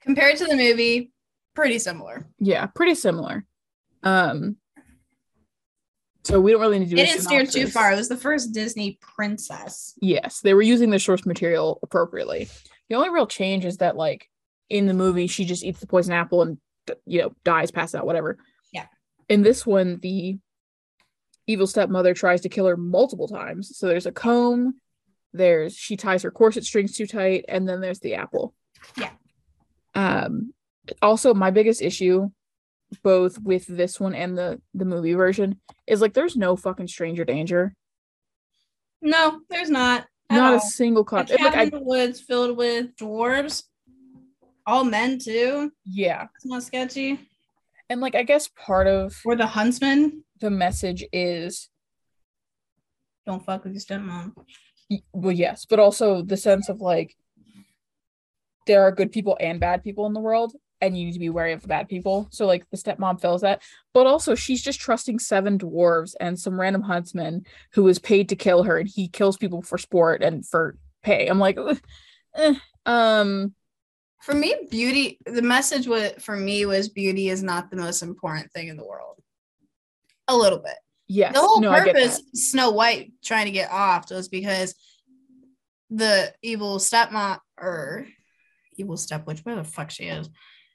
Compared 0.00 0.36
to 0.38 0.46
the 0.46 0.56
movie, 0.56 1.12
pretty 1.54 1.78
similar. 1.78 2.26
Yeah, 2.38 2.66
pretty 2.66 2.94
similar. 2.94 3.44
Um, 4.02 4.56
so 6.24 6.40
we 6.40 6.52
don't 6.52 6.60
really 6.60 6.78
need 6.78 6.90
to 6.90 6.96
do. 6.96 7.02
A 7.02 7.06
didn't 7.06 7.22
steer 7.22 7.46
too 7.46 7.66
far. 7.66 7.92
It 7.92 7.96
was 7.96 8.08
the 8.08 8.16
first 8.16 8.52
Disney 8.52 8.98
princess. 9.00 9.94
Yes, 10.00 10.40
they 10.40 10.54
were 10.54 10.62
using 10.62 10.90
the 10.90 10.98
source 10.98 11.26
material 11.26 11.78
appropriately. 11.82 12.48
The 12.88 12.94
only 12.94 13.10
real 13.10 13.26
change 13.26 13.64
is 13.64 13.78
that, 13.78 13.96
like, 13.96 14.28
in 14.70 14.86
the 14.86 14.94
movie, 14.94 15.26
she 15.26 15.44
just 15.44 15.64
eats 15.64 15.80
the 15.80 15.86
poison 15.86 16.12
apple 16.12 16.42
and 16.42 16.58
you 17.06 17.20
know 17.20 17.32
dies, 17.44 17.70
passes 17.70 17.96
out, 17.96 18.06
whatever. 18.06 18.38
Yeah. 18.72 18.86
In 19.28 19.42
this 19.42 19.66
one, 19.66 19.98
the 20.00 20.38
evil 21.52 21.66
stepmother 21.66 22.14
tries 22.14 22.40
to 22.42 22.48
kill 22.48 22.66
her 22.66 22.76
multiple 22.76 23.28
times. 23.28 23.76
So 23.76 23.86
there's 23.86 24.06
a 24.06 24.12
comb, 24.12 24.80
there's 25.32 25.74
she 25.76 25.96
ties 25.96 26.22
her 26.22 26.30
corset 26.30 26.64
strings 26.64 26.96
too 26.96 27.06
tight, 27.06 27.44
and 27.48 27.68
then 27.68 27.80
there's 27.80 28.00
the 28.00 28.14
apple. 28.14 28.54
Yeah. 28.96 29.10
Um. 29.94 30.52
Also, 31.00 31.32
my 31.32 31.50
biggest 31.50 31.80
issue, 31.80 32.30
both 33.02 33.38
with 33.38 33.66
this 33.66 34.00
one 34.00 34.14
and 34.14 34.36
the 34.36 34.60
the 34.74 34.84
movie 34.84 35.14
version, 35.14 35.60
is 35.86 36.00
like 36.00 36.14
there's 36.14 36.36
no 36.36 36.56
fucking 36.56 36.88
stranger 36.88 37.24
danger. 37.24 37.74
No, 39.00 39.40
there's 39.48 39.70
not. 39.70 40.06
Not 40.30 40.52
all. 40.52 40.58
a 40.58 40.60
single 40.60 41.02
A 41.02 41.06
cop. 41.06 41.26
cabin 41.28 41.44
Like, 41.44 41.54
I, 41.56 41.62
in 41.64 41.70
the 41.70 41.80
woods 41.80 42.20
filled 42.20 42.56
with 42.56 42.96
dwarves. 42.96 43.64
All 44.64 44.84
men 44.84 45.18
too. 45.18 45.72
yeah. 45.84 46.28
It's 46.36 46.46
not 46.46 46.62
sketchy. 46.62 47.18
And 47.92 48.00
like 48.00 48.14
I 48.14 48.22
guess 48.22 48.48
part 48.48 48.86
of 48.86 49.20
Or 49.26 49.36
the 49.36 49.46
huntsman. 49.46 50.24
the 50.40 50.48
message 50.50 51.04
is 51.12 51.68
Don't 53.26 53.44
fuck 53.44 53.64
with 53.64 53.74
your 53.74 53.82
stepmom. 53.82 54.32
well 55.12 55.30
yes, 55.32 55.66
but 55.66 55.78
also 55.78 56.22
the 56.22 56.38
sense 56.38 56.70
of 56.70 56.80
like 56.80 57.14
there 58.66 58.82
are 58.82 58.92
good 58.92 59.12
people 59.12 59.36
and 59.40 59.60
bad 59.60 59.82
people 59.84 60.06
in 60.06 60.14
the 60.14 60.20
world 60.20 60.54
and 60.80 60.96
you 60.96 61.04
need 61.04 61.12
to 61.12 61.18
be 61.18 61.28
wary 61.28 61.52
of 61.52 61.60
the 61.60 61.68
bad 61.68 61.86
people. 61.86 62.28
So 62.30 62.46
like 62.46 62.64
the 62.70 62.78
stepmom 62.78 63.20
feels 63.20 63.42
that, 63.42 63.60
but 63.92 64.06
also 64.06 64.34
she's 64.34 64.62
just 64.62 64.80
trusting 64.80 65.18
seven 65.18 65.58
dwarves 65.58 66.14
and 66.18 66.38
some 66.40 66.58
random 66.58 66.82
huntsman 66.82 67.44
who 67.74 67.86
is 67.88 67.98
paid 67.98 68.30
to 68.30 68.36
kill 68.36 68.62
her 68.62 68.78
and 68.78 68.88
he 68.88 69.06
kills 69.06 69.36
people 69.36 69.60
for 69.60 69.76
sport 69.76 70.22
and 70.22 70.46
for 70.48 70.78
pay. 71.02 71.26
I'm 71.28 71.38
like 71.38 71.58
eh, 72.36 72.54
um 72.86 73.54
For 74.22 74.34
me, 74.34 74.54
beauty, 74.70 75.18
the 75.26 75.42
message 75.42 75.88
was 75.88 76.12
for 76.20 76.36
me 76.36 76.64
was 76.64 76.88
beauty 76.88 77.28
is 77.28 77.42
not 77.42 77.70
the 77.70 77.76
most 77.76 78.02
important 78.02 78.52
thing 78.52 78.68
in 78.68 78.76
the 78.76 78.86
world. 78.86 79.20
A 80.28 80.36
little 80.36 80.60
bit. 80.60 80.76
yes. 81.08 81.34
the 81.34 81.40
whole 81.40 81.60
no, 81.60 81.72
purpose. 81.72 82.22
Snow 82.32 82.70
White 82.70 83.12
trying 83.24 83.46
to 83.46 83.50
get 83.50 83.70
off 83.70 84.10
was 84.10 84.28
because 84.28 84.74
the 85.90 86.32
evil 86.40 86.78
stepmom 86.78 87.38
or 87.60 88.06
evil 88.76 88.96
step 88.96 89.26
witch, 89.26 89.40
where 89.40 89.56
the 89.56 89.64
fuck 89.64 89.90
she 89.90 90.04
is, 90.04 90.30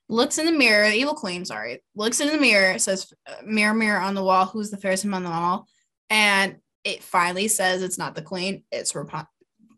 looks 0.10 0.38
in 0.38 0.46
the 0.46 0.52
mirror. 0.52 0.90
The 0.90 0.98
evil 0.98 1.16
queen, 1.16 1.46
sorry, 1.46 1.82
looks 1.96 2.20
in 2.20 2.28
the 2.28 2.38
mirror, 2.38 2.78
says, 2.78 3.12
"Mirror, 3.46 3.76
mirror 3.76 4.00
on 4.00 4.14
the 4.14 4.24
wall, 4.24 4.46
who's 4.46 4.72
the 4.72 4.78
fairest 4.78 5.06
on 5.06 5.24
the 5.24 5.30
wall?" 5.30 5.68
And 6.10 6.58
it 6.84 7.02
finally 7.02 7.48
says 7.48 7.82
it's 7.82 7.98
not 7.98 8.16
the 8.16 8.22
queen, 8.22 8.64
it's 8.72 8.94
Rapun- 8.94 9.28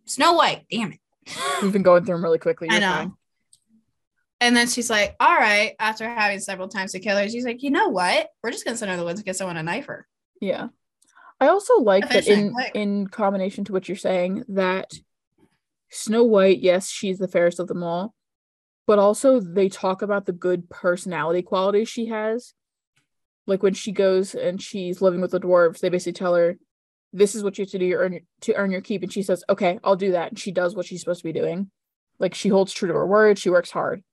Snow 0.05 0.33
White. 0.33 0.65
Damn 0.71 0.93
it. 0.93 0.99
We've 1.61 1.73
been 1.73 1.83
going 1.83 2.05
through 2.05 2.15
them 2.15 2.23
really 2.23 2.39
quickly. 2.39 2.67
I 2.69 2.79
know. 2.79 2.91
fine. 2.91 3.13
And 4.41 4.55
then 4.55 4.67
she's 4.67 4.89
like, 4.89 5.15
all 5.19 5.35
right, 5.35 5.75
after 5.79 6.07
having 6.07 6.39
several 6.39 6.69
times 6.69 6.93
to 6.93 6.99
kill 6.99 7.17
her, 7.17 7.27
she's 7.27 7.45
like, 7.45 7.61
you 7.61 7.71
know 7.71 7.89
what? 7.89 8.29
We're 8.41 8.51
just 8.51 8.63
gonna 8.63 8.77
send 8.77 8.89
her 8.89 8.95
to 8.95 9.01
the 9.01 9.05
woods 9.05 9.19
and 9.19 9.25
get 9.25 9.35
someone 9.35 9.55
to 9.57 9.63
knife 9.63 9.87
her. 9.87 10.07
Yeah. 10.39 10.67
I 11.39 11.47
also 11.47 11.77
like 11.77 12.09
that 12.09 12.27
in 12.27 12.53
in 12.73 13.07
combination 13.07 13.63
to 13.65 13.73
what 13.73 13.87
you're 13.87 13.95
saying 13.97 14.43
that 14.49 14.91
Snow 15.89 16.23
White, 16.23 16.59
yes, 16.59 16.89
she's 16.89 17.17
the 17.17 17.27
fairest 17.27 17.59
of 17.59 17.67
them 17.67 17.83
all, 17.83 18.13
but 18.85 18.99
also 18.99 19.39
they 19.39 19.69
talk 19.69 20.01
about 20.01 20.25
the 20.25 20.33
good 20.33 20.69
personality 20.69 21.41
qualities 21.41 21.89
she 21.89 22.07
has. 22.07 22.53
Like 23.47 23.63
when 23.63 23.73
she 23.73 23.91
goes 23.91 24.35
and 24.35 24.61
she's 24.61 25.01
living 25.01 25.21
with 25.21 25.31
the 25.31 25.39
dwarves, 25.39 25.79
they 25.79 25.89
basically 25.89 26.13
tell 26.13 26.35
her, 26.35 26.57
"This 27.13 27.35
is 27.35 27.43
what 27.43 27.57
you 27.57 27.63
have 27.63 27.71
to 27.71 27.79
do 27.79 27.89
to 27.89 27.95
earn 27.95 28.19
to 28.41 28.55
earn 28.55 28.71
your 28.71 28.81
keep," 28.81 29.01
and 29.01 29.11
she 29.11 29.23
says, 29.23 29.43
"Okay, 29.49 29.79
I'll 29.83 29.95
do 29.95 30.11
that." 30.11 30.29
And 30.29 30.39
she 30.39 30.51
does 30.51 30.75
what 30.75 30.85
she's 30.85 30.99
supposed 30.99 31.21
to 31.21 31.27
be 31.27 31.39
doing. 31.39 31.71
Like 32.19 32.35
she 32.35 32.49
holds 32.49 32.73
true 32.73 32.89
to 32.89 32.93
her 32.93 33.07
word. 33.07 33.39
She 33.39 33.49
works 33.49 33.71
hard. 33.71 34.03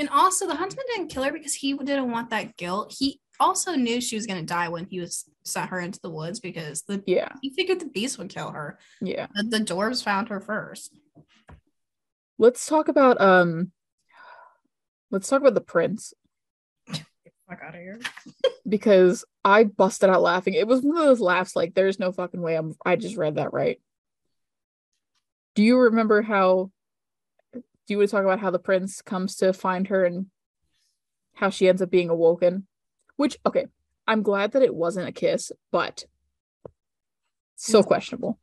And 0.00 0.08
also, 0.08 0.46
the 0.46 0.54
huntsman 0.56 0.86
didn't 0.94 1.08
kill 1.10 1.22
her 1.24 1.32
because 1.32 1.54
he 1.54 1.74
didn't 1.74 2.10
want 2.10 2.30
that 2.30 2.56
guilt. 2.56 2.92
He 2.98 3.20
also 3.38 3.74
knew 3.74 4.00
she 4.00 4.16
was 4.16 4.26
gonna 4.26 4.42
die 4.42 4.68
when 4.68 4.86
he 4.86 4.98
was 4.98 5.30
sent 5.44 5.68
her 5.70 5.78
into 5.78 6.00
the 6.02 6.10
woods 6.10 6.40
because 6.40 6.82
the 6.82 7.04
Yeah, 7.06 7.32
he 7.42 7.50
figured 7.50 7.80
the 7.80 7.86
beast 7.86 8.18
would 8.18 8.30
kill 8.30 8.50
her. 8.50 8.78
yeah. 9.02 9.26
The, 9.34 9.42
the 9.44 9.58
dwarves 9.58 10.02
found 10.02 10.30
her 10.30 10.40
first. 10.40 10.98
Let's 12.38 12.64
talk 12.66 12.88
about 12.88 13.20
um. 13.20 13.72
Let's 15.10 15.28
talk 15.28 15.40
about 15.42 15.54
the 15.54 15.60
prince. 15.60 16.14
Fuck 16.88 17.60
out 17.62 17.74
of 17.74 17.80
here. 17.80 17.98
because 18.66 19.24
I 19.44 19.64
busted 19.64 20.08
out 20.08 20.22
laughing. 20.22 20.54
It 20.54 20.66
was 20.66 20.80
one 20.82 20.96
of 20.96 21.04
those 21.04 21.20
laughs 21.20 21.54
like 21.54 21.74
there's 21.74 21.98
no 21.98 22.10
fucking 22.12 22.40
way 22.40 22.54
I'm 22.56 22.74
I 22.86 22.96
just 22.96 23.16
read 23.16 23.34
that 23.34 23.52
right. 23.52 23.80
Do 25.56 25.62
you 25.62 25.76
remember 25.78 26.22
how 26.22 26.70
do 27.90 27.94
you 27.94 27.98
want 27.98 28.10
to 28.10 28.16
talk 28.16 28.24
about 28.24 28.38
how 28.38 28.52
the 28.52 28.60
prince 28.60 29.02
comes 29.02 29.34
to 29.34 29.52
find 29.52 29.88
her 29.88 30.04
and 30.04 30.26
how 31.34 31.50
she 31.50 31.68
ends 31.68 31.82
up 31.82 31.90
being 31.90 32.08
awoken? 32.08 32.68
Which 33.16 33.36
okay, 33.44 33.66
I'm 34.06 34.22
glad 34.22 34.52
that 34.52 34.62
it 34.62 34.72
wasn't 34.72 35.08
a 35.08 35.12
kiss, 35.12 35.50
but 35.72 36.04
still 37.56 37.80
Yes. 37.80 37.86
questionable. 37.86 38.38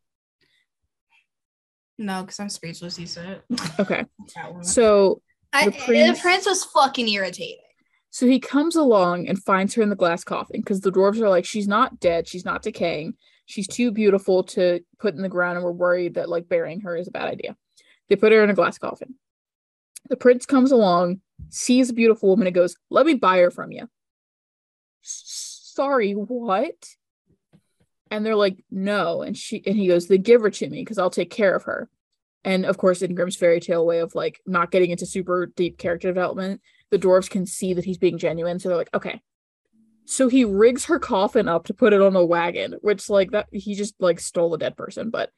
No, 1.97 2.23
because 2.23 2.41
I'm 2.41 2.49
speechless. 2.49 2.99
You 2.99 3.07
said 3.07 3.41
Okay. 3.79 4.03
So 4.63 5.21
I, 5.53 5.63
the 5.63 5.71
the, 5.71 5.77
prince- 5.77 6.21
prince... 6.21 6.45
was 6.45 6.65
fucking 6.65 7.07
irritating. 7.07 7.63
So 8.09 8.27
he 8.27 8.41
comes 8.41 8.75
along 8.75 9.29
and 9.29 9.41
finds 9.41 9.75
her 9.75 9.81
in 9.81 9.87
the 9.89 9.95
glass 9.95 10.25
coffin 10.25 10.59
because 10.59 10.81
the 10.81 10.91
dwarves 10.91 11.21
are 11.21 11.29
like, 11.29 11.45
she's 11.45 11.69
not 11.69 12.01
dead, 12.01 12.27
she's 12.27 12.43
not 12.43 12.63
decaying, 12.63 13.13
she's 13.45 13.67
too 13.69 13.91
beautiful 13.93 14.43
to 14.43 14.81
put 14.99 15.15
in 15.15 15.21
the 15.21 15.29
ground, 15.29 15.55
and 15.55 15.63
we're 15.63 15.71
worried 15.71 16.15
that 16.15 16.27
like 16.27 16.49
burying 16.49 16.81
her 16.81 16.97
is 16.97 17.07
a 17.07 17.11
bad 17.11 17.29
idea. 17.29 17.55
They 18.09 18.17
put 18.17 18.33
her 18.33 18.43
in 18.43 18.49
a 18.49 18.53
glass 18.53 18.77
coffin. 18.77 19.15
The 20.09 20.17
prince 20.17 20.45
comes 20.45 20.71
along, 20.71 21.21
sees 21.49 21.89
a 21.89 21.93
beautiful 21.93 22.29
woman, 22.29 22.47
and 22.47 22.55
goes, 22.55 22.75
Let 22.89 23.05
me 23.05 23.13
buy 23.13 23.39
her 23.39 23.51
from 23.51 23.71
you. 23.71 23.89
Sorry, 25.01 26.13
what? 26.13 26.87
And 28.09 28.25
they're 28.25 28.35
like, 28.35 28.63
No. 28.71 29.21
And 29.21 29.37
she 29.37 29.61
and 29.65 29.75
he 29.75 29.87
goes, 29.87 30.07
Then 30.07 30.21
give 30.21 30.41
her 30.41 30.49
to 30.49 30.69
me 30.69 30.81
because 30.81 30.97
I'll 30.97 31.09
take 31.09 31.29
care 31.29 31.55
of 31.55 31.63
her. 31.63 31.89
And 32.43 32.65
of 32.65 32.77
course, 32.77 33.01
in 33.01 33.15
Grimm's 33.15 33.35
fairy 33.35 33.59
tale 33.59 33.85
way 33.85 33.99
of 33.99 34.15
like 34.15 34.39
not 34.45 34.71
getting 34.71 34.91
into 34.91 35.05
super 35.05 35.47
deep 35.47 35.77
character 35.77 36.07
development, 36.07 36.61
the 36.91 36.99
dwarves 36.99 37.29
can 37.29 37.45
see 37.45 37.73
that 37.73 37.85
he's 37.85 37.97
being 37.97 38.17
genuine. 38.17 38.59
So 38.59 38.69
they're 38.69 38.77
like, 38.77 38.93
okay. 38.93 39.21
So 40.05 40.29
he 40.29 40.45
rigs 40.45 40.85
her 40.85 40.99
coffin 40.99 41.49
up 41.49 41.65
to 41.65 41.73
put 41.73 41.91
it 41.91 42.01
on 42.01 42.15
a 42.15 42.23
wagon, 42.23 42.75
which 42.81 43.09
like 43.09 43.31
that 43.31 43.47
he 43.51 43.75
just 43.75 43.95
like 43.99 44.21
stole 44.21 44.53
a 44.53 44.57
dead 44.57 44.77
person, 44.77 45.09
but 45.09 45.31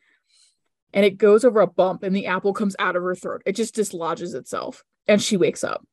and 0.94 1.06
it 1.06 1.18
goes 1.18 1.44
over 1.44 1.60
a 1.60 1.68
bump 1.68 2.04
and 2.04 2.16
the 2.16 2.28
apple 2.28 2.54
comes 2.54 2.76
out 2.80 2.96
of 2.96 3.04
her 3.04 3.16
throat. 3.16 3.42
It 3.46 3.56
just 3.56 3.76
dislodges 3.76 4.34
itself 4.34 4.84
and 5.08 5.22
she 5.22 5.38
wakes 5.38 5.64
up. 5.64 5.86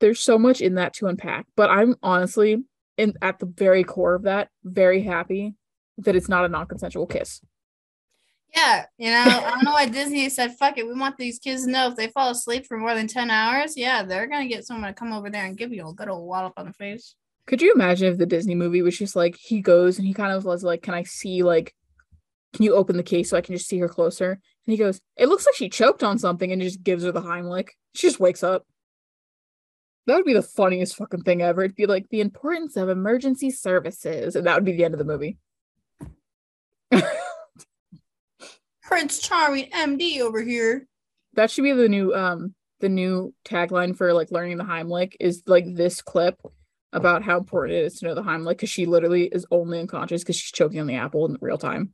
There's 0.00 0.20
so 0.20 0.38
much 0.38 0.60
in 0.60 0.74
that 0.74 0.92
to 0.94 1.06
unpack, 1.06 1.46
but 1.56 1.70
I'm 1.70 1.96
honestly 2.02 2.64
in 2.96 3.14
at 3.22 3.38
the 3.38 3.46
very 3.46 3.84
core 3.84 4.14
of 4.14 4.22
that 4.22 4.48
very 4.64 5.02
happy 5.02 5.54
that 5.98 6.16
it's 6.16 6.28
not 6.28 6.44
a 6.44 6.48
non-consensual 6.48 7.06
kiss. 7.06 7.40
Yeah, 8.54 8.86
you 8.96 9.10
know, 9.10 9.24
I 9.26 9.50
don't 9.50 9.64
know 9.64 9.72
why 9.72 9.86
Disney 9.90 10.28
said, 10.28 10.56
fuck 10.56 10.78
it. 10.78 10.86
We 10.86 10.94
want 10.94 11.16
these 11.16 11.38
kids 11.38 11.64
to 11.64 11.70
know 11.70 11.88
if 11.88 11.96
they 11.96 12.08
fall 12.08 12.30
asleep 12.30 12.66
for 12.66 12.78
more 12.78 12.94
than 12.94 13.06
10 13.06 13.30
hours, 13.30 13.76
yeah, 13.76 14.02
they're 14.02 14.26
going 14.26 14.48
to 14.48 14.54
get 14.54 14.66
someone 14.66 14.88
to 14.88 14.94
come 14.94 15.12
over 15.12 15.30
there 15.30 15.44
and 15.44 15.56
give 15.56 15.72
you 15.72 15.88
a 15.88 15.92
good 15.92 16.08
old 16.08 16.26
wallop 16.26 16.54
on 16.56 16.66
the 16.66 16.72
face. 16.72 17.14
Could 17.46 17.62
you 17.62 17.72
imagine 17.72 18.10
if 18.10 18.18
the 18.18 18.26
Disney 18.26 18.54
movie 18.54 18.82
was 18.82 18.98
just 18.98 19.14
like 19.14 19.36
he 19.36 19.60
goes 19.60 19.98
and 19.98 20.06
he 20.06 20.14
kind 20.14 20.32
of 20.32 20.44
was 20.44 20.64
like, 20.64 20.82
"Can 20.82 20.94
I 20.94 21.04
see 21.04 21.42
like, 21.42 21.74
can 22.56 22.64
you 22.64 22.74
open 22.74 22.96
the 22.96 23.02
case 23.02 23.28
so 23.28 23.36
I 23.36 23.42
can 23.42 23.54
just 23.54 23.68
see 23.68 23.78
her 23.78 23.88
closer? 23.88 24.30
And 24.30 24.72
he 24.72 24.78
goes, 24.78 24.98
It 25.16 25.28
looks 25.28 25.44
like 25.44 25.54
she 25.54 25.68
choked 25.68 26.02
on 26.02 26.18
something 26.18 26.50
and 26.50 26.62
just 26.62 26.82
gives 26.82 27.04
her 27.04 27.12
the 27.12 27.20
Heimlich. 27.20 27.68
She 27.94 28.06
just 28.06 28.18
wakes 28.18 28.42
up. 28.42 28.66
That 30.06 30.16
would 30.16 30.24
be 30.24 30.32
the 30.32 30.42
funniest 30.42 30.96
fucking 30.96 31.22
thing 31.22 31.42
ever. 31.42 31.62
It'd 31.62 31.76
be 31.76 31.84
like 31.84 32.08
the 32.08 32.22
importance 32.22 32.76
of 32.76 32.88
emergency 32.88 33.50
services, 33.50 34.36
and 34.36 34.46
that 34.46 34.54
would 34.54 34.64
be 34.64 34.72
the 34.72 34.84
end 34.84 34.94
of 34.94 34.98
the 34.98 35.04
movie. 35.04 35.36
Prince 38.82 39.18
Charming 39.20 39.68
MD 39.70 40.20
over 40.20 40.40
here. 40.40 40.86
That 41.34 41.50
should 41.50 41.64
be 41.64 41.72
the 41.72 41.88
new 41.90 42.14
um 42.14 42.54
the 42.80 42.88
new 42.88 43.34
tagline 43.44 43.94
for 43.94 44.14
like 44.14 44.30
learning 44.30 44.56
the 44.56 44.64
Heimlich 44.64 45.14
is 45.20 45.42
like 45.46 45.66
this 45.74 46.00
clip 46.00 46.40
about 46.92 47.22
how 47.22 47.36
important 47.36 47.76
it 47.76 47.84
is 47.84 47.98
to 47.98 48.06
know 48.06 48.14
the 48.14 48.22
Heimlich 48.22 48.50
because 48.50 48.70
she 48.70 48.86
literally 48.86 49.24
is 49.24 49.44
only 49.50 49.78
unconscious 49.78 50.22
because 50.22 50.36
she's 50.36 50.52
choking 50.52 50.80
on 50.80 50.86
the 50.86 50.94
apple 50.94 51.26
in 51.26 51.36
real 51.42 51.58
time. 51.58 51.92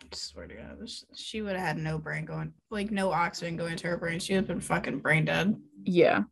I 0.00 0.04
swear 0.14 0.46
to 0.46 0.54
God, 0.54 0.88
she 1.14 1.42
would 1.42 1.56
have 1.56 1.66
had 1.66 1.78
no 1.78 1.98
brain 1.98 2.24
going, 2.24 2.52
like 2.70 2.90
no 2.90 3.10
oxygen 3.10 3.56
going 3.56 3.76
to 3.76 3.88
her 3.88 3.96
brain. 3.96 4.18
She 4.18 4.34
would 4.34 4.40
have 4.40 4.46
been 4.48 4.60
fucking 4.60 5.00
brain 5.00 5.24
dead. 5.24 5.56
Yeah, 5.84 6.22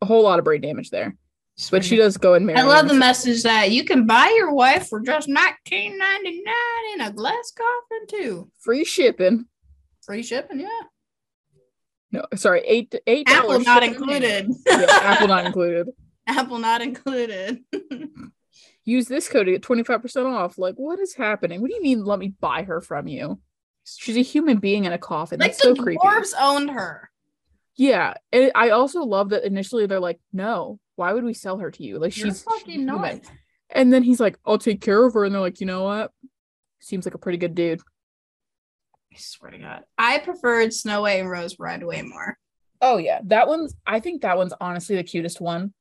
a 0.00 0.06
whole 0.06 0.22
lot 0.22 0.38
of 0.38 0.44
brain 0.44 0.60
damage 0.60 0.90
there. 0.90 1.16
But 1.70 1.84
she 1.84 1.96
does 1.96 2.18
go 2.18 2.34
and 2.34 2.44
marry. 2.44 2.58
I 2.58 2.64
love 2.64 2.86
the 2.86 2.94
message 2.94 3.42
that 3.44 3.70
you 3.70 3.84
can 3.84 4.06
buy 4.06 4.30
your 4.36 4.52
wife 4.52 4.88
for 4.88 5.00
just 5.00 5.26
nineteen 5.26 5.96
ninety 5.96 6.42
nine 6.42 6.94
in 6.94 7.00
a 7.00 7.10
glass 7.10 7.52
coffin 7.56 8.06
too. 8.08 8.50
Free 8.60 8.84
shipping. 8.84 9.46
Free 10.04 10.22
shipping, 10.22 10.60
yeah. 10.60 10.68
No, 12.12 12.26
sorry, 12.34 12.62
eight 12.66 12.94
eight. 13.06 13.28
Apple 13.28 13.60
not 13.60 13.82
included. 13.82 14.50
yeah, 14.66 14.86
Apple 14.90 15.28
not 15.28 15.46
included. 15.46 15.88
Apple 16.26 16.58
not 16.58 16.82
included. 16.82 17.60
Use 18.86 19.08
this 19.08 19.28
code 19.28 19.46
to 19.46 19.52
get 19.52 19.62
twenty 19.62 19.82
five 19.82 20.00
percent 20.00 20.26
off. 20.26 20.56
Like, 20.56 20.76
what 20.76 20.98
is 20.98 21.12
happening? 21.14 21.60
What 21.60 21.68
do 21.68 21.74
you 21.76 21.82
mean? 21.82 22.04
Let 22.04 22.18
me 22.18 22.32
buy 22.40 22.62
her 22.62 22.80
from 22.80 23.08
you? 23.08 23.40
She's 23.84 24.16
a 24.16 24.22
human 24.22 24.58
being 24.58 24.84
in 24.84 24.92
a 24.92 24.98
coffin. 24.98 25.38
Like 25.40 25.50
That's 25.50 25.62
the 25.62 25.74
so 25.76 25.82
creepy. 25.82 25.98
dwarves 25.98 26.32
owned 26.40 26.70
her. 26.70 27.10
Yeah, 27.76 28.14
and 28.32 28.50
I 28.54 28.70
also 28.70 29.00
love 29.02 29.30
that 29.30 29.44
initially 29.44 29.86
they're 29.86 30.00
like, 30.00 30.18
"No, 30.32 30.78
why 30.94 31.12
would 31.12 31.24
we 31.24 31.34
sell 31.34 31.58
her 31.58 31.70
to 31.70 31.82
you? 31.84 31.98
Like 31.98 32.16
You're 32.16 32.28
she's 32.28 32.42
fucking 32.42 32.80
human." 32.80 33.20
And 33.68 33.92
then 33.92 34.02
he's 34.02 34.20
like, 34.20 34.38
"I'll 34.46 34.56
take 34.56 34.80
care 34.80 35.04
of 35.04 35.14
her," 35.14 35.24
and 35.24 35.34
they're 35.34 35.42
like, 35.42 35.60
"You 35.60 35.66
know 35.66 35.82
what? 35.82 36.12
Seems 36.80 37.04
like 37.04 37.14
a 37.14 37.18
pretty 37.18 37.38
good 37.38 37.54
dude." 37.54 37.80
I 39.12 39.16
swear 39.18 39.50
to 39.50 39.58
God, 39.58 39.82
I 39.98 40.18
preferred 40.18 40.72
Snow 40.72 41.02
White 41.02 41.20
and 41.20 41.28
Rose 41.30 41.56
Red 41.58 41.84
way 41.84 42.02
more. 42.02 42.38
Oh 42.80 42.98
yeah, 42.98 43.20
that 43.24 43.48
one's. 43.48 43.74
I 43.86 43.98
think 44.00 44.22
that 44.22 44.36
one's 44.36 44.54
honestly 44.60 44.96
the 44.96 45.02
cutest 45.02 45.40
one. 45.40 45.74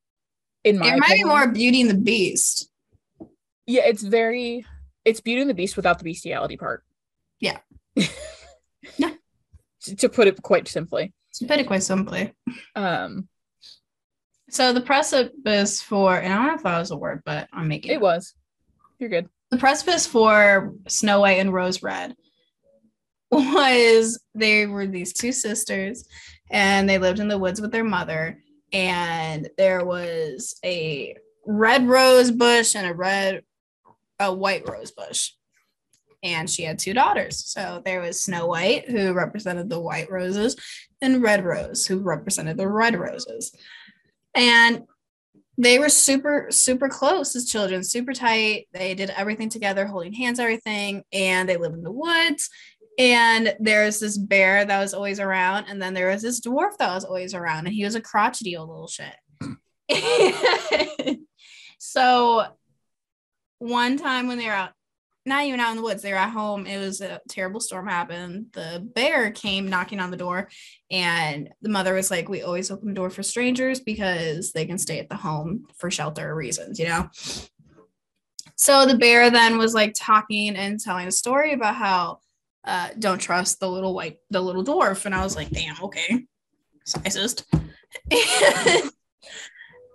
In 0.64 0.80
my, 0.80 0.88
it 0.88 1.00
might 1.00 1.06
opinion. 1.06 1.28
be 1.28 1.30
more 1.30 1.48
Beauty 1.48 1.82
and 1.82 1.90
the 1.90 1.98
Beast. 1.98 2.70
Yeah, 3.66 3.84
it's 3.86 4.04
very. 4.04 4.66
It's 5.04 5.22
Beauty 5.22 5.42
and 5.42 5.50
the 5.50 5.54
Beast 5.54 5.76
without 5.76 6.00
the 6.00 6.04
bestiality 6.04 6.58
part. 6.58 6.84
Yeah. 7.40 7.60
yeah. 8.98 9.12
to 9.98 10.10
put 10.10 10.28
it 10.28 10.42
quite 10.42 10.68
simply. 10.68 11.14
To 11.36 11.46
put 11.46 11.60
it 11.60 11.68
quite 11.68 11.84
simply. 11.84 12.34
Um. 12.76 13.28
So 14.50 14.74
the 14.74 14.82
precipice 14.82 15.82
for, 15.82 16.16
and 16.16 16.32
I 16.32 16.38
don't 16.38 16.48
know 16.48 16.54
if 16.54 16.64
that 16.64 16.80
was 16.80 16.92
a 16.92 16.98
word, 16.98 17.24
but 17.26 17.48
I'm 17.52 17.68
making 17.68 17.92
it. 17.92 17.96
It 17.96 18.02
was. 18.02 18.34
You're 19.00 19.10
good. 19.10 19.28
The 19.52 19.58
precipice 19.58 20.08
for 20.08 20.74
Snow 20.88 21.22
White 21.22 21.40
and 21.40 21.54
Rose 21.54 21.84
Red 21.84 22.16
was 23.32 24.20
they 24.34 24.66
were 24.66 24.88
these 24.88 25.14
two 25.14 25.32
sisters 25.32 26.08
and 26.50 26.88
they 26.88 26.98
lived 26.98 27.20
in 27.20 27.28
the 27.28 27.38
woods 27.38 27.60
with 27.60 27.72
their 27.72 27.84
mother 27.84 28.40
and 28.72 29.50
there 29.58 29.86
was 29.86 30.60
a 30.64 31.16
red 31.46 31.88
rose 31.88 32.32
bush 32.32 32.76
and 32.76 32.88
a 32.88 32.94
red 32.94 33.44
a 34.20 34.34
white 34.34 34.68
rose 34.70 34.92
bush. 34.92 35.32
And 36.24 36.50
she 36.50 36.64
had 36.64 36.80
two 36.80 36.94
daughters. 36.94 37.46
So 37.46 37.82
there 37.86 38.02
was 38.02 38.24
snow 38.24 38.48
white 38.48 38.90
who 38.90 39.14
represented 39.14 39.70
the 39.70 39.80
white 39.80 40.10
roses 40.10 40.56
and 41.02 41.22
red 41.22 41.46
rose 41.46 41.86
who 41.86 42.00
represented 42.00 42.58
the 42.58 42.68
red 42.68 42.96
roses. 42.98 43.56
And 44.34 44.84
they 45.58 45.80
were 45.80 45.88
super 45.88 46.48
super 46.50 46.90
close 46.90 47.36
as 47.36 47.50
children 47.50 47.84
super 47.84 48.12
tight. 48.12 48.68
They 48.74 48.94
did 48.94 49.12
everything 49.12 49.50
together 49.50 49.86
holding 49.86 50.14
hands 50.14 50.40
everything 50.40 51.04
and 51.14 51.48
they 51.48 51.58
lived 51.58 51.76
in 51.76 51.84
the 51.84 51.92
woods. 51.92 52.50
And 52.98 53.56
there's 53.60 54.00
this 54.00 54.18
bear 54.18 54.64
that 54.64 54.80
was 54.80 54.94
always 54.94 55.20
around, 55.20 55.66
and 55.68 55.82
then 55.82 55.94
there 55.94 56.10
was 56.10 56.22
this 56.22 56.40
dwarf 56.40 56.78
that 56.78 56.94
was 56.94 57.04
always 57.04 57.34
around, 57.34 57.66
and 57.68 57.76
he 57.76 57.84
was 57.84 57.96
a 57.96 58.02
crotchety 58.02 58.56
old 58.56 58.70
little 58.70 58.88
shit. 58.88 59.14
so 61.78 62.46
one 63.66 63.98
time 63.98 64.28
when 64.28 64.38
they 64.38 64.46
were 64.46 64.52
out, 64.52 64.72
not 65.26 65.46
even 65.46 65.60
out 65.60 65.72
in 65.72 65.78
the 65.78 65.84
woods, 65.84 66.04
they 66.04 66.12
were 66.12 66.20
at 66.20 66.30
home. 66.30 66.68
It 66.68 66.78
was 66.78 67.02
a 67.02 67.20
terrible 67.28 67.60
storm 67.60 67.88
happened. 67.88 68.48
The 68.54 68.88
bear 68.94 69.32
came 69.32 69.68
knocking 69.68 70.00
on 70.00 70.12
the 70.12 70.18
door, 70.18 70.50
and 70.92 71.50
the 71.62 71.70
mother 71.70 71.96
was 71.96 72.12
like, 72.12 72.30
We 72.30 72.44
always 72.44 72.70
open 72.70 72.90
the 72.90 72.94
door 72.94 73.10
for 73.10 73.24
strangers 73.24 73.80
because 73.80 74.52
they 74.52 74.66
can 74.66 74.78
stay 74.78 75.00
at 75.00 75.10
the 75.10 75.16
home 75.16 75.66
for 75.78 75.90
shelter 75.90 76.36
reasons, 76.36 76.80
you 76.80 76.88
know? 76.88 77.10
So 78.56 78.86
the 78.86 78.98
bear 78.98 79.30
then 79.32 79.58
was 79.58 79.74
like 79.74 79.94
talking 79.98 80.56
and 80.56 80.80
telling 80.80 81.08
a 81.08 81.12
story 81.12 81.54
about 81.54 81.76
how 81.76 82.20
uh, 82.64 82.90
don't 82.98 83.20
trust 83.20 83.60
the 83.60 83.70
little 83.70 83.94
white, 83.94 84.18
the 84.30 84.42
little 84.42 84.64
dwarf. 84.64 85.06
And 85.06 85.14
I 85.14 85.24
was 85.24 85.36
like, 85.36 85.50
damn, 85.50 85.82
okay. 85.84 86.26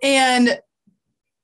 And, 0.02 0.48
and 0.48 0.58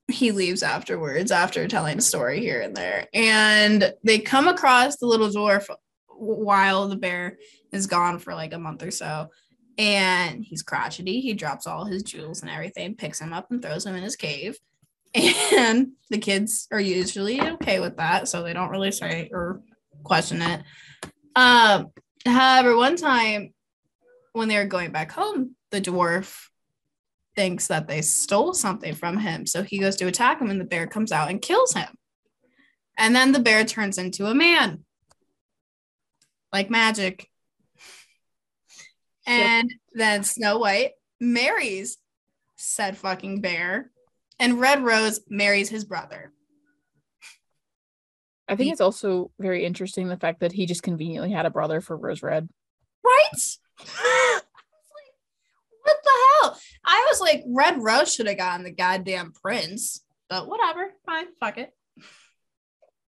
he 0.08 0.30
leaves 0.30 0.62
afterwards 0.62 1.32
after 1.32 1.66
telling 1.66 1.98
a 1.98 2.02
story 2.02 2.40
here 2.40 2.60
and 2.60 2.76
there. 2.76 3.06
And 3.12 3.92
they 4.04 4.18
come 4.18 4.46
across 4.46 4.96
the 4.96 5.06
little 5.06 5.28
dwarf 5.28 5.68
while 6.08 6.88
the 6.88 6.96
bear 6.96 7.38
is 7.72 7.86
gone 7.86 8.18
for 8.18 8.34
like 8.34 8.52
a 8.52 8.58
month 8.58 8.82
or 8.82 8.90
so. 8.90 9.30
And 9.78 10.44
he's 10.44 10.62
crotchety. 10.62 11.20
He 11.20 11.34
drops 11.34 11.66
all 11.66 11.84
his 11.84 12.02
jewels 12.02 12.42
and 12.42 12.50
everything, 12.50 12.94
picks 12.94 13.20
him 13.20 13.32
up 13.32 13.50
and 13.50 13.60
throws 13.60 13.84
him 13.84 13.96
in 13.96 14.02
his 14.02 14.16
cave. 14.16 14.58
And 15.56 15.92
the 16.10 16.18
kids 16.18 16.68
are 16.70 16.80
usually 16.80 17.40
okay 17.40 17.80
with 17.80 17.96
that. 17.96 18.28
So 18.28 18.42
they 18.42 18.52
don't 18.52 18.70
really 18.70 18.92
say 18.92 19.30
or 19.32 19.62
question 20.04 20.42
it. 20.42 20.62
Um, 21.34 21.88
however, 22.24 22.76
one 22.76 22.96
time 22.96 23.54
when 24.34 24.48
they 24.48 24.58
were 24.58 24.66
going 24.66 24.92
back 24.92 25.10
home, 25.10 25.56
the 25.70 25.80
dwarf 25.80 26.48
thinks 27.36 27.66
that 27.68 27.86
they 27.86 28.02
stole 28.02 28.54
something 28.54 28.94
from 28.94 29.18
him. 29.18 29.46
So 29.46 29.62
he 29.62 29.78
goes 29.78 29.96
to 29.96 30.06
attack 30.06 30.40
him, 30.40 30.50
and 30.50 30.60
the 30.60 30.64
bear 30.64 30.86
comes 30.86 31.12
out 31.12 31.30
and 31.30 31.40
kills 31.40 31.74
him. 31.74 31.88
And 32.98 33.14
then 33.14 33.32
the 33.32 33.38
bear 33.38 33.64
turns 33.64 33.98
into 33.98 34.26
a 34.26 34.34
man, 34.34 34.84
like 36.52 36.70
magic. 36.70 37.28
And 39.26 39.70
yep. 39.70 39.78
then 39.92 40.24
Snow 40.24 40.58
White 40.58 40.92
marries 41.20 41.98
said 42.56 42.96
fucking 42.96 43.42
bear, 43.42 43.90
and 44.38 44.60
Red 44.60 44.82
Rose 44.82 45.20
marries 45.28 45.68
his 45.68 45.84
brother. 45.84 46.32
I 48.48 48.56
think 48.56 48.72
it's 48.72 48.80
also 48.80 49.30
very 49.38 49.64
interesting 49.64 50.08
the 50.08 50.16
fact 50.16 50.40
that 50.40 50.52
he 50.52 50.66
just 50.66 50.82
conveniently 50.82 51.32
had 51.32 51.46
a 51.46 51.50
brother 51.50 51.80
for 51.80 51.96
Rose 51.96 52.22
Red. 52.22 52.48
Right? 53.04 54.42
what 56.86 56.92
the 56.92 56.98
hell? 56.98 57.02
I 57.02 57.06
was 57.10 57.20
like, 57.20 57.44
Red 57.46 57.82
Rose 57.82 58.14
should 58.14 58.26
have 58.26 58.36
gotten 58.36 58.64
the 58.64 58.70
goddamn 58.70 59.32
prince, 59.32 60.04
but 60.28 60.48
whatever. 60.48 60.92
Fine, 61.04 61.26
fuck 61.40 61.58
it. 61.58 61.72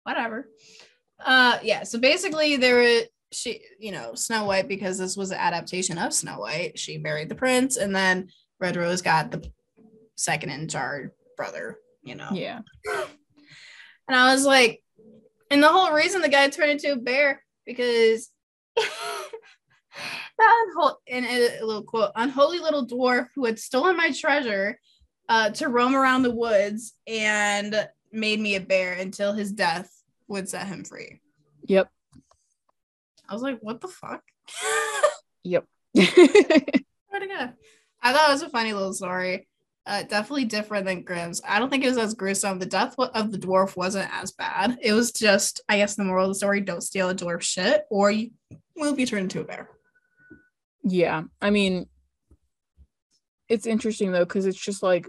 whatever. 0.04 0.48
Uh, 1.24 1.58
yeah. 1.62 1.82
So 1.84 1.98
basically, 1.98 2.56
there 2.56 2.78
was 2.78 3.02
she, 3.32 3.60
you 3.78 3.92
know, 3.92 4.14
Snow 4.14 4.44
White 4.44 4.68
because 4.68 4.98
this 4.98 5.16
was 5.16 5.30
an 5.30 5.38
adaptation 5.38 5.98
of 5.98 6.14
Snow 6.14 6.40
White. 6.40 6.78
She 6.78 6.98
married 6.98 7.28
the 7.28 7.34
prince, 7.34 7.76
and 7.76 7.94
then 7.94 8.28
Red 8.60 8.76
Rose 8.76 9.02
got 9.02 9.30
the 9.30 9.50
second 10.16 10.50
in 10.50 10.68
charge 10.68 11.10
brother. 11.36 11.78
You 12.02 12.14
know. 12.14 12.28
Yeah. 12.32 12.60
And 14.08 14.16
I 14.16 14.32
was 14.32 14.46
like, 14.46 14.82
and 15.50 15.62
the 15.62 15.68
whole 15.68 15.92
reason 15.92 16.22
the 16.22 16.28
guy 16.28 16.48
turned 16.48 16.70
into 16.70 16.92
a 16.92 16.96
bear 16.96 17.44
because 17.66 18.30
that 20.38 20.66
unholy, 20.66 20.94
in 21.06 21.24
a 21.24 21.64
little 21.64 21.82
quote, 21.82 22.10
unholy 22.14 22.58
little 22.58 22.86
dwarf 22.86 23.28
who 23.34 23.44
had 23.44 23.58
stolen 23.58 23.96
my 23.96 24.12
treasure 24.12 24.78
uh, 25.28 25.50
to 25.50 25.68
roam 25.68 25.94
around 25.94 26.22
the 26.22 26.34
woods 26.34 26.94
and 27.06 27.88
made 28.12 28.40
me 28.40 28.54
a 28.56 28.60
bear 28.60 28.94
until 28.94 29.32
his 29.32 29.52
death 29.52 29.90
would 30.28 30.48
set 30.48 30.66
him 30.66 30.84
free. 30.84 31.20
Yep. 31.66 31.90
I 33.28 33.32
was 33.34 33.42
like, 33.42 33.58
what 33.60 33.80
the 33.80 33.88
fuck? 33.88 34.22
yep. 35.44 35.66
Go? 35.94 37.50
I 38.00 38.12
thought 38.12 38.30
it 38.30 38.32
was 38.32 38.42
a 38.42 38.48
funny 38.48 38.72
little 38.72 38.92
story. 38.92 39.48
Uh, 39.86 40.02
definitely 40.02 40.44
different 40.44 40.84
than 40.84 41.02
Grimm's. 41.02 41.40
I 41.46 41.58
don't 41.58 41.70
think 41.70 41.82
it 41.82 41.88
was 41.88 41.98
as 41.98 42.14
gruesome. 42.14 42.58
The 42.58 42.66
death 42.66 42.94
of 42.98 43.32
the 43.32 43.38
dwarf 43.38 43.76
wasn't 43.76 44.10
as 44.12 44.32
bad. 44.32 44.78
It 44.82 44.92
was 44.92 45.12
just, 45.12 45.62
I 45.68 45.78
guess, 45.78 45.94
the 45.94 46.04
moral 46.04 46.26
of 46.26 46.30
the 46.30 46.34
story: 46.34 46.60
don't 46.60 46.82
steal 46.82 47.08
a 47.08 47.14
dwarf 47.14 47.40
shit, 47.40 47.84
or 47.90 48.10
you 48.10 48.30
will 48.76 48.94
be 48.94 49.06
turned 49.06 49.24
into 49.24 49.40
a 49.40 49.44
bear. 49.44 49.70
Yeah, 50.88 51.22
I 51.40 51.50
mean, 51.50 51.86
it's 53.48 53.66
interesting 53.66 54.12
though 54.12 54.24
because 54.24 54.46
it's 54.46 54.60
just 54.60 54.82
like 54.82 55.08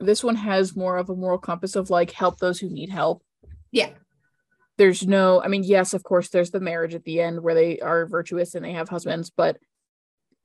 this 0.00 0.24
one 0.24 0.36
has 0.36 0.76
more 0.76 0.96
of 0.96 1.08
a 1.10 1.14
moral 1.16 1.38
compass 1.38 1.76
of 1.76 1.90
like 1.90 2.10
help 2.10 2.38
those 2.38 2.58
who 2.60 2.68
need 2.70 2.90
help. 2.90 3.22
Yeah. 3.72 3.90
there's 4.76 5.06
no 5.06 5.40
i 5.42 5.48
mean 5.48 5.62
yes 5.64 5.94
of 5.94 6.02
course 6.04 6.28
there's 6.30 6.50
the 6.52 6.60
marriage 6.60 6.94
at 6.94 7.04
the 7.04 7.20
end 7.20 7.42
where 7.42 7.54
they 7.54 7.78
are 7.80 8.06
virtuous 8.06 8.54
and 8.54 8.64
they 8.64 8.72
have 8.72 8.88
husbands 8.88 9.30
but 9.30 9.56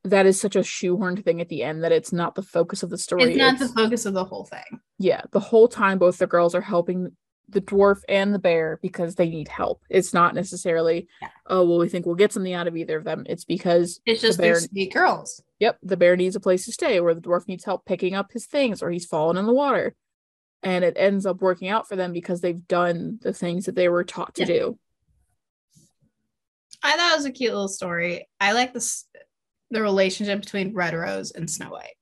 that 0.03 0.25
is 0.25 0.39
such 0.41 0.55
a 0.55 0.59
shoehorned 0.59 1.23
thing 1.23 1.41
at 1.41 1.49
the 1.49 1.61
end 1.63 1.83
that 1.83 1.91
it's 1.91 2.11
not 2.13 2.33
the 2.35 2.41
focus 2.43 2.83
of 2.83 2.89
the 2.89 2.97
story 2.97 3.23
It's 3.23 3.37
not 3.37 3.59
the 3.59 3.67
focus 3.67 4.05
of 4.05 4.13
the 4.13 4.23
whole 4.25 4.45
thing. 4.45 4.79
yeah 4.99 5.21
the 5.31 5.39
whole 5.39 5.67
time 5.67 5.97
both 5.99 6.17
the 6.17 6.27
girls 6.27 6.53
are 6.55 6.61
helping 6.61 7.15
the 7.51 7.61
dwarf 7.61 7.99
and 8.07 8.33
the 8.33 8.39
bear 8.39 8.79
because 8.81 9.15
they 9.15 9.29
need 9.29 9.47
help 9.47 9.81
it's 9.89 10.13
not 10.13 10.35
necessarily 10.35 11.07
Yeah. 11.21 11.29
oh 11.47 11.65
well 11.67 11.79
we 11.79 11.89
think 11.89 12.05
we'll 12.05 12.15
get 12.15 12.31
something 12.31 12.53
out 12.53 12.67
of 12.67 12.77
either 12.77 12.97
of 12.97 13.03
them 13.03 13.23
it's 13.27 13.45
because 13.45 13.99
It's 14.05 14.21
just 14.21 14.37
the 14.37 14.43
they're 14.43 14.53
bear 14.53 14.61
sweet 14.61 14.93
girls. 14.93 15.41
Yep, 15.59 15.79
the 15.83 15.97
bear 15.97 16.15
needs 16.15 16.35
a 16.35 16.39
place 16.39 16.63
to 16.65 16.71
stay, 16.71 16.99
or 16.99 17.13
the 17.13 17.19
dwarf 17.21 17.47
needs 17.47 17.65
help 17.65 17.85
picking 17.85 18.15
up 18.15 18.31
his 18.31 18.45
things, 18.45 18.81
or 18.81 18.89
he's 18.91 19.05
fallen 19.05 19.35
in 19.35 19.45
the 19.45 19.53
water. 19.53 19.93
And 20.63 20.85
it 20.85 20.95
ends 20.97 21.25
up 21.25 21.41
working 21.41 21.67
out 21.67 21.85
for 21.87 21.97
them 21.97 22.13
because 22.13 22.39
they've 22.39 22.65
done 22.67 23.19
the 23.21 23.33
things 23.33 23.65
that 23.65 23.75
they 23.75 23.89
were 23.89 24.05
taught 24.05 24.35
to 24.35 24.41
Yeah. 24.43 24.47
do. 24.47 24.79
I 26.81 26.95
thought 26.95 27.13
it 27.13 27.17
was 27.17 27.25
a 27.25 27.31
cute 27.31 27.51
little 27.51 27.67
story. 27.67 28.27
I 28.39 28.53
like 28.53 28.73
this 28.73 29.05
the 29.69 29.81
relationship 29.81 30.39
between 30.39 30.73
Red 30.73 30.93
Rose 30.93 31.31
and 31.31 31.49
Snow 31.49 31.71
White. 31.71 31.95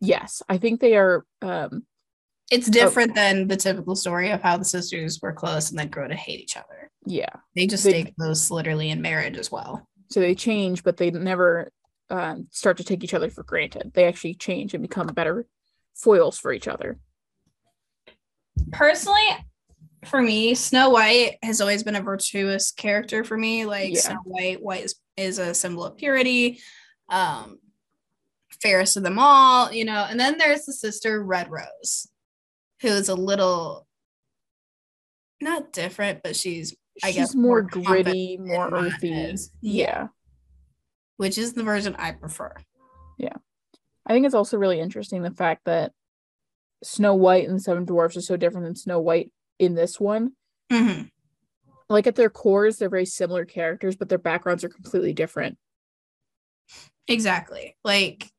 Yes, 0.00 0.42
I 0.48 0.58
think 0.58 0.80
they 0.80 0.96
are. 0.96 1.24
Um, 1.42 1.84
It's 2.50 2.68
different 2.68 3.14
than 3.14 3.48
the 3.48 3.56
typical 3.56 3.96
story 3.96 4.30
of 4.30 4.42
how 4.42 4.56
the 4.56 4.64
sisters 4.64 5.20
were 5.22 5.32
close 5.32 5.70
and 5.70 5.78
then 5.78 5.88
grow 5.88 6.06
to 6.08 6.14
hate 6.14 6.40
each 6.40 6.56
other. 6.56 6.90
yeah, 7.06 7.28
They 7.56 7.66
just 7.66 7.84
They- 7.84 8.02
stay 8.02 8.12
close 8.18 8.50
literally 8.50 8.90
in 8.90 9.00
marriage 9.02 9.36
as 9.36 9.50
well. 9.50 9.86
so 10.10 10.20
they 10.20 10.34
change, 10.34 10.82
but 10.84 10.96
they 10.96 11.10
never 11.10 11.70
um, 12.10 12.46
start 12.50 12.76
to 12.76 12.84
take 12.84 13.02
each 13.02 13.14
other 13.14 13.30
for 13.30 13.42
granted. 13.42 13.92
They 13.94 14.04
actually 14.04 14.34
change 14.34 14.74
and 14.74 14.82
become 14.82 15.06
better 15.08 15.46
foils 15.94 16.38
for 16.38 16.52
each 16.52 16.68
other. 16.68 16.98
Personally, 18.72 19.24
for 20.04 20.20
me, 20.20 20.54
Snow 20.54 20.90
White 20.90 21.38
has 21.42 21.60
always 21.62 21.82
been 21.82 21.96
a 21.96 22.02
virtuous 22.02 22.70
character 22.72 23.24
for 23.24 23.36
me. 23.38 23.64
Like 23.64 23.94
Yeah. 23.94 24.00
Snow 24.00 24.18
White, 24.24 24.62
white 24.62 24.84
is, 24.84 24.94
is 25.16 25.38
a 25.38 25.54
symbol 25.54 25.84
of 25.84 25.96
purity, 25.96 26.60
um, 27.08 27.58
fairest 28.62 28.96
of 28.98 29.02
them 29.02 29.18
all, 29.18 29.72
you 29.72 29.84
know. 29.86 30.06
And 30.08 30.20
then 30.20 30.36
there's 30.38 30.66
the 30.66 30.72
sister 30.74 31.22
Red 31.22 31.50
Rose, 31.50 32.06
who 32.80 32.88
is 32.88 33.08
a 33.08 33.14
little 33.14 33.86
not 35.40 35.72
different, 35.72 36.22
but 36.22 36.36
she's 36.36 36.74
I 37.02 37.08
She's 37.08 37.16
guess, 37.16 37.34
more 37.34 37.62
more 37.62 37.82
gritty, 37.84 38.38
more 38.38 38.72
earthy. 38.72 39.34
Yeah. 39.60 40.08
which 41.16 41.38
is 41.38 41.52
the 41.54 41.62
version 41.64 41.94
I 41.98 42.12
prefer. 42.12 42.54
Yeah. 43.18 43.34
I 44.06 44.12
think 44.12 44.26
it's 44.26 44.34
also 44.34 44.58
really 44.58 44.78
interesting 44.80 45.22
the 45.22 45.30
fact 45.32 45.62
that 45.64 45.92
Snow 46.84 47.14
White 47.14 47.48
and 47.48 47.56
the 47.56 47.62
Seven 47.62 47.84
Dwarfs 47.84 48.16
are 48.16 48.20
so 48.20 48.36
different 48.36 48.66
than 48.66 48.76
Snow 48.76 49.00
White 49.00 49.32
in 49.58 49.74
this 49.74 49.98
one. 50.00 50.32
Mhm. 50.72 51.10
like 51.90 52.06
at 52.06 52.14
their 52.16 52.30
cores 52.30 52.78
they're 52.78 52.88
very 52.88 53.04
similar 53.04 53.44
characters 53.44 53.94
but 53.96 54.08
their 54.08 54.16
backgrounds 54.18 54.64
are 54.64 54.68
completely 54.70 55.12
different 55.12 55.58
Exactly. 57.06 57.76
Like 57.84 58.30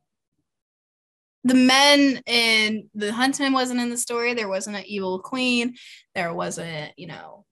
the 1.46 1.54
men 1.54 2.22
in 2.26 2.90
the 2.96 3.14
huntsman 3.14 3.54
wasn't 3.54 3.80
in 3.80 3.92
the 3.92 3.98
story. 3.98 4.34
There 4.34 4.50
wasn't 4.50 4.78
an 4.78 4.86
evil 4.88 5.20
queen. 5.20 5.76
There 6.16 6.34
wasn't, 6.34 6.92
you 6.98 7.06
know, 7.06 7.46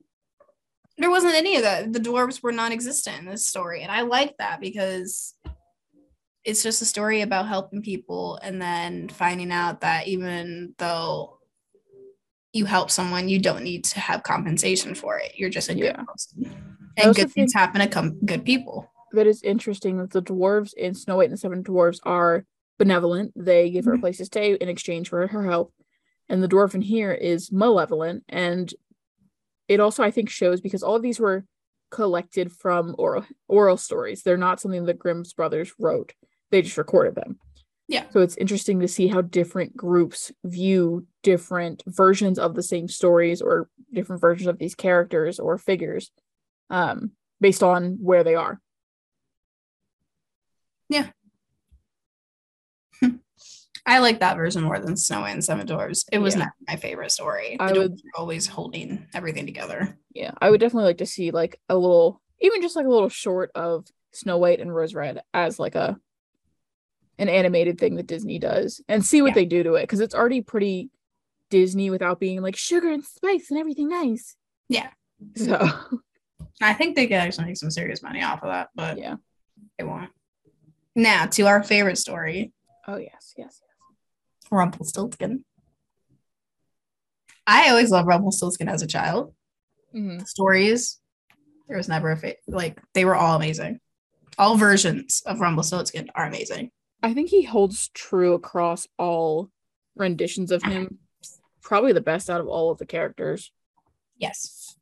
there 0.98 1.12
wasn't 1.12 1.36
any 1.36 1.58
of 1.58 1.62
that. 1.62 1.94
The 1.94 2.00
dwarves 2.00 2.42
were 2.42 2.52
non-existent 2.52 3.20
in 3.20 3.26
this 3.26 3.48
story. 3.48 3.84
And 3.84 3.92
I 3.92 4.02
like 4.02 4.36
that 4.40 4.60
because 4.60 5.36
it's 6.44 6.64
just 6.64 6.82
a 6.82 6.86
story 6.86 7.22
about 7.22 7.48
helping 7.48 7.84
people 7.84 8.40
and 8.42 8.60
then 8.60 9.10
finding 9.10 9.52
out 9.52 9.82
that 9.82 10.08
even 10.08 10.74
though 10.80 11.38
you 12.52 12.66
help 12.66 12.90
someone, 12.90 13.30
you 13.30 13.40
don't 13.40 13.64
need 13.64 13.84
to 13.86 14.00
have 14.00 14.24
compensation 14.24 14.96
for 14.96 15.20
it. 15.20 15.34
You're 15.36 15.52
just 15.52 15.70
a 15.70 15.76
good 15.76 15.84
Yeah. 15.96 16.04
person. 16.04 16.52
And 16.98 17.16
good 17.16 17.32
things 17.32 17.54
happen 17.54 17.80
to 17.80 17.88
come 17.88 18.20
good 18.26 18.44
people. 18.44 18.90
that 19.14 19.28
is 19.28 19.44
interesting 19.44 19.98
that 20.00 20.10
the 20.10 20.24
dwarves 20.24 20.74
in 20.74 20.96
snow 20.96 21.18
white 21.18 21.26
and 21.26 21.34
the 21.34 21.38
seven 21.38 21.64
dwarves 21.64 22.00
are 22.02 22.46
benevolent. 22.84 23.32
They 23.36 23.70
give 23.70 23.86
her 23.86 23.94
a 23.94 23.98
Mhm. 23.98 24.02
place 24.02 24.18
to 24.18 24.26
stay 24.26 24.56
in 24.56 24.70
exchange 24.70 25.10
for 25.10 25.26
her 25.28 25.44
help. 25.44 25.74
And 26.30 26.42
the 26.44 26.48
dwarf 26.48 26.74
in 26.76 26.82
here 26.82 27.12
is 27.12 27.52
malevolent. 27.52 28.24
And 28.30 28.74
it 29.70 29.80
also 29.80 30.04
i 30.04 30.12
think 30.12 30.30
shows 30.30 30.60
because 30.60 30.84
all 30.84 30.98
of 30.98 31.02
these 31.02 31.22
were 31.22 31.46
collected 31.90 32.52
from 32.52 32.96
oral 32.98 33.26
oral 33.48 33.78
stories. 33.78 34.22
They're 34.24 34.36
not 34.48 34.60
something 34.60 34.86
the 34.86 34.94
grimm's 34.94 35.34
brothers 35.34 35.74
wrote. 35.80 36.14
They 36.52 36.62
just 36.62 36.78
recorded 36.78 37.16
them. 37.16 37.40
Yeah. 37.88 38.10
so 38.12 38.22
it's 38.22 38.38
interesting 38.38 38.80
to 38.80 38.88
see 38.88 39.08
how 39.08 39.22
different 39.22 39.76
groups 39.78 40.32
view 40.44 41.06
different 41.22 41.84
versions 41.86 42.40
of 42.40 42.56
the 42.56 42.64
same 42.64 42.88
stories 42.88 43.42
or 43.42 43.70
different 43.94 44.22
versions 44.22 44.48
of 44.48 44.58
these 44.58 44.74
characters 44.76 45.40
or 45.40 45.58
figures 45.58 46.12
um 46.70 47.12
based 47.40 47.62
on 47.64 47.98
where 48.02 48.24
they 48.24 48.36
are 48.36 48.60
I 53.86 54.00
like 54.00 54.20
that 54.22 54.38
version 54.38 54.64
more 54.64 54.80
than 54.80 54.96
Snow 54.96 55.22
White 55.22 55.32
and 55.32 55.44
Seven 55.44 55.66
Dwarfs. 55.66 56.06
It 56.12 56.20
was 56.20 56.36
Yeah. 56.36 56.46
not 56.46 56.54
my 56.68 56.76
favorite 56.78 57.12
story. 57.12 57.58
I 57.60 57.74
The 57.74 57.80
would- 57.80 57.92
dwarves 57.94 58.02
always 58.16 58.48
holding 58.48 59.08
everything 59.14 59.46
together. 59.46 59.98
yeah 60.14 60.32
i 60.42 60.50
would 60.50 60.60
definitely 60.60 60.86
like 60.86 61.00
to 61.00 61.06
see 61.08 61.32
like 61.32 61.60
a 61.70 61.76
little 61.78 62.22
even 62.40 62.62
just 62.62 62.76
like 62.76 62.86
a 62.86 62.90
little 62.90 63.10
short 63.10 63.50
of 63.56 63.88
snow 64.12 64.38
white 64.38 64.60
and 64.60 64.74
rose 64.74 64.94
red 64.94 65.22
as 65.34 65.58
like 65.60 65.74
a 65.76 65.98
an 67.18 67.30
animated 67.30 67.80
thing 67.80 67.96
that 67.96 68.06
disney 68.08 68.38
does 68.40 68.80
and 68.88 69.04
see 69.06 69.22
what 69.24 69.30
Yeah. 69.30 69.34
they 69.36 69.46
do 69.46 69.64
to 69.64 69.74
it 69.74 69.84
because 69.84 70.00
it's 70.02 70.14
already 70.14 70.42
pretty 70.42 70.90
disney 71.50 71.90
without 71.90 72.20
being 72.20 72.42
like 72.44 72.56
sugar 72.56 72.90
and 72.92 73.04
spice 73.04 73.50
and 73.50 73.60
everything 73.60 73.90
nice 73.90 74.36
Yeah. 74.70 74.90
so 75.36 75.68
I 76.62 76.74
think 76.74 76.96
they 76.96 77.08
could 77.08 77.16
actually 77.18 77.46
make 77.48 77.58
some 77.58 77.72
serious 77.72 78.04
money 78.04 78.22
off 78.22 78.44
of 78.44 78.50
that, 78.50 78.70
but 78.76 78.98
yeah 79.00 79.16
they 79.80 79.84
won't. 79.84 80.12
Now 80.96 81.26
to 81.26 81.44
our 81.48 81.64
favorite 81.64 81.98
story, 81.98 82.54
oh 82.88 82.98
yes 82.98 83.34
yes 83.36 83.62
Rumpelstiltskin. 84.54 85.44
I 87.46 87.70
always 87.70 87.92
loved 87.92 88.08
Rumpelstiltskin 88.08 88.70
as 88.70 88.82
a 88.82 88.88
child. 88.88 89.34
Mhm. 89.94 90.20
The 90.20 90.26
stories, 90.26 91.00
there 91.68 91.78
was 91.78 91.88
never 91.90 92.12
a 92.12 92.18
fa- 92.18 92.36
like 92.48 92.80
they 92.94 93.06
were 93.06 93.16
all 93.16 93.36
amazing. 93.36 93.80
All 94.38 94.58
versions 94.58 95.22
of 95.26 95.40
Rumpelstiltskin 95.40 96.10
are 96.16 96.26
amazing. 96.26 96.72
i 97.06 97.14
think 97.14 97.30
he 97.30 97.42
holds 97.44 97.90
true 97.90 98.34
across 98.34 98.88
all 98.98 99.50
renditions 99.96 100.52
of 100.54 100.64
him 100.64 101.00
probably 101.62 101.92
the 101.92 102.00
best 102.00 102.30
out 102.30 102.40
of 102.40 102.48
all 102.48 102.72
of 102.72 102.78
the 102.78 102.86
characters 102.86 103.52
Yes. 104.18 104.78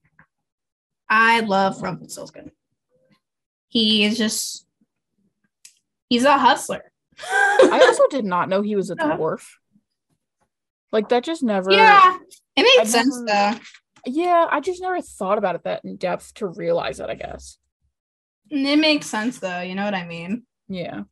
I 1.10 1.40
love 1.40 1.82
Rumpelstiltskin. 1.82 2.52
He 3.70 4.04
is 4.04 4.20
just 4.20 4.68
he's 6.10 6.24
a 6.26 6.38
hustler. 6.38 6.92
i 7.20 7.82
also 7.88 8.04
did 8.12 8.24
not 8.24 8.50
know 8.50 8.62
he 8.62 8.76
was 8.76 8.92
a 8.92 8.94
Uh-huh. 8.94 9.18
dwarf 9.18 9.48
like 10.92 11.10
that 11.10 11.24
just 11.24 11.44
never 11.44 11.72
yeah. 11.72 12.18
It 12.56 12.64
made 12.64 12.78
I've 12.82 12.88
sense 12.89 13.18
never- 13.22 13.56
though. 13.56 13.60
Yeah, 14.06 14.48
I 14.50 14.60
just 14.62 14.82
never 14.82 15.00
thought 15.02 15.38
about 15.38 15.56
it 15.56 15.64
that 15.66 15.86
in 15.86 15.96
depth 15.98 16.34
to 16.36 16.48
realize 16.48 17.00
it. 17.00 17.10
I 17.10 17.16
guess. 17.16 17.58
It 18.50 18.80
makes 18.80 19.06
sense 19.06 19.39
though, 19.39 19.62
you 19.62 19.76
know 19.76 19.86
what 19.86 19.94
I 19.94 20.06
mean? 20.06 20.44
Yeah. 20.68 21.04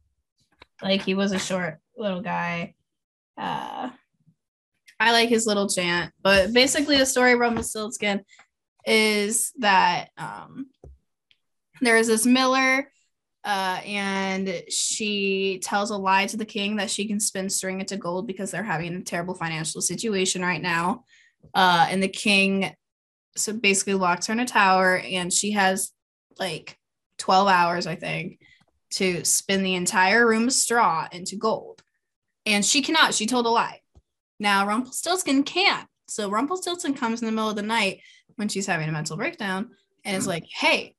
Like 0.82 1.02
he 1.04 1.14
was 1.14 1.32
a 1.32 1.40
short 1.40 1.80
little 1.98 2.22
guy. 2.22 2.76
Uh 3.38 3.90
I 5.00 5.12
like 5.14 5.30
his 5.30 5.46
little 5.48 5.70
chant, 5.70 6.12
but 6.22 6.52
basically 6.52 6.98
the 6.98 7.06
story 7.06 7.32
of 7.34 7.40
Rumpelstiltskin 7.40 8.26
is 8.86 9.52
that 9.60 10.10
um 10.18 10.68
there 11.82 11.96
is 11.98 12.08
this 12.08 12.26
miller 12.26 12.92
uh 13.50 13.82
and 13.84 14.64
she 14.70 15.60
tells 15.64 15.90
a 15.90 15.98
lie 15.98 16.28
to 16.28 16.38
the 16.38 16.46
king 16.46 16.76
that 16.76 16.92
she 16.92 17.08
can 17.08 17.20
spin 17.20 17.50
string 17.50 17.80
into 17.80 17.98
gold 17.98 18.28
because 18.28 18.52
they're 18.52 18.64
having 18.64 18.96
a 18.96 19.02
terrible 19.02 19.34
financial 19.34 19.82
situation 19.82 20.44
right 20.44 20.62
now. 20.62 21.04
Uh 21.56 21.88
and 21.90 22.04
the 22.04 22.08
king 22.08 22.76
so 23.36 23.54
basically 23.54 23.96
locks 23.96 24.28
her 24.28 24.34
in 24.34 24.40
a 24.40 24.46
tower 24.46 24.98
and 25.00 25.34
she 25.34 25.52
has 25.52 25.92
like 26.38 26.78
12 27.18 27.48
hours, 27.48 27.88
I 27.88 27.96
think, 27.96 28.40
to 28.92 29.24
spin 29.26 29.64
the 29.64 29.76
entire 29.76 30.28
room 30.28 30.48
of 30.48 30.54
straw 30.54 31.08
into 31.12 31.36
gold. 31.36 31.82
And 32.46 32.64
she 32.64 32.82
cannot. 32.82 33.14
She 33.14 33.26
told 33.26 33.46
a 33.46 33.50
lie. 33.50 33.82
Now 34.40 34.68
Rumpelstiltskin 34.68 35.44
can. 35.44 35.86
So 36.08 36.30
Rumpelstiltskin 36.30 36.94
comes 36.94 37.22
in 37.22 37.26
the 37.26 37.32
middle 37.32 37.50
of 37.50 37.56
the 37.56 37.64
night 37.64 38.02
when 38.36 38.48
she's 38.48 38.68
having 38.68 38.90
a 38.90 38.92
mental 38.92 39.18
breakdown 39.18 39.70
and 40.06 40.16
is 40.16 40.28
like, 40.28 40.46
hey, 40.52 40.96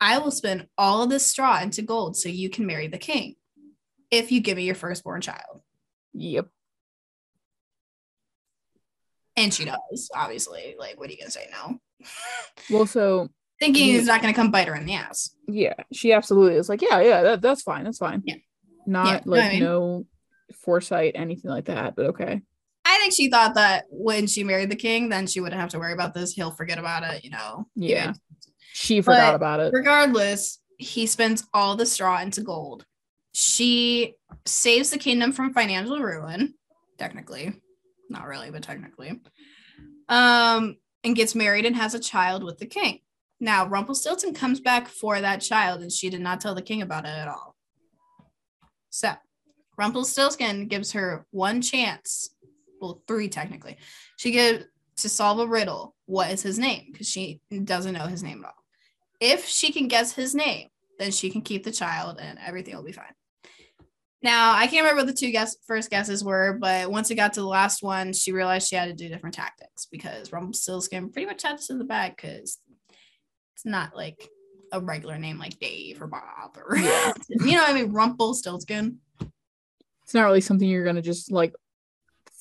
I 0.00 0.18
will 0.18 0.30
spin 0.30 0.68
all 0.78 1.02
of 1.02 1.10
this 1.10 1.26
straw 1.26 1.60
into 1.60 1.82
gold 1.82 2.16
so 2.16 2.28
you 2.28 2.50
can 2.50 2.66
marry 2.66 2.86
the 2.86 2.98
king 2.98 3.34
if 4.10 4.30
you 4.32 4.40
give 4.40 4.56
me 4.56 4.64
your 4.64 4.74
firstborn 4.74 5.20
child. 5.20 5.60
Yep. 6.14 6.48
And 9.36 9.52
she 9.54 9.64
does, 9.64 10.10
obviously. 10.14 10.74
Like, 10.78 10.98
what 10.98 11.08
are 11.08 11.12
you 11.12 11.18
going 11.18 11.26
to 11.28 11.32
say 11.32 11.48
no? 11.52 11.78
Well, 12.70 12.86
so 12.86 13.28
Thinking 13.60 13.88
Yeah. 13.88 13.98
it's 13.98 14.06
not 14.06 14.22
going 14.22 14.32
to 14.32 14.36
come 14.40 14.50
bite 14.52 14.68
her 14.68 14.74
in 14.76 14.86
the 14.86 14.94
ass. 14.94 15.30
yeah, 15.48 15.74
she 15.92 16.12
absolutely 16.12 16.56
is 16.58 16.68
like, 16.68 16.80
yeah, 16.82 17.00
yeah, 17.00 17.22
that, 17.22 17.40
that's 17.42 17.62
fine. 17.62 17.84
That's 17.84 17.98
fine. 17.98 18.22
Yeah. 18.24 18.36
Not 18.86 19.06
Yeah, 19.06 19.20
like 19.24 19.42
I 19.44 19.48
mean- 19.54 19.62
no 19.64 20.06
foresight, 20.62 21.12
anything 21.16 21.50
like 21.50 21.64
that, 21.66 21.96
but 21.96 22.06
okay. 22.06 22.40
I 22.84 22.94
I 22.94 22.98
think 23.00 23.12
she 23.12 23.30
thought 23.30 23.54
that 23.56 23.84
when 23.90 24.26
she 24.26 24.44
married 24.44 24.70
the 24.70 24.76
king, 24.76 25.08
then 25.10 25.26
she 25.26 25.40
wouldn't 25.40 25.60
have 25.60 25.70
to 25.70 25.78
worry 25.78 25.92
about 25.92 26.14
this. 26.14 26.32
He'll 26.32 26.50
forget 26.50 26.78
about 26.78 27.02
it, 27.04 27.22
you 27.24 27.30
know. 27.30 27.66
Yeah. 27.76 28.14
She 28.80 29.00
forgot 29.00 29.32
But 29.32 29.34
about 29.34 29.60
it. 29.60 29.72
Regardless, 29.74 30.60
he 30.78 31.06
spends 31.06 31.44
all 31.52 31.74
the 31.74 31.84
straw 31.84 32.20
into 32.20 32.42
gold. 32.42 32.84
She 33.32 34.14
saves 34.46 34.90
the 34.90 34.98
kingdom 34.98 35.32
from 35.32 35.52
financial 35.52 35.98
ruin, 35.98 36.54
technically. 36.96 37.60
Not 38.08 38.26
really, 38.26 38.52
but 38.52 38.62
technically. 38.62 39.20
Um, 40.08 40.76
and 41.02 41.16
gets 41.16 41.34
married 41.34 41.66
and 41.66 41.74
has 41.74 41.94
a 41.94 41.98
child 41.98 42.44
with 42.44 42.58
the 42.58 42.66
king. 42.66 43.00
Now, 43.40 43.66
Rumpelstiltskin 43.66 44.32
comes 44.32 44.60
back 44.60 44.86
for 44.86 45.20
that 45.20 45.40
child, 45.40 45.82
and 45.82 45.90
she 45.90 46.08
did 46.08 46.20
not 46.20 46.40
tell 46.40 46.54
the 46.54 46.62
king 46.62 46.80
about 46.80 47.04
it 47.04 47.08
at 47.08 47.26
all. 47.26 47.56
So, 48.90 49.12
Rumpelstiltskin 49.76 50.68
gives 50.68 50.92
her 50.92 51.26
one 51.32 51.62
chance, 51.62 52.30
well, 52.80 53.02
three 53.08 53.28
technically. 53.28 53.76
She 54.18 54.30
gives 54.30 54.66
to 54.98 55.08
solve 55.08 55.40
a 55.40 55.46
riddle. 55.48 55.96
What 56.06 56.30
is 56.30 56.42
his 56.42 56.60
name? 56.60 56.90
Because 56.92 57.08
she 57.08 57.40
doesn't 57.64 57.94
know 57.94 58.06
his 58.06 58.22
name 58.22 58.44
at 58.44 58.50
all. 58.50 58.57
If 59.20 59.46
she 59.46 59.72
can 59.72 59.88
guess 59.88 60.12
his 60.12 60.34
name, 60.34 60.68
then 60.98 61.10
she 61.10 61.30
can 61.30 61.42
keep 61.42 61.64
the 61.64 61.72
child, 61.72 62.18
and 62.20 62.38
everything 62.44 62.76
will 62.76 62.84
be 62.84 62.92
fine. 62.92 63.14
Now, 64.22 64.52
I 64.52 64.66
can't 64.66 64.82
remember 64.82 65.02
what 65.02 65.06
the 65.06 65.12
two 65.12 65.30
guess 65.30 65.56
first 65.66 65.90
guesses 65.90 66.24
were, 66.24 66.58
but 66.60 66.90
once 66.90 67.10
it 67.10 67.14
got 67.14 67.34
to 67.34 67.40
the 67.40 67.46
last 67.46 67.82
one, 67.82 68.12
she 68.12 68.32
realized 68.32 68.68
she 68.68 68.74
had 68.74 68.86
to 68.86 68.94
do 68.94 69.08
different 69.08 69.34
tactics 69.34 69.86
because 69.90 70.32
Rumpelstiltskin 70.32 71.10
pretty 71.10 71.26
much 71.26 71.42
had 71.42 71.58
this 71.58 71.70
in 71.70 71.78
the 71.78 71.84
bag 71.84 72.16
because 72.16 72.58
it's 73.54 73.64
not 73.64 73.94
like 73.94 74.28
a 74.72 74.80
regular 74.80 75.18
name 75.18 75.38
like 75.38 75.58
Dave 75.60 76.02
or 76.02 76.08
Bob 76.08 76.56
or 76.56 76.76
Yeah. 76.76 77.12
you 77.28 77.52
know 77.52 77.62
what 77.62 77.70
I 77.70 77.74
mean 77.74 77.92
Rumpelstiltskin. 77.92 78.98
It's 80.02 80.14
not 80.14 80.24
really 80.24 80.40
something 80.40 80.68
you're 80.68 80.84
gonna 80.84 81.02
just 81.02 81.30
like 81.30 81.54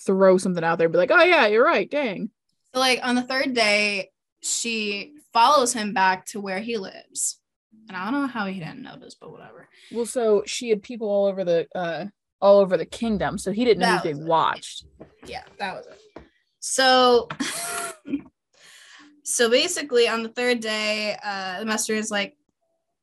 throw 0.05 0.37
something 0.37 0.63
out 0.63 0.77
there 0.77 0.87
and 0.87 0.91
be 0.91 0.97
like, 0.97 1.11
oh 1.11 1.23
yeah, 1.23 1.47
you're 1.47 1.63
right. 1.63 1.89
Dang. 1.89 2.31
So 2.73 2.79
like 2.79 3.01
on 3.03 3.15
the 3.15 3.21
third 3.21 3.53
day, 3.53 4.09
she 4.41 5.13
follows 5.37 5.73
him 5.73 5.93
back 5.93 6.25
to 6.25 6.41
where 6.41 6.59
he 6.59 6.77
lives. 6.77 7.39
And 7.87 7.95
I 7.95 8.09
don't 8.09 8.21
know 8.21 8.27
how 8.27 8.47
he 8.47 8.59
didn't 8.59 8.81
notice, 8.81 9.15
but 9.19 9.31
whatever. 9.31 9.67
Well, 9.91 10.05
so 10.05 10.43
she 10.45 10.69
had 10.69 10.81
people 10.83 11.07
all 11.09 11.25
over 11.27 11.43
the 11.43 11.67
uh 11.75 12.05
all 12.41 12.59
over 12.59 12.75
the 12.77 12.85
kingdom, 12.85 13.37
so 13.37 13.51
he 13.51 13.63
didn't 13.65 13.81
know 13.81 13.87
That 13.87 14.03
who 14.05 14.13
they 14.13 14.19
it. 14.19 14.25
watched. 14.27 14.85
yeah, 15.25 15.43
that 15.59 15.73
was 15.75 15.85
it. 15.87 16.23
So, 16.59 17.27
so 19.23 19.49
basically, 19.49 20.07
on 20.07 20.23
the 20.23 20.29
third 20.29 20.59
day, 20.59 21.17
uh, 21.23 21.59
the 21.59 21.65
master 21.65 21.93
is 21.93 22.11
like, 22.11 22.35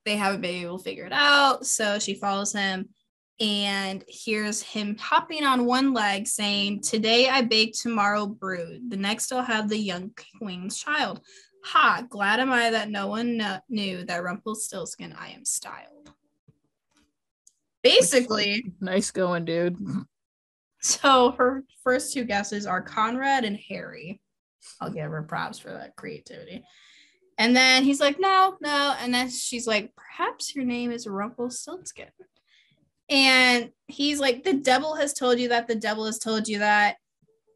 they 0.05 0.16
haven't 0.16 0.41
been 0.43 0.55
able 0.64 0.78
to 0.78 0.85
figure 0.85 1.07
it 1.07 1.12
out. 1.12 1.66
So 1.66 1.99
she 1.99 2.14
follows 2.14 2.53
him 2.53 2.89
and 3.41 4.05
hears 4.07 4.62
him 4.62 4.97
hopping 4.99 5.45
on 5.45 5.64
one 5.66 5.93
leg, 5.93 6.26
saying, 6.26 6.82
"Today 6.82 7.28
I 7.28 7.43
bake, 7.43 7.74
tomorrow 7.74 8.26
brood. 8.26 8.91
The 8.91 8.97
next 8.97 9.32
I'll 9.32 9.43
have 9.43 9.68
the 9.68 9.78
young 9.78 10.12
queen's 10.39 10.78
child." 10.78 11.20
Ha! 11.64 12.04
Glad 12.08 12.40
am 12.40 12.52
I 12.52 12.70
that 12.70 12.90
no 12.90 13.06
one 13.08 13.42
knew 13.68 14.04
that 14.04 14.22
Rumpelstiltskin 14.22 15.14
I 15.18 15.30
am 15.30 15.44
styled. 15.44 16.10
Basically, 17.82 18.64
Nice 18.80 19.10
going, 19.10 19.44
dude. 19.44 19.78
so 20.80 21.32
her 21.32 21.64
first 21.82 22.12
two 22.12 22.24
guesses 22.24 22.66
are 22.66 22.82
Conrad 22.82 23.44
and 23.44 23.58
Harry. 23.68 24.20
I'll 24.80 24.90
give 24.90 25.10
her 25.10 25.22
props 25.22 25.58
for 25.58 25.70
that 25.70 25.96
creativity. 25.96 26.64
And 27.36 27.56
then 27.56 27.82
he's 27.82 28.00
like, 28.00 28.18
no, 28.20 28.56
no. 28.60 28.94
And 29.00 29.12
then 29.12 29.28
she's 29.28 29.66
like, 29.66 29.92
perhaps 29.96 30.54
your 30.54 30.64
name 30.64 30.90
is 30.90 31.06
Rumpelstiltskin. 31.06 32.08
And 33.10 33.70
he's 33.88 34.20
like, 34.20 34.44
the 34.44 34.54
devil 34.54 34.94
has 34.94 35.12
told 35.12 35.38
you 35.38 35.48
that. 35.48 35.66
The 35.66 35.74
devil 35.74 36.06
has 36.06 36.18
told 36.18 36.48
you 36.48 36.60
that. 36.60 36.96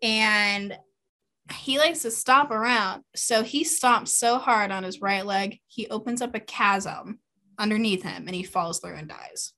And 0.02 0.76
he 1.53 1.78
likes 1.78 2.03
to 2.03 2.11
stomp 2.11 2.51
around. 2.51 3.03
So 3.16 3.42
he 3.42 3.64
stomps 3.64 4.09
so 4.09 4.38
hard 4.38 4.70
on 4.70 4.84
his 4.84 5.01
right 5.01 5.24
leg, 5.24 5.59
he 5.66 5.86
opens 5.88 6.22
up 6.22 6.34
a 6.34 6.40
chasm 6.40 7.20
underneath 7.59 8.03
him 8.03 8.24
and 8.26 8.34
he 8.34 8.42
falls 8.42 8.78
through 8.78 8.94
and 8.94 9.09
dies 9.09 9.53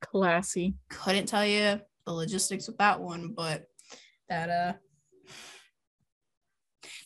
Classy. 0.00 0.74
couldn't 0.88 1.26
tell 1.26 1.44
you 1.44 1.80
the 2.06 2.12
logistics 2.12 2.68
of 2.68 2.78
that 2.78 3.00
one, 3.00 3.34
but 3.36 3.64
that 4.28 4.48
uh 4.48 4.72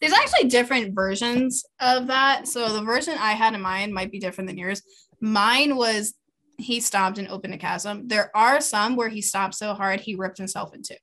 there's 0.00 0.12
actually 0.12 0.48
different 0.48 0.94
versions 0.94 1.64
of 1.80 2.08
that. 2.08 2.48
So 2.48 2.72
the 2.72 2.82
version 2.82 3.16
I 3.18 3.32
had 3.32 3.54
in 3.54 3.60
mind 3.60 3.94
might 3.94 4.10
be 4.10 4.18
different 4.18 4.48
than 4.48 4.58
yours. 4.58 4.82
Mine 5.20 5.76
was 5.76 6.14
he 6.58 6.80
stopped 6.80 7.18
and 7.18 7.28
opened 7.28 7.54
a 7.54 7.58
chasm. 7.58 8.08
There 8.08 8.36
are 8.36 8.60
some 8.60 8.96
where 8.96 9.08
he 9.08 9.22
stopped 9.22 9.54
so 9.54 9.74
hard 9.74 10.00
he 10.00 10.16
ripped 10.16 10.38
himself 10.38 10.74
in 10.74 10.82
two. 10.82 10.96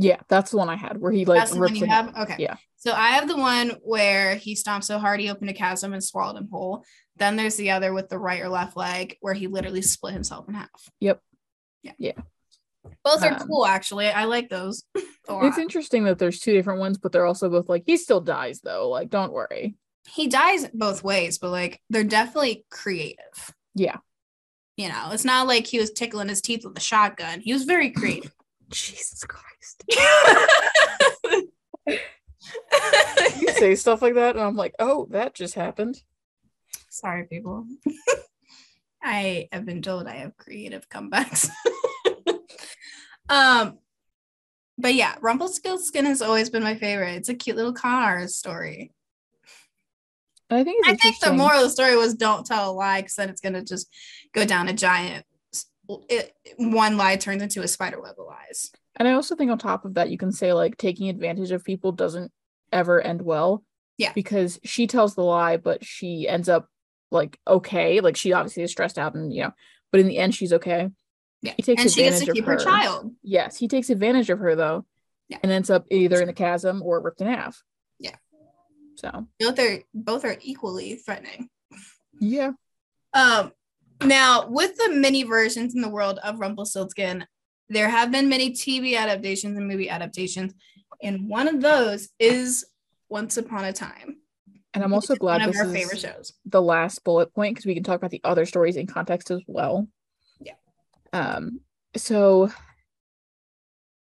Yeah, 0.00 0.20
that's 0.28 0.52
the 0.52 0.56
one 0.56 0.68
I 0.68 0.76
had 0.76 0.98
where 1.00 1.10
he 1.10 1.24
like 1.24 1.40
That's 1.40 1.50
the 1.52 1.58
one 1.58 1.74
you 1.74 1.86
have? 1.86 2.16
Okay. 2.16 2.36
Yeah. 2.38 2.56
So 2.76 2.92
I 2.92 3.08
have 3.08 3.26
the 3.26 3.36
one 3.36 3.72
where 3.82 4.36
he 4.36 4.54
stomped 4.54 4.86
so 4.86 4.98
hard 5.00 5.18
he 5.18 5.28
opened 5.28 5.50
a 5.50 5.52
chasm 5.52 5.92
and 5.92 6.02
swallowed 6.02 6.36
him 6.36 6.48
whole. 6.52 6.84
Then 7.16 7.34
there's 7.34 7.56
the 7.56 7.72
other 7.72 7.92
with 7.92 8.08
the 8.08 8.18
right 8.18 8.40
or 8.40 8.48
left 8.48 8.76
leg 8.76 9.16
where 9.20 9.34
he 9.34 9.48
literally 9.48 9.82
split 9.82 10.14
himself 10.14 10.46
in 10.48 10.54
half. 10.54 10.70
Yep. 11.00 11.20
Yeah. 11.82 11.92
Yeah. 11.98 12.12
Both 13.04 13.24
are 13.24 13.32
Um, 13.32 13.48
cool, 13.48 13.66
actually. 13.66 14.08
I 14.08 14.24
like 14.24 14.48
those. 14.48 14.84
It's 15.30 15.58
interesting 15.58 16.04
that 16.04 16.18
there's 16.18 16.40
two 16.40 16.54
different 16.54 16.80
ones, 16.80 16.96
but 16.96 17.12
they're 17.12 17.26
also 17.26 17.50
both 17.50 17.68
like 17.68 17.82
he 17.84 17.98
still 17.98 18.22
dies 18.22 18.62
though. 18.62 18.88
Like, 18.88 19.10
don't 19.10 19.30
worry. 19.30 19.76
he 20.08 20.26
dies 20.26 20.66
both 20.72 21.04
ways, 21.04 21.36
but 21.36 21.50
like 21.50 21.82
they're 21.90 22.02
definitely 22.02 22.64
creative. 22.70 23.52
Yeah. 23.74 23.96
You 24.78 24.88
know, 24.88 25.10
it's 25.12 25.26
not 25.26 25.46
like 25.46 25.66
he 25.66 25.78
was 25.78 25.90
tickling 25.90 26.30
his 26.30 26.40
teeth 26.40 26.64
with 26.64 26.78
a 26.78 26.80
shotgun. 26.80 27.40
He 27.40 27.52
was 27.52 27.64
very 27.64 27.90
creative. 27.90 28.32
Jesus 28.70 29.24
Christ. 29.24 29.84
You 33.40 33.52
say 33.52 33.74
stuff 33.74 34.02
like 34.02 34.14
that, 34.14 34.36
and 34.36 34.44
I'm 34.44 34.56
like, 34.56 34.74
oh, 34.78 35.06
that 35.10 35.34
just 35.34 35.54
happened. 35.54 36.02
Sorry, 36.88 37.24
people. 37.24 37.66
I 39.02 39.48
have 39.52 39.64
been 39.64 39.82
told 39.82 40.06
I 40.06 40.16
have 40.16 40.36
creative 40.36 40.88
comebacks. 40.88 41.48
um, 43.28 43.78
but 44.76 44.94
yeah, 44.94 45.14
Rumpelstiltskin 45.20 46.04
has 46.04 46.22
always 46.22 46.50
been 46.50 46.62
my 46.62 46.74
favorite. 46.74 47.16
It's 47.16 47.28
a 47.28 47.34
cute 47.34 47.56
little 47.56 47.72
con 47.72 48.02
artist 48.02 48.38
story. 48.38 48.92
I 50.50 50.64
think 50.64 50.86
I 50.86 50.96
think 50.96 51.20
the 51.20 51.32
moral 51.32 51.58
of 51.58 51.64
the 51.64 51.70
story 51.70 51.96
was 51.96 52.14
don't 52.14 52.46
tell 52.46 52.70
a 52.70 52.72
lie 52.72 53.02
because 53.02 53.16
then 53.16 53.28
it's 53.28 53.40
gonna 53.40 53.62
just 53.62 53.88
go 54.32 54.46
down 54.46 54.68
a 54.68 54.72
giant. 54.72 55.26
It, 56.08 56.34
one 56.56 56.96
lie 56.96 57.16
turns 57.16 57.42
into 57.42 57.62
a 57.62 57.68
spider 57.68 58.00
web 58.00 58.14
of 58.18 58.26
lies. 58.26 58.70
And 58.96 59.08
I 59.08 59.12
also 59.12 59.36
think 59.36 59.50
on 59.50 59.58
top 59.58 59.84
of 59.84 59.94
that, 59.94 60.10
you 60.10 60.18
can 60.18 60.32
say 60.32 60.52
like 60.52 60.76
taking 60.76 61.08
advantage 61.08 61.50
of 61.50 61.64
people 61.64 61.92
doesn't 61.92 62.30
ever 62.72 63.00
end 63.00 63.22
well. 63.22 63.64
Yeah. 63.96 64.12
Because 64.12 64.60
she 64.64 64.86
tells 64.86 65.14
the 65.14 65.22
lie, 65.22 65.56
but 65.56 65.84
she 65.84 66.28
ends 66.28 66.48
up 66.48 66.68
like 67.10 67.38
okay. 67.46 68.00
Like 68.00 68.16
she 68.16 68.32
obviously 68.32 68.62
is 68.64 68.70
stressed 68.70 68.98
out 68.98 69.14
and 69.14 69.32
you 69.32 69.44
know, 69.44 69.52
but 69.90 70.00
in 70.00 70.08
the 70.08 70.18
end 70.18 70.34
she's 70.34 70.52
okay. 70.52 70.90
Yeah, 71.40 71.54
He 71.56 71.62
takes 71.62 71.82
and 71.82 71.90
she 71.90 72.02
gets 72.02 72.20
to 72.24 72.32
keep 72.32 72.44
her. 72.44 72.52
her. 72.54 72.58
child. 72.58 73.12
Yes, 73.22 73.56
he 73.56 73.68
takes 73.68 73.90
advantage 73.90 74.28
of 74.30 74.40
her 74.40 74.54
though. 74.56 74.84
Yeah. 75.28 75.38
And 75.42 75.52
ends 75.52 75.70
up 75.70 75.86
either 75.90 76.20
in 76.20 76.26
the 76.26 76.32
chasm 76.32 76.82
or 76.82 77.00
ripped 77.00 77.20
in 77.20 77.28
half. 77.28 77.62
Yeah. 77.98 78.16
So 78.96 79.26
Both 79.38 79.58
are 79.58 79.78
both 79.94 80.24
are 80.24 80.36
equally 80.42 80.96
threatening. 80.96 81.48
yeah. 82.20 82.52
Um, 83.14 83.52
now 84.02 84.48
with 84.48 84.76
the 84.76 84.90
many 84.92 85.22
versions 85.22 85.74
in 85.74 85.80
the 85.80 85.88
world 85.88 86.18
of 86.22 86.38
Rumpelstiltskin, 86.40 87.26
there 87.68 87.88
have 87.88 88.10
been 88.10 88.28
many 88.28 88.52
TV 88.52 88.96
adaptations 88.96 89.56
and 89.56 89.68
movie 89.68 89.90
adaptations, 89.90 90.54
and 91.02 91.28
one 91.28 91.48
of 91.48 91.60
those 91.60 92.08
is 92.18 92.64
Once 93.08 93.36
Upon 93.36 93.64
a 93.64 93.72
Time. 93.72 94.16
And 94.74 94.84
I'm 94.84 94.92
also 94.92 95.16
glad 95.16 95.40
one 95.40 95.48
of 95.48 95.54
this 95.54 95.60
our 95.60 95.66
is 95.66 95.72
favorite 95.72 95.98
shows. 95.98 96.32
the 96.44 96.62
last 96.62 97.02
bullet 97.02 97.34
point 97.34 97.54
because 97.54 97.66
we 97.66 97.74
can 97.74 97.82
talk 97.82 97.96
about 97.96 98.10
the 98.10 98.20
other 98.24 98.46
stories 98.46 98.76
in 98.76 98.86
context 98.86 99.30
as 99.30 99.40
well. 99.46 99.88
Yeah. 100.40 100.54
Um, 101.12 101.60
so 101.96 102.50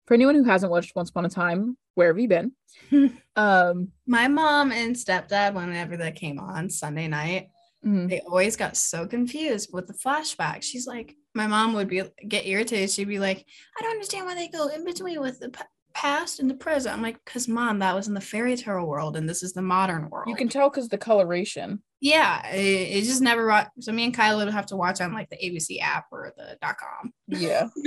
for 0.06 0.14
anyone 0.14 0.34
who 0.34 0.44
hasn't 0.44 0.70
watched 0.70 0.94
Once 0.94 1.10
Upon 1.10 1.24
a 1.24 1.30
Time, 1.30 1.76
where 1.94 2.08
have 2.08 2.18
you 2.18 2.28
been? 2.28 2.52
um, 3.36 3.92
My 4.06 4.28
mom 4.28 4.70
and 4.70 4.94
stepdad, 4.94 5.54
whenever 5.54 5.96
that 5.96 6.16
came 6.16 6.38
on 6.38 6.68
Sunday 6.70 7.08
night, 7.08 7.48
mm, 7.84 8.08
they 8.08 8.20
always 8.20 8.56
got 8.56 8.76
so 8.76 9.06
confused 9.06 9.70
with 9.72 9.86
the 9.86 9.94
flashback. 9.94 10.62
She's 10.62 10.86
like, 10.86 11.14
my 11.34 11.46
mom 11.46 11.74
would 11.74 11.88
be 11.88 12.02
get 12.28 12.46
irritated. 12.46 12.90
She'd 12.90 13.08
be 13.08 13.18
like, 13.18 13.44
I 13.78 13.82
don't 13.82 13.92
understand 13.92 14.26
why 14.26 14.34
they 14.34 14.48
go 14.48 14.68
in 14.68 14.84
between 14.84 15.20
with 15.20 15.38
the 15.40 15.50
p- 15.50 15.60
past 15.94 16.40
and 16.40 16.48
the 16.50 16.54
present. 16.54 16.94
I'm 16.94 17.02
like, 17.02 17.18
because 17.24 17.48
mom, 17.48 17.78
that 17.80 17.94
was 17.94 18.08
in 18.08 18.14
the 18.14 18.20
fairy 18.20 18.56
tale 18.56 18.84
world, 18.86 19.16
and 19.16 19.28
this 19.28 19.42
is 19.42 19.52
the 19.52 19.62
modern 19.62 20.08
world. 20.10 20.28
you 20.28 20.36
can 20.36 20.48
tell 20.48 20.70
because 20.70 20.88
the 20.88 20.98
coloration. 20.98 21.82
yeah, 22.00 22.46
it, 22.50 22.98
it 22.98 23.02
just 23.04 23.22
never. 23.22 23.46
wa- 23.46 23.66
So 23.80 23.92
me 23.92 24.04
and 24.04 24.14
Kyle 24.14 24.36
would 24.38 24.48
have 24.52 24.66
to 24.66 24.76
watch 24.76 25.00
on 25.00 25.12
like 25.12 25.30
the 25.30 25.36
ABC 25.36 25.80
app 25.80 26.06
or 26.12 26.32
the 26.36 26.56
dot 26.60 26.76
com. 26.78 27.12
Yeah. 27.28 27.68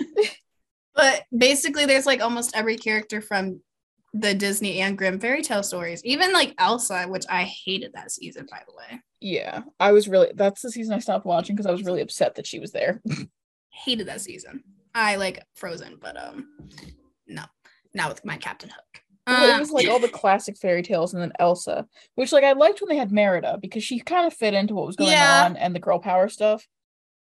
But 0.95 1.23
basically, 1.35 1.85
there's 1.87 2.05
like 2.05 2.21
almost 2.21 2.55
every 2.55 2.77
character 2.77 3.19
from 3.19 3.61
the 4.13 4.35
Disney 4.35 4.79
and 4.79 4.95
Grimm 4.95 5.19
fairy 5.19 5.41
tale 5.41 5.63
stories. 5.63 6.03
Even 6.05 6.31
like 6.31 6.53
Elsa, 6.59 7.05
which 7.05 7.23
I 7.29 7.43
hated 7.43 7.93
that 7.95 8.11
season, 8.11 8.45
by 8.49 8.59
the 8.67 8.73
way. 8.75 9.01
Yeah. 9.23 9.61
I 9.79 9.91
was 9.93 10.07
really 10.07 10.31
that's 10.35 10.61
the 10.61 10.71
season 10.71 10.93
I 10.93 10.99
stopped 10.99 11.25
watching 11.25 11.55
because 11.55 11.65
I 11.65 11.71
was 11.71 11.83
really 11.83 12.01
upset 12.01 12.35
that 12.35 12.45
she 12.45 12.59
was 12.59 12.71
there. 12.71 13.01
hated 13.69 14.07
that 14.07 14.21
season. 14.21 14.63
I 14.93 15.15
like 15.15 15.43
Frozen, 15.55 15.97
but 16.01 16.15
um, 16.21 16.49
no. 17.27 17.43
not 17.95 18.09
with 18.09 18.23
my 18.25 18.37
Captain 18.37 18.69
Hook. 18.69 19.01
Well, 19.25 19.49
it 19.49 19.53
Um, 19.53 19.59
was 19.61 19.71
like 19.71 19.87
all 19.87 19.99
the 19.99 20.07
classic 20.21 20.57
fairy 20.57 20.83
tales 20.83 21.13
and 21.13 21.23
then 21.23 21.31
Elsa, 21.39 21.87
which 22.15 22.31
like 22.33 22.43
I 22.43 22.51
liked 22.51 22.81
when 22.81 22.89
they 22.89 22.97
had 22.97 23.11
Merida 23.11 23.57
because 23.61 23.83
she 23.83 23.99
kind 23.99 24.27
of 24.27 24.33
fit 24.33 24.53
into 24.53 24.75
what 24.75 24.85
was 24.85 24.97
going 24.97 25.11
Yeah. 25.11 25.45
on 25.45 25.55
and 25.57 25.73
the 25.73 25.79
girl 25.79 25.99
power 25.99 26.27
stuff. 26.27 26.67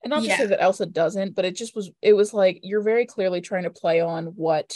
And 0.04 0.12
not 0.12 0.22
to 0.22 0.28
Yeah. 0.28 0.38
say 0.38 0.46
that 0.46 0.62
Elsa 0.64 0.86
doesn't, 0.86 1.36
but 1.36 1.44
it 1.44 1.58
just 1.58 1.76
was 1.76 1.92
it 2.02 2.14
was 2.14 2.34
like 2.34 2.62
you're 2.64 2.82
very 2.82 3.06
clearly 3.06 3.42
trying 3.42 3.64
to 3.64 3.70
play 3.70 4.00
on 4.00 4.28
what 4.28 4.74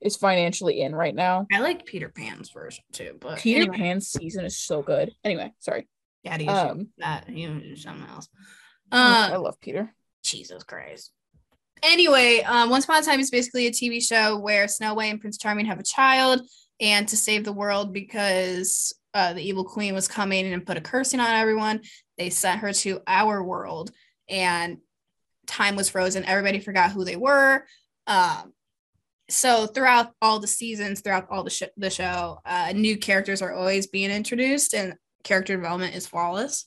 is 0.00 0.16
financially 0.16 0.80
in 0.80 0.94
right 0.94 1.14
now. 1.14 1.46
I 1.52 1.58
like 1.60 1.84
Peter 1.86 2.08
Pan's 2.08 2.50
version 2.50 2.84
too, 2.92 3.16
but 3.20 3.38
Peter 3.40 3.62
anyway, 3.62 3.76
Pan's 3.76 4.08
season 4.08 4.44
is 4.44 4.56
so 4.56 4.80
good. 4.82 5.12
Anyway, 5.24 5.52
sorry. 5.58 5.88
Yeah, 6.22 6.38
do 6.38 6.48
Um, 6.48 6.88
that? 6.98 7.28
You 7.28 7.60
do 7.60 7.76
something 7.76 8.08
else. 8.08 8.28
I 8.90 9.32
Uh, 9.34 9.40
love 9.40 9.60
Peter. 9.60 9.94
Jesus 10.22 10.62
Christ. 10.62 11.12
Anyway, 11.82 12.42
um, 12.42 12.70
Once 12.70 12.84
Upon 12.84 13.02
a 13.02 13.04
Time 13.04 13.18
is 13.18 13.30
basically 13.30 13.66
a 13.66 13.72
TV 13.72 14.00
show 14.00 14.38
where 14.38 14.68
Snow 14.68 14.94
White 14.94 15.10
and 15.10 15.20
Prince 15.20 15.36
Charming 15.38 15.66
have 15.66 15.80
a 15.80 15.84
child, 15.84 16.42
and 16.80 17.08
to 17.08 17.16
save 17.16 17.44
the 17.44 17.52
world 17.52 17.92
because 17.92 18.94
uh, 19.14 19.32
the 19.32 19.42
evil 19.42 19.64
queen 19.64 19.94
was 19.94 20.08
coming 20.08 20.52
and 20.52 20.64
put 20.64 20.76
a 20.76 20.80
cursing 20.80 21.20
on 21.20 21.30
everyone, 21.30 21.80
they 22.18 22.30
sent 22.30 22.60
her 22.60 22.72
to 22.72 23.00
our 23.06 23.42
world, 23.42 23.90
and 24.28 24.78
time 25.46 25.74
was 25.76 25.88
frozen. 25.88 26.24
Everybody 26.24 26.60
forgot 26.60 26.92
who 26.92 27.04
they 27.04 27.16
were. 27.16 27.66
Um, 28.06 28.52
so 29.28 29.66
throughout 29.66 30.12
all 30.22 30.38
the 30.38 30.46
seasons, 30.46 31.00
throughout 31.00 31.26
all 31.30 31.42
the, 31.42 31.50
sh- 31.50 31.62
the 31.76 31.90
show, 31.90 32.38
uh, 32.44 32.72
new 32.74 32.96
characters 32.96 33.42
are 33.42 33.52
always 33.52 33.86
being 33.88 34.10
introduced, 34.10 34.72
and 34.72 34.94
character 35.22 35.56
development 35.56 35.94
is 35.94 36.06
flawless. 36.06 36.66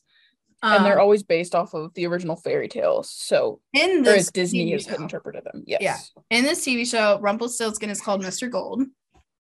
and 0.63 0.83
they're 0.83 0.93
Um, 0.97 1.01
always 1.01 1.21
based 1.21 1.53
off 1.53 1.75
of 1.75 1.93
the 1.93 2.07
original 2.07 2.35
fairy 2.35 2.67
tales. 2.67 3.11
So 3.11 3.59
in 3.73 4.01
this 4.01 4.31
Disney 4.31 4.65
TV 4.65 4.71
has 4.73 4.83
show. 4.85 4.95
interpreted 4.95 5.43
them. 5.43 5.63
Yes. 5.67 5.81
Yeah. 5.81 5.97
in 6.37 6.43
this 6.43 6.65
TV 6.65 6.85
show, 6.89 7.19
Rumpelstiltskin 7.19 7.89
is 7.91 8.01
called 8.01 8.23
Mr. 8.23 8.49
Gold. 8.49 8.81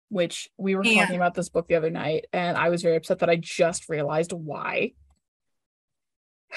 Which 0.10 0.50
we 0.58 0.76
were 0.76 0.82
And- 0.84 0.94
talking 1.00 1.16
about 1.16 1.34
this 1.34 1.48
book 1.50 1.68
the 1.68 1.76
other 1.76 1.90
night, 1.90 2.26
and 2.34 2.58
I 2.58 2.70
was 2.70 2.82
very 2.82 2.96
upset 2.98 3.20
that 3.20 3.30
I 3.30 3.38
just 3.38 3.88
realized 3.88 4.34
why. 4.34 4.92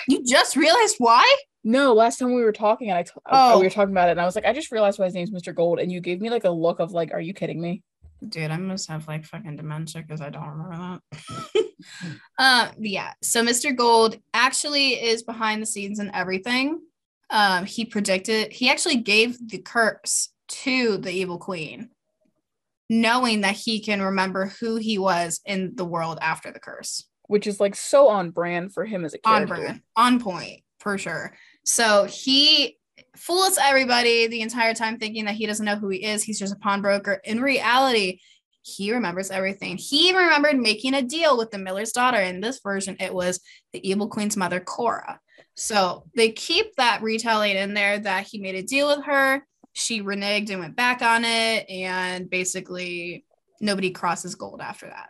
You 0.09 0.25
just 0.25 0.57
realized 0.57 0.97
why? 0.99 1.25
No, 1.65 1.93
last 1.93 2.19
time 2.19 2.35
we 2.35 2.43
were 2.43 2.53
talking, 2.53 2.89
and 2.91 2.99
I 2.99 3.03
t- 3.03 3.11
Oh. 3.27 3.59
we 3.59 3.65
were 3.65 3.71
talking 3.71 3.93
about 3.93 4.09
it, 4.09 4.13
and 4.13 4.21
I 4.21 4.25
was 4.25 4.35
like, 4.37 4.45
I 4.45 4.53
just 4.53 4.71
realized 4.73 4.99
why 4.99 5.07
his 5.07 5.15
name's 5.15 5.31
Mr. 5.31 5.55
Gold, 5.55 5.79
and 5.81 5.91
you 5.91 6.01
gave 6.01 6.21
me 6.21 6.31
like 6.31 6.45
a 6.45 6.51
look 6.51 6.79
of 6.81 6.93
like, 6.93 7.13
are 7.13 7.21
you 7.21 7.35
kidding 7.35 7.61
me? 7.61 7.83
Dude, 8.27 8.51
I 8.51 8.57
must 8.57 8.89
have 8.89 9.07
like 9.07 9.25
fucking 9.25 9.57
dementia 9.57 10.03
because 10.03 10.21
I 10.21 10.31
don't 10.31 10.49
remember 10.49 11.01
that. 11.14 11.64
uh, 12.39 12.71
yeah. 12.79 13.12
So 13.23 13.45
Mr. 13.45 13.75
Gold 13.75 14.16
actually 14.35 14.95
is 14.95 15.23
behind 15.23 15.62
the 15.62 15.66
scenes 15.66 15.99
and 15.99 16.11
everything. 16.12 16.81
Um, 17.31 17.64
he 17.64 17.85
predicted. 17.85 18.53
He 18.53 18.71
actually 18.71 18.97
gave 18.97 19.39
the 19.49 19.59
curse 19.59 20.31
to 20.49 20.97
the 20.99 21.12
evil 21.12 21.39
queen, 21.39 21.91
knowing 22.89 23.43
that 23.43 23.55
he 23.55 23.81
can 23.81 24.03
remember 24.03 24.47
who 24.61 24.77
he 24.77 24.99
was 24.99 25.41
in 25.47 25.77
the 25.77 25.85
world 25.85 26.19
after 26.21 26.51
the 26.51 26.61
curse. 26.61 27.05
Which 27.29 27.47
is 27.47 27.61
like 27.61 27.77
so 27.77 28.09
on 28.09 28.31
brand 28.31 28.73
for 28.73 28.85
him 28.85 29.05
as 29.05 29.14
a 29.14 29.19
on 29.25 29.47
character. 29.47 29.55
brand, 29.55 29.83
on 29.97 30.19
point 30.19 30.62
for 30.81 30.97
sure. 30.97 31.35
So 31.64 32.05
he 32.05 32.79
fools 33.19 33.59
everybody 33.61 34.27
the 34.27 34.41
entire 34.41 34.75
time 34.75 34.99
thinking 34.99 35.25
that 35.27 35.35
he 35.35 35.47
doesn't 35.47 35.64
know 35.64 35.77
who 35.77 35.89
he 35.89 36.05
is. 36.05 36.23
He's 36.23 36.39
just 36.39 36.55
a 36.55 36.59
pawnbroker. 36.59 37.21
In 37.25 37.41
reality, 37.41 38.21
he 38.62 38.93
remembers 38.93 39.31
everything. 39.31 39.77
He 39.77 40.16
remembered 40.16 40.59
making 40.59 40.95
a 40.95 41.03
deal 41.03 41.37
with 41.37 41.51
the 41.51 41.59
Miller's 41.59 41.93
daughter. 41.93 42.19
In 42.19 42.41
this 42.41 42.61
version, 42.61 42.97
it 43.01 43.12
was 43.12 43.41
the 43.73 43.89
evil 43.89 44.09
queen's 44.09 44.37
mother, 44.37 44.61
Cora. 44.61 45.21
So 45.55 46.05
they 46.14 46.31
keep 46.31 46.77
that 46.77 47.03
retelling 47.03 47.57
in 47.57 47.75
there 47.75 47.99
that 47.99 48.27
he 48.27 48.41
made 48.41 48.55
a 48.55 48.62
deal 48.62 48.89
with 48.89 49.05
her. 49.07 49.45
She 49.73 50.03
reneged 50.03 50.51
and 50.51 50.61
went 50.61 50.77
back 50.77 51.03
on 51.03 51.25
it. 51.25 51.69
And 51.69 52.29
basically, 52.31 53.25
nobody 53.61 53.91
crosses 53.91 54.35
gold 54.35 54.61
after 54.61 54.87
that. 54.87 55.09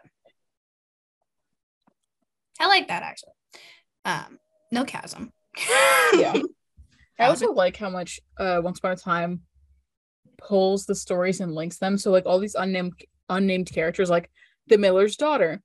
I 2.60 2.66
like 2.66 2.88
that 2.88 3.02
actually. 3.02 3.32
Um, 4.04 4.38
no 4.72 4.84
chasm. 4.84 5.32
Yeah. 6.14 6.40
I 7.18 7.26
also 7.28 7.52
like 7.52 7.76
how 7.76 7.90
much 7.90 8.20
uh 8.38 8.60
Once 8.62 8.78
Upon 8.78 8.92
a 8.92 8.96
Time 8.96 9.42
pulls 10.38 10.86
the 10.86 10.94
stories 10.94 11.40
and 11.40 11.54
links 11.54 11.78
them. 11.78 11.98
So 11.98 12.10
like 12.10 12.26
all 12.26 12.38
these 12.38 12.54
unnamed 12.54 12.94
unnamed 13.28 13.70
characters, 13.72 14.10
like 14.10 14.30
the 14.68 14.78
Miller's 14.78 15.16
daughter, 15.16 15.62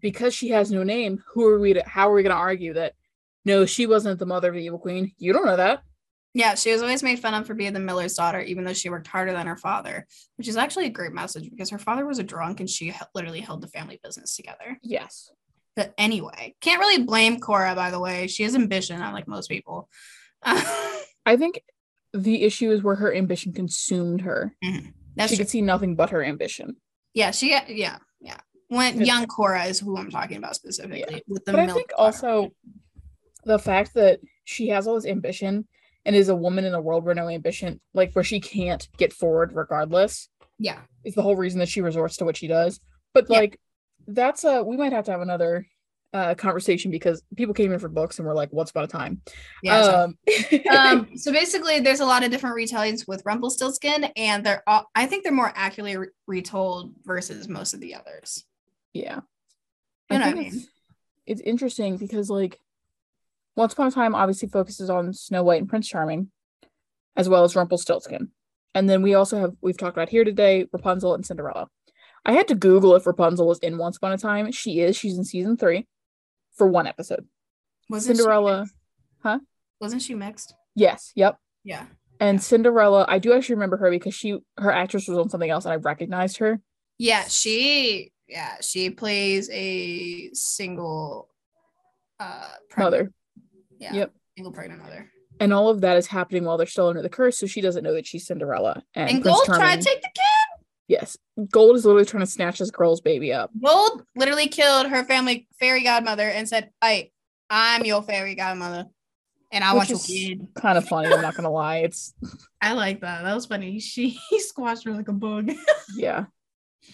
because 0.00 0.34
she 0.34 0.48
has 0.48 0.70
no 0.70 0.82
name, 0.82 1.22
who 1.32 1.46
are 1.46 1.58
we 1.58 1.74
to 1.74 1.82
how 1.86 2.10
are 2.10 2.14
we 2.14 2.22
gonna 2.22 2.34
argue 2.34 2.74
that 2.74 2.94
no, 3.44 3.64
she 3.64 3.86
wasn't 3.86 4.18
the 4.18 4.26
mother 4.26 4.48
of 4.48 4.54
the 4.54 4.64
evil 4.64 4.78
queen? 4.78 5.12
You 5.18 5.32
don't 5.32 5.46
know 5.46 5.56
that. 5.56 5.82
Yeah, 6.32 6.54
she 6.54 6.70
was 6.72 6.82
always 6.82 7.02
made 7.02 7.18
fun 7.18 7.34
of 7.34 7.46
for 7.46 7.54
being 7.54 7.72
the 7.72 7.80
miller's 7.80 8.14
daughter, 8.14 8.40
even 8.40 8.64
though 8.64 8.72
she 8.72 8.88
worked 8.88 9.08
harder 9.08 9.32
than 9.32 9.48
her 9.48 9.56
father, 9.56 10.06
which 10.36 10.46
is 10.46 10.56
actually 10.56 10.86
a 10.86 10.90
great 10.90 11.12
message 11.12 11.50
because 11.50 11.70
her 11.70 11.78
father 11.78 12.06
was 12.06 12.20
a 12.20 12.22
drunk 12.22 12.60
and 12.60 12.70
she 12.70 12.90
he- 12.90 13.00
literally 13.14 13.40
held 13.40 13.62
the 13.62 13.68
family 13.68 13.98
business 14.02 14.36
together. 14.36 14.78
Yes. 14.82 15.30
But 15.74 15.92
anyway, 15.98 16.54
can't 16.60 16.80
really 16.80 17.02
blame 17.02 17.40
Cora, 17.40 17.74
by 17.74 17.90
the 17.90 17.98
way. 17.98 18.26
She 18.26 18.42
has 18.44 18.54
ambition, 18.54 19.00
unlike 19.02 19.26
most 19.26 19.48
people. 19.48 19.88
I 20.44 21.36
think 21.36 21.62
the 22.12 22.42
issue 22.42 22.70
is 22.70 22.82
where 22.82 22.96
her 22.96 23.14
ambition 23.14 23.52
consumed 23.52 24.22
her. 24.22 24.54
Mm-hmm. 24.64 24.90
That's 25.16 25.30
she 25.30 25.36
true. 25.36 25.44
could 25.44 25.50
see 25.50 25.62
nothing 25.62 25.96
but 25.96 26.10
her 26.10 26.24
ambition. 26.24 26.76
Yeah, 27.14 27.30
she, 27.30 27.50
yeah, 27.50 27.98
yeah. 28.20 28.38
When 28.68 29.00
young 29.00 29.26
Cora 29.26 29.64
is 29.64 29.80
who 29.80 29.96
I'm 29.96 30.10
talking 30.10 30.36
about 30.36 30.54
specifically. 30.54 31.04
Yeah. 31.16 31.18
With 31.26 31.44
the 31.44 31.52
but 31.52 31.60
I 31.60 31.66
think 31.66 31.90
also 31.98 32.50
the 33.44 33.58
fact 33.58 33.94
that 33.94 34.20
she 34.44 34.68
has 34.68 34.86
all 34.86 34.94
this 34.94 35.06
ambition 35.06 35.66
and 36.04 36.14
is 36.14 36.28
a 36.28 36.36
woman 36.36 36.64
in 36.64 36.74
a 36.74 36.80
world 36.80 37.04
where 37.04 37.14
no 37.14 37.28
ambition, 37.28 37.80
like 37.94 38.12
where 38.12 38.24
she 38.24 38.40
can't 38.40 38.88
get 38.96 39.12
forward 39.12 39.52
regardless, 39.54 40.28
yeah, 40.58 40.78
is 41.04 41.14
the 41.14 41.22
whole 41.22 41.36
reason 41.36 41.58
that 41.58 41.68
she 41.68 41.80
resorts 41.80 42.16
to 42.18 42.24
what 42.24 42.36
she 42.36 42.46
does. 42.46 42.80
But 43.12 43.26
Yeah. 43.28 43.38
like 43.38 43.60
that's 44.06 44.44
a 44.44 44.62
we 44.62 44.76
might 44.76 44.92
have 44.92 45.04
to 45.06 45.10
have 45.10 45.20
another 45.20 45.66
uh 46.12 46.34
conversation 46.34 46.90
because 46.90 47.22
people 47.36 47.54
came 47.54 47.72
in 47.72 47.78
for 47.78 47.88
books 47.88 48.18
and 48.18 48.26
were 48.26 48.34
like, 48.34 48.48
What's 48.50 48.70
about 48.70 48.84
a 48.84 48.88
time? 48.88 49.20
yeah. 49.62 49.82
so- 49.82 50.04
um, 50.04 50.18
um, 50.76 51.16
so 51.16 51.32
basically, 51.32 51.80
there's 51.80 52.00
a 52.00 52.06
lot 52.06 52.24
of 52.24 52.30
different 52.30 52.56
retellings 52.56 53.06
with 53.06 53.22
Rumpelstiltskin, 53.24 54.04
and 54.16 54.44
they're 54.44 54.62
all, 54.66 54.90
I 54.94 55.06
think 55.06 55.22
they're 55.22 55.32
more 55.32 55.52
accurately 55.54 55.96
re- 55.96 56.08
retold 56.26 56.92
versus 57.04 57.48
most 57.48 57.74
of 57.74 57.80
the 57.80 57.94
others. 57.94 58.44
yeah. 58.92 59.20
You 60.10 60.18
know 60.18 60.26
what 60.26 60.36
I 60.36 60.40
mean? 60.40 60.46
It's, 60.54 60.66
it's 61.26 61.40
interesting 61.42 61.96
because 61.96 62.28
like 62.28 62.58
Once 63.54 63.74
Upon 63.74 63.86
a 63.86 63.90
Time 63.92 64.16
obviously 64.16 64.48
focuses 64.48 64.90
on 64.90 65.12
Snow 65.12 65.44
White 65.44 65.60
and 65.60 65.70
Prince 65.70 65.86
Charming, 65.86 66.32
as 67.16 67.28
well 67.28 67.44
as 67.44 67.54
Rumpelstiltskin. 67.54 68.30
And 68.74 68.88
then 68.90 69.02
we 69.02 69.14
also 69.14 69.38
have 69.38 69.52
we've 69.60 69.78
talked 69.78 69.96
about 69.96 70.08
here 70.08 70.24
today 70.24 70.66
Rapunzel 70.72 71.14
and 71.14 71.24
Cinderella. 71.24 71.68
I 72.24 72.32
had 72.32 72.48
to 72.48 72.54
Google 72.56 72.96
if 72.96 73.06
Rapunzel 73.06 73.46
was 73.46 73.60
in 73.60 73.78
Once 73.78 73.98
Upon 73.98 74.10
a 74.12 74.18
Time. 74.18 74.50
She 74.50 74.80
is. 74.80 74.96
She's 74.96 75.16
in 75.16 75.24
season 75.24 75.56
three 75.56 75.86
for 76.56 76.66
one 76.66 76.86
episode. 76.86 77.26
Wasn't 77.88 78.16
Cinderella. 78.16 78.66
She, 79.24 79.30
wasn't 79.80 80.02
she 80.02 80.14
mixed? 80.14 80.54
Yes. 80.74 81.12
Yep. 81.14 81.38
Yeah. 81.64 81.86
And 82.20 82.42
Cinderella, 82.42 83.06
I 83.08 83.18
do 83.18 83.32
actually 83.32 83.54
remember 83.56 83.78
her 83.78 83.90
because 83.90 84.14
she 84.14 84.38
her 84.58 84.70
actress 84.70 85.08
was 85.08 85.18
on 85.18 85.30
something 85.30 85.50
else 85.50 85.64
and 85.64 85.72
I 85.72 85.76
recognized 85.76 86.36
her. 86.38 86.60
Yeah, 86.98 87.24
she 87.28 88.12
yeah, 88.28 88.56
she 88.60 88.90
plays 88.90 89.48
a 89.50 90.30
single 90.34 91.28
uh 92.18 92.48
pregnant- 92.68 92.92
Mother. 92.92 93.12
Yeah. 93.78 93.94
Yep. 93.94 94.12
Single 94.36 94.52
pregnant 94.52 94.82
mother. 94.82 95.10
And 95.40 95.54
all 95.54 95.70
of 95.70 95.80
that 95.80 95.96
is 95.96 96.06
happening 96.06 96.44
while 96.44 96.58
they're 96.58 96.66
still 96.66 96.88
under 96.88 97.00
the 97.00 97.08
curse, 97.08 97.38
so 97.38 97.46
she 97.46 97.62
doesn't 97.62 97.82
know 97.82 97.94
that 97.94 98.06
she's 98.06 98.26
Cinderella. 98.26 98.82
And, 98.94 99.08
And, 99.08 99.22
Gold 99.22 99.46
tried 99.46 99.76
to 99.80 99.82
take 99.82 100.02
the 100.02 100.08
kid. 100.14 100.29
Yes. 100.90 101.16
Gold 101.52 101.76
is 101.76 101.84
literally 101.84 102.04
trying 102.04 102.24
to 102.24 102.30
snatch 102.30 102.58
this 102.58 102.72
girl's 102.72 103.00
baby 103.00 103.32
up. 103.32 103.52
Gold 103.62 104.02
literally 104.16 104.48
killed 104.48 104.88
her 104.88 105.04
family 105.04 105.46
fairy 105.60 105.84
godmother 105.84 106.28
and 106.28 106.48
said, 106.48 106.70
Hey, 106.82 107.12
I'm 107.48 107.84
your 107.84 108.02
fairy 108.02 108.34
godmother. 108.34 108.86
And 109.52 109.62
I 109.62 109.72
Which 109.72 109.76
want 109.76 109.90
your 109.90 109.98
kid. 110.00 110.48
Kind 110.56 110.76
of 110.76 110.88
funny, 110.88 111.06
I'm 111.06 111.22
not 111.22 111.36
gonna 111.36 111.48
lie. 111.48 111.78
It's 111.78 112.12
I 112.60 112.72
like 112.72 113.02
that. 113.02 113.22
That 113.22 113.36
was 113.36 113.46
funny. 113.46 113.78
She 113.78 114.08
he 114.30 114.40
squashed 114.40 114.84
her 114.84 114.90
like 114.90 115.06
a 115.06 115.12
bug. 115.12 115.52
yeah. 115.96 116.24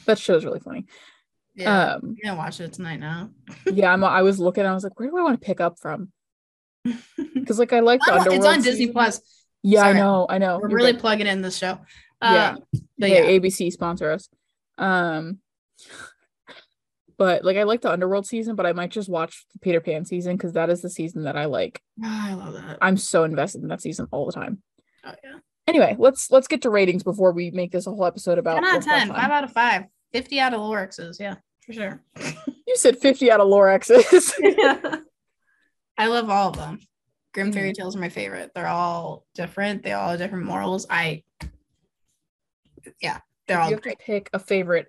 That 0.04 0.18
show's 0.18 0.44
really 0.44 0.60
funny. 0.60 0.84
yeah. 1.54 1.94
Um 1.94 2.16
You're 2.18 2.32
gonna 2.32 2.36
watch 2.36 2.60
it 2.60 2.74
tonight 2.74 3.00
now. 3.00 3.30
yeah, 3.64 3.94
I'm 3.94 4.04
I 4.04 4.20
was 4.20 4.38
looking, 4.38 4.66
I 4.66 4.74
was 4.74 4.84
like, 4.84 5.00
where 5.00 5.08
do 5.08 5.16
I 5.16 5.22
want 5.22 5.40
to 5.40 5.46
pick 5.46 5.62
up 5.62 5.78
from? 5.78 6.12
Because 7.34 7.58
like 7.58 7.72
I 7.72 7.80
like 7.80 8.00
the 8.00 8.28
it's 8.30 8.44
on 8.44 8.60
Disney. 8.60 8.88
Plus. 8.88 9.22
Yeah, 9.62 9.80
Sorry. 9.80 9.94
I 9.94 9.98
know, 9.98 10.26
I 10.28 10.38
know. 10.38 10.58
We're 10.62 10.68
You're 10.68 10.76
really 10.76 10.92
good. 10.92 11.00
plugging 11.00 11.26
in 11.26 11.40
this 11.40 11.56
show. 11.56 11.78
Yeah. 12.22 12.50
Um, 12.50 12.58
but 12.98 13.10
yeah, 13.10 13.22
yeah. 13.22 13.38
ABC 13.38 13.72
sponsor 13.72 14.10
us. 14.10 14.28
Um 14.78 15.38
but 17.18 17.44
like 17.44 17.56
I 17.56 17.62
like 17.62 17.80
the 17.80 17.90
underworld 17.90 18.26
season, 18.26 18.56
but 18.56 18.66
I 18.66 18.72
might 18.72 18.90
just 18.90 19.08
watch 19.08 19.46
the 19.52 19.58
Peter 19.58 19.80
Pan 19.80 20.04
season 20.04 20.36
because 20.36 20.52
that 20.52 20.70
is 20.70 20.82
the 20.82 20.90
season 20.90 21.24
that 21.24 21.36
I 21.36 21.46
like. 21.46 21.80
Ah, 22.02 22.30
I 22.30 22.34
love 22.34 22.54
that. 22.54 22.78
I'm 22.80 22.96
so 22.96 23.24
invested 23.24 23.62
in 23.62 23.68
that 23.68 23.80
season 23.80 24.06
all 24.10 24.26
the 24.26 24.32
time. 24.32 24.62
Oh, 25.04 25.14
yeah. 25.24 25.38
Anyway, 25.66 25.96
let's 25.98 26.30
let's 26.30 26.46
get 26.46 26.62
to 26.62 26.70
ratings 26.70 27.02
before 27.02 27.32
we 27.32 27.50
make 27.50 27.72
this 27.72 27.86
a 27.86 27.90
whole 27.90 28.04
episode 28.04 28.38
about 28.38 28.56
10 28.56 28.64
out 28.64 28.68
of 28.68 28.74
Once 28.74 28.86
Upon 28.86 28.96
a 28.96 29.06
10, 29.06 29.08
5 29.14 29.30
out 29.30 29.44
of 29.44 29.52
5, 29.52 29.84
50 30.12 30.40
out 30.40 30.54
of 30.54 30.60
Lorex's. 30.60 31.18
Yeah, 31.18 31.36
for 31.64 31.72
sure. 31.72 32.02
You 32.66 32.76
said 32.76 32.98
50 32.98 33.30
out 33.30 33.40
of 33.40 33.48
Lorex's. 33.48 34.34
I 35.98 36.06
love 36.06 36.30
all 36.30 36.50
of 36.50 36.56
them. 36.56 36.78
Grimm 37.32 37.52
fairy 37.52 37.72
tales 37.72 37.96
are 37.96 38.00
my 38.00 38.08
favorite. 38.08 38.52
They're 38.54 38.66
all 38.66 39.26
different. 39.34 39.82
They 39.82 39.92
all 39.92 40.10
have 40.10 40.18
different 40.18 40.46
morals. 40.46 40.86
I, 40.88 41.22
yeah, 43.00 43.20
They're 43.46 43.60
all 43.60 43.68
you 43.70 43.76
have 43.76 43.82
great. 43.82 43.98
to 43.98 44.04
pick 44.04 44.30
a 44.32 44.38
favorite, 44.38 44.86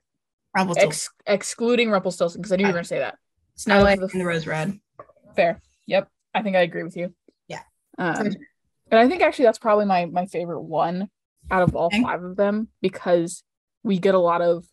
ex- 0.56 1.10
excluding 1.26 1.90
Rumpelstiltskin, 1.90 2.42
because 2.42 2.52
I 2.52 2.56
knew 2.58 2.64
you 2.64 2.68
were 2.68 2.74
going 2.74 2.84
to 2.84 2.88
say 2.88 3.00
that. 3.00 3.18
Snow 3.56 3.84
White, 3.84 4.00
the- 4.00 4.10
and 4.12 4.22
the 4.22 4.26
Rose 4.26 4.48
Red. 4.48 4.80
Fair. 5.36 5.62
Yep. 5.88 6.10
I 6.34 6.42
think 6.44 6.56
I 6.56 6.62
agree 6.62 6.84
with 6.84 6.96
you. 6.98 7.14
Yeah. 7.48 7.62
Um, 7.98 8.28
and. 8.28 8.38
I 8.92 9.08
think 9.08 9.22
actually 9.22 9.46
that's 9.46 9.60
probably 9.60 9.86
my 9.86 10.06
my 10.06 10.26
favorite 10.28 10.62
one 10.62 11.10
out 11.52 11.62
of 11.64 11.76
all 11.76 11.90
five 11.90 12.24
of 12.24 12.36
them 12.36 12.70
because 12.82 13.44
we 13.84 14.00
get 14.00 14.16
a 14.16 14.20
lot 14.20 14.42
of 14.42 14.66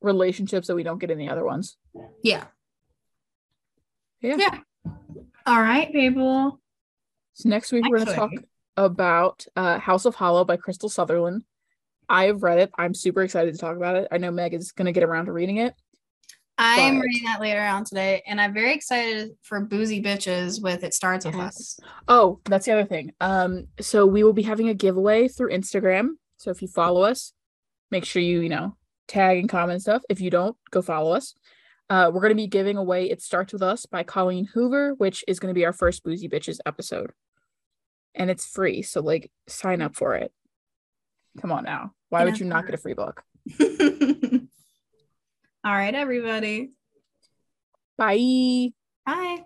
relationships 0.00 0.66
that 0.68 0.74
we 0.76 0.82
don't 0.82 0.98
get 0.98 1.10
in 1.10 1.18
the 1.18 1.28
other 1.28 1.44
ones. 1.44 1.76
Yeah. 2.22 2.44
Yeah. 4.20 4.36
Yeah. 4.36 4.58
All 5.46 5.60
right, 5.60 5.90
people. 5.92 6.60
So 7.34 7.48
next 7.48 7.72
week 7.72 7.84
we're 7.88 7.96
going 7.98 8.08
to 8.08 8.14
talk 8.14 8.30
about 8.76 9.46
uh, 9.56 9.78
House 9.78 10.04
of 10.04 10.14
Hollow 10.14 10.44
by 10.44 10.56
Krystal 10.56 10.90
Sutherland. 10.90 11.44
I 12.12 12.26
have 12.26 12.42
read 12.42 12.58
it. 12.58 12.70
I'm 12.78 12.94
super 12.94 13.22
excited 13.22 13.52
to 13.54 13.58
talk 13.58 13.76
about 13.76 13.96
it. 13.96 14.06
I 14.12 14.18
know 14.18 14.30
Meg 14.30 14.52
is 14.54 14.70
going 14.70 14.86
to 14.86 14.92
get 14.92 15.02
around 15.02 15.26
to 15.26 15.32
reading 15.32 15.56
it. 15.56 15.74
I'm 16.58 16.96
But- 16.98 17.06
reading 17.06 17.24
that 17.24 17.40
later 17.40 17.60
on 17.62 17.84
today, 17.84 18.22
and 18.26 18.38
I'm 18.40 18.52
very 18.52 18.74
excited 18.74 19.30
for 19.40 19.60
Boozy 19.60 20.02
Bitches 20.02 20.62
with 20.62 20.84
It 20.84 20.92
Starts 20.92 21.24
With 21.24 21.34
Yes. 21.34 21.56
Us. 21.56 21.80
Oh, 22.08 22.38
that's 22.44 22.66
the 22.66 22.72
other 22.72 22.84
thing. 22.84 23.12
Um, 23.20 23.68
so 23.80 24.06
we 24.06 24.22
will 24.22 24.34
be 24.34 24.42
having 24.42 24.68
a 24.68 24.74
giveaway 24.74 25.26
through 25.26 25.50
Instagram. 25.50 26.10
So 26.36 26.50
if 26.50 26.60
you 26.60 26.68
follow 26.68 27.00
us, 27.02 27.32
make 27.90 28.04
sure 28.04 28.20
you, 28.20 28.40
you 28.40 28.50
know, 28.50 28.76
tag 29.08 29.38
and 29.38 29.48
comment 29.48 29.80
stuff. 29.80 30.02
If 30.10 30.20
you 30.20 30.28
don't, 30.30 30.56
go 30.70 30.82
follow 30.82 31.12
us. 31.14 31.34
Uh, 31.88 32.10
we're 32.12 32.20
gonna 32.22 32.34
be 32.34 32.46
giving 32.46 32.76
away 32.76 33.10
It 33.10 33.22
Starts 33.22 33.52
With 33.54 33.62
Us 33.62 33.86
by 33.86 34.02
Colleen 34.02 34.44
Hoover, 34.52 34.92
which 34.98 35.24
is 35.26 35.40
gonna 35.40 35.54
be 35.54 35.64
our 35.64 35.72
first 35.72 36.04
Boozy 36.04 36.28
Bitches 36.28 36.58
episode. 36.66 37.12
And 38.14 38.30
it's 38.30 38.46
free, 38.46 38.82
so 38.82 39.00
like 39.00 39.30
sign 39.48 39.80
up 39.80 39.96
for 39.96 40.14
it. 40.14 40.32
Come 41.40 41.50
on 41.50 41.64
now. 41.64 41.94
Why 42.12 42.18
Sign 42.18 42.26
would 42.26 42.40
you 42.40 42.44
not 42.44 42.66
get 42.66 42.74
a 42.74 42.76
free 42.76 42.92
book? 42.92 43.24
All 45.64 45.72
right, 45.72 45.94
everybody. 45.94 46.72
Bye. 47.96 48.72
Bye. 49.06 49.44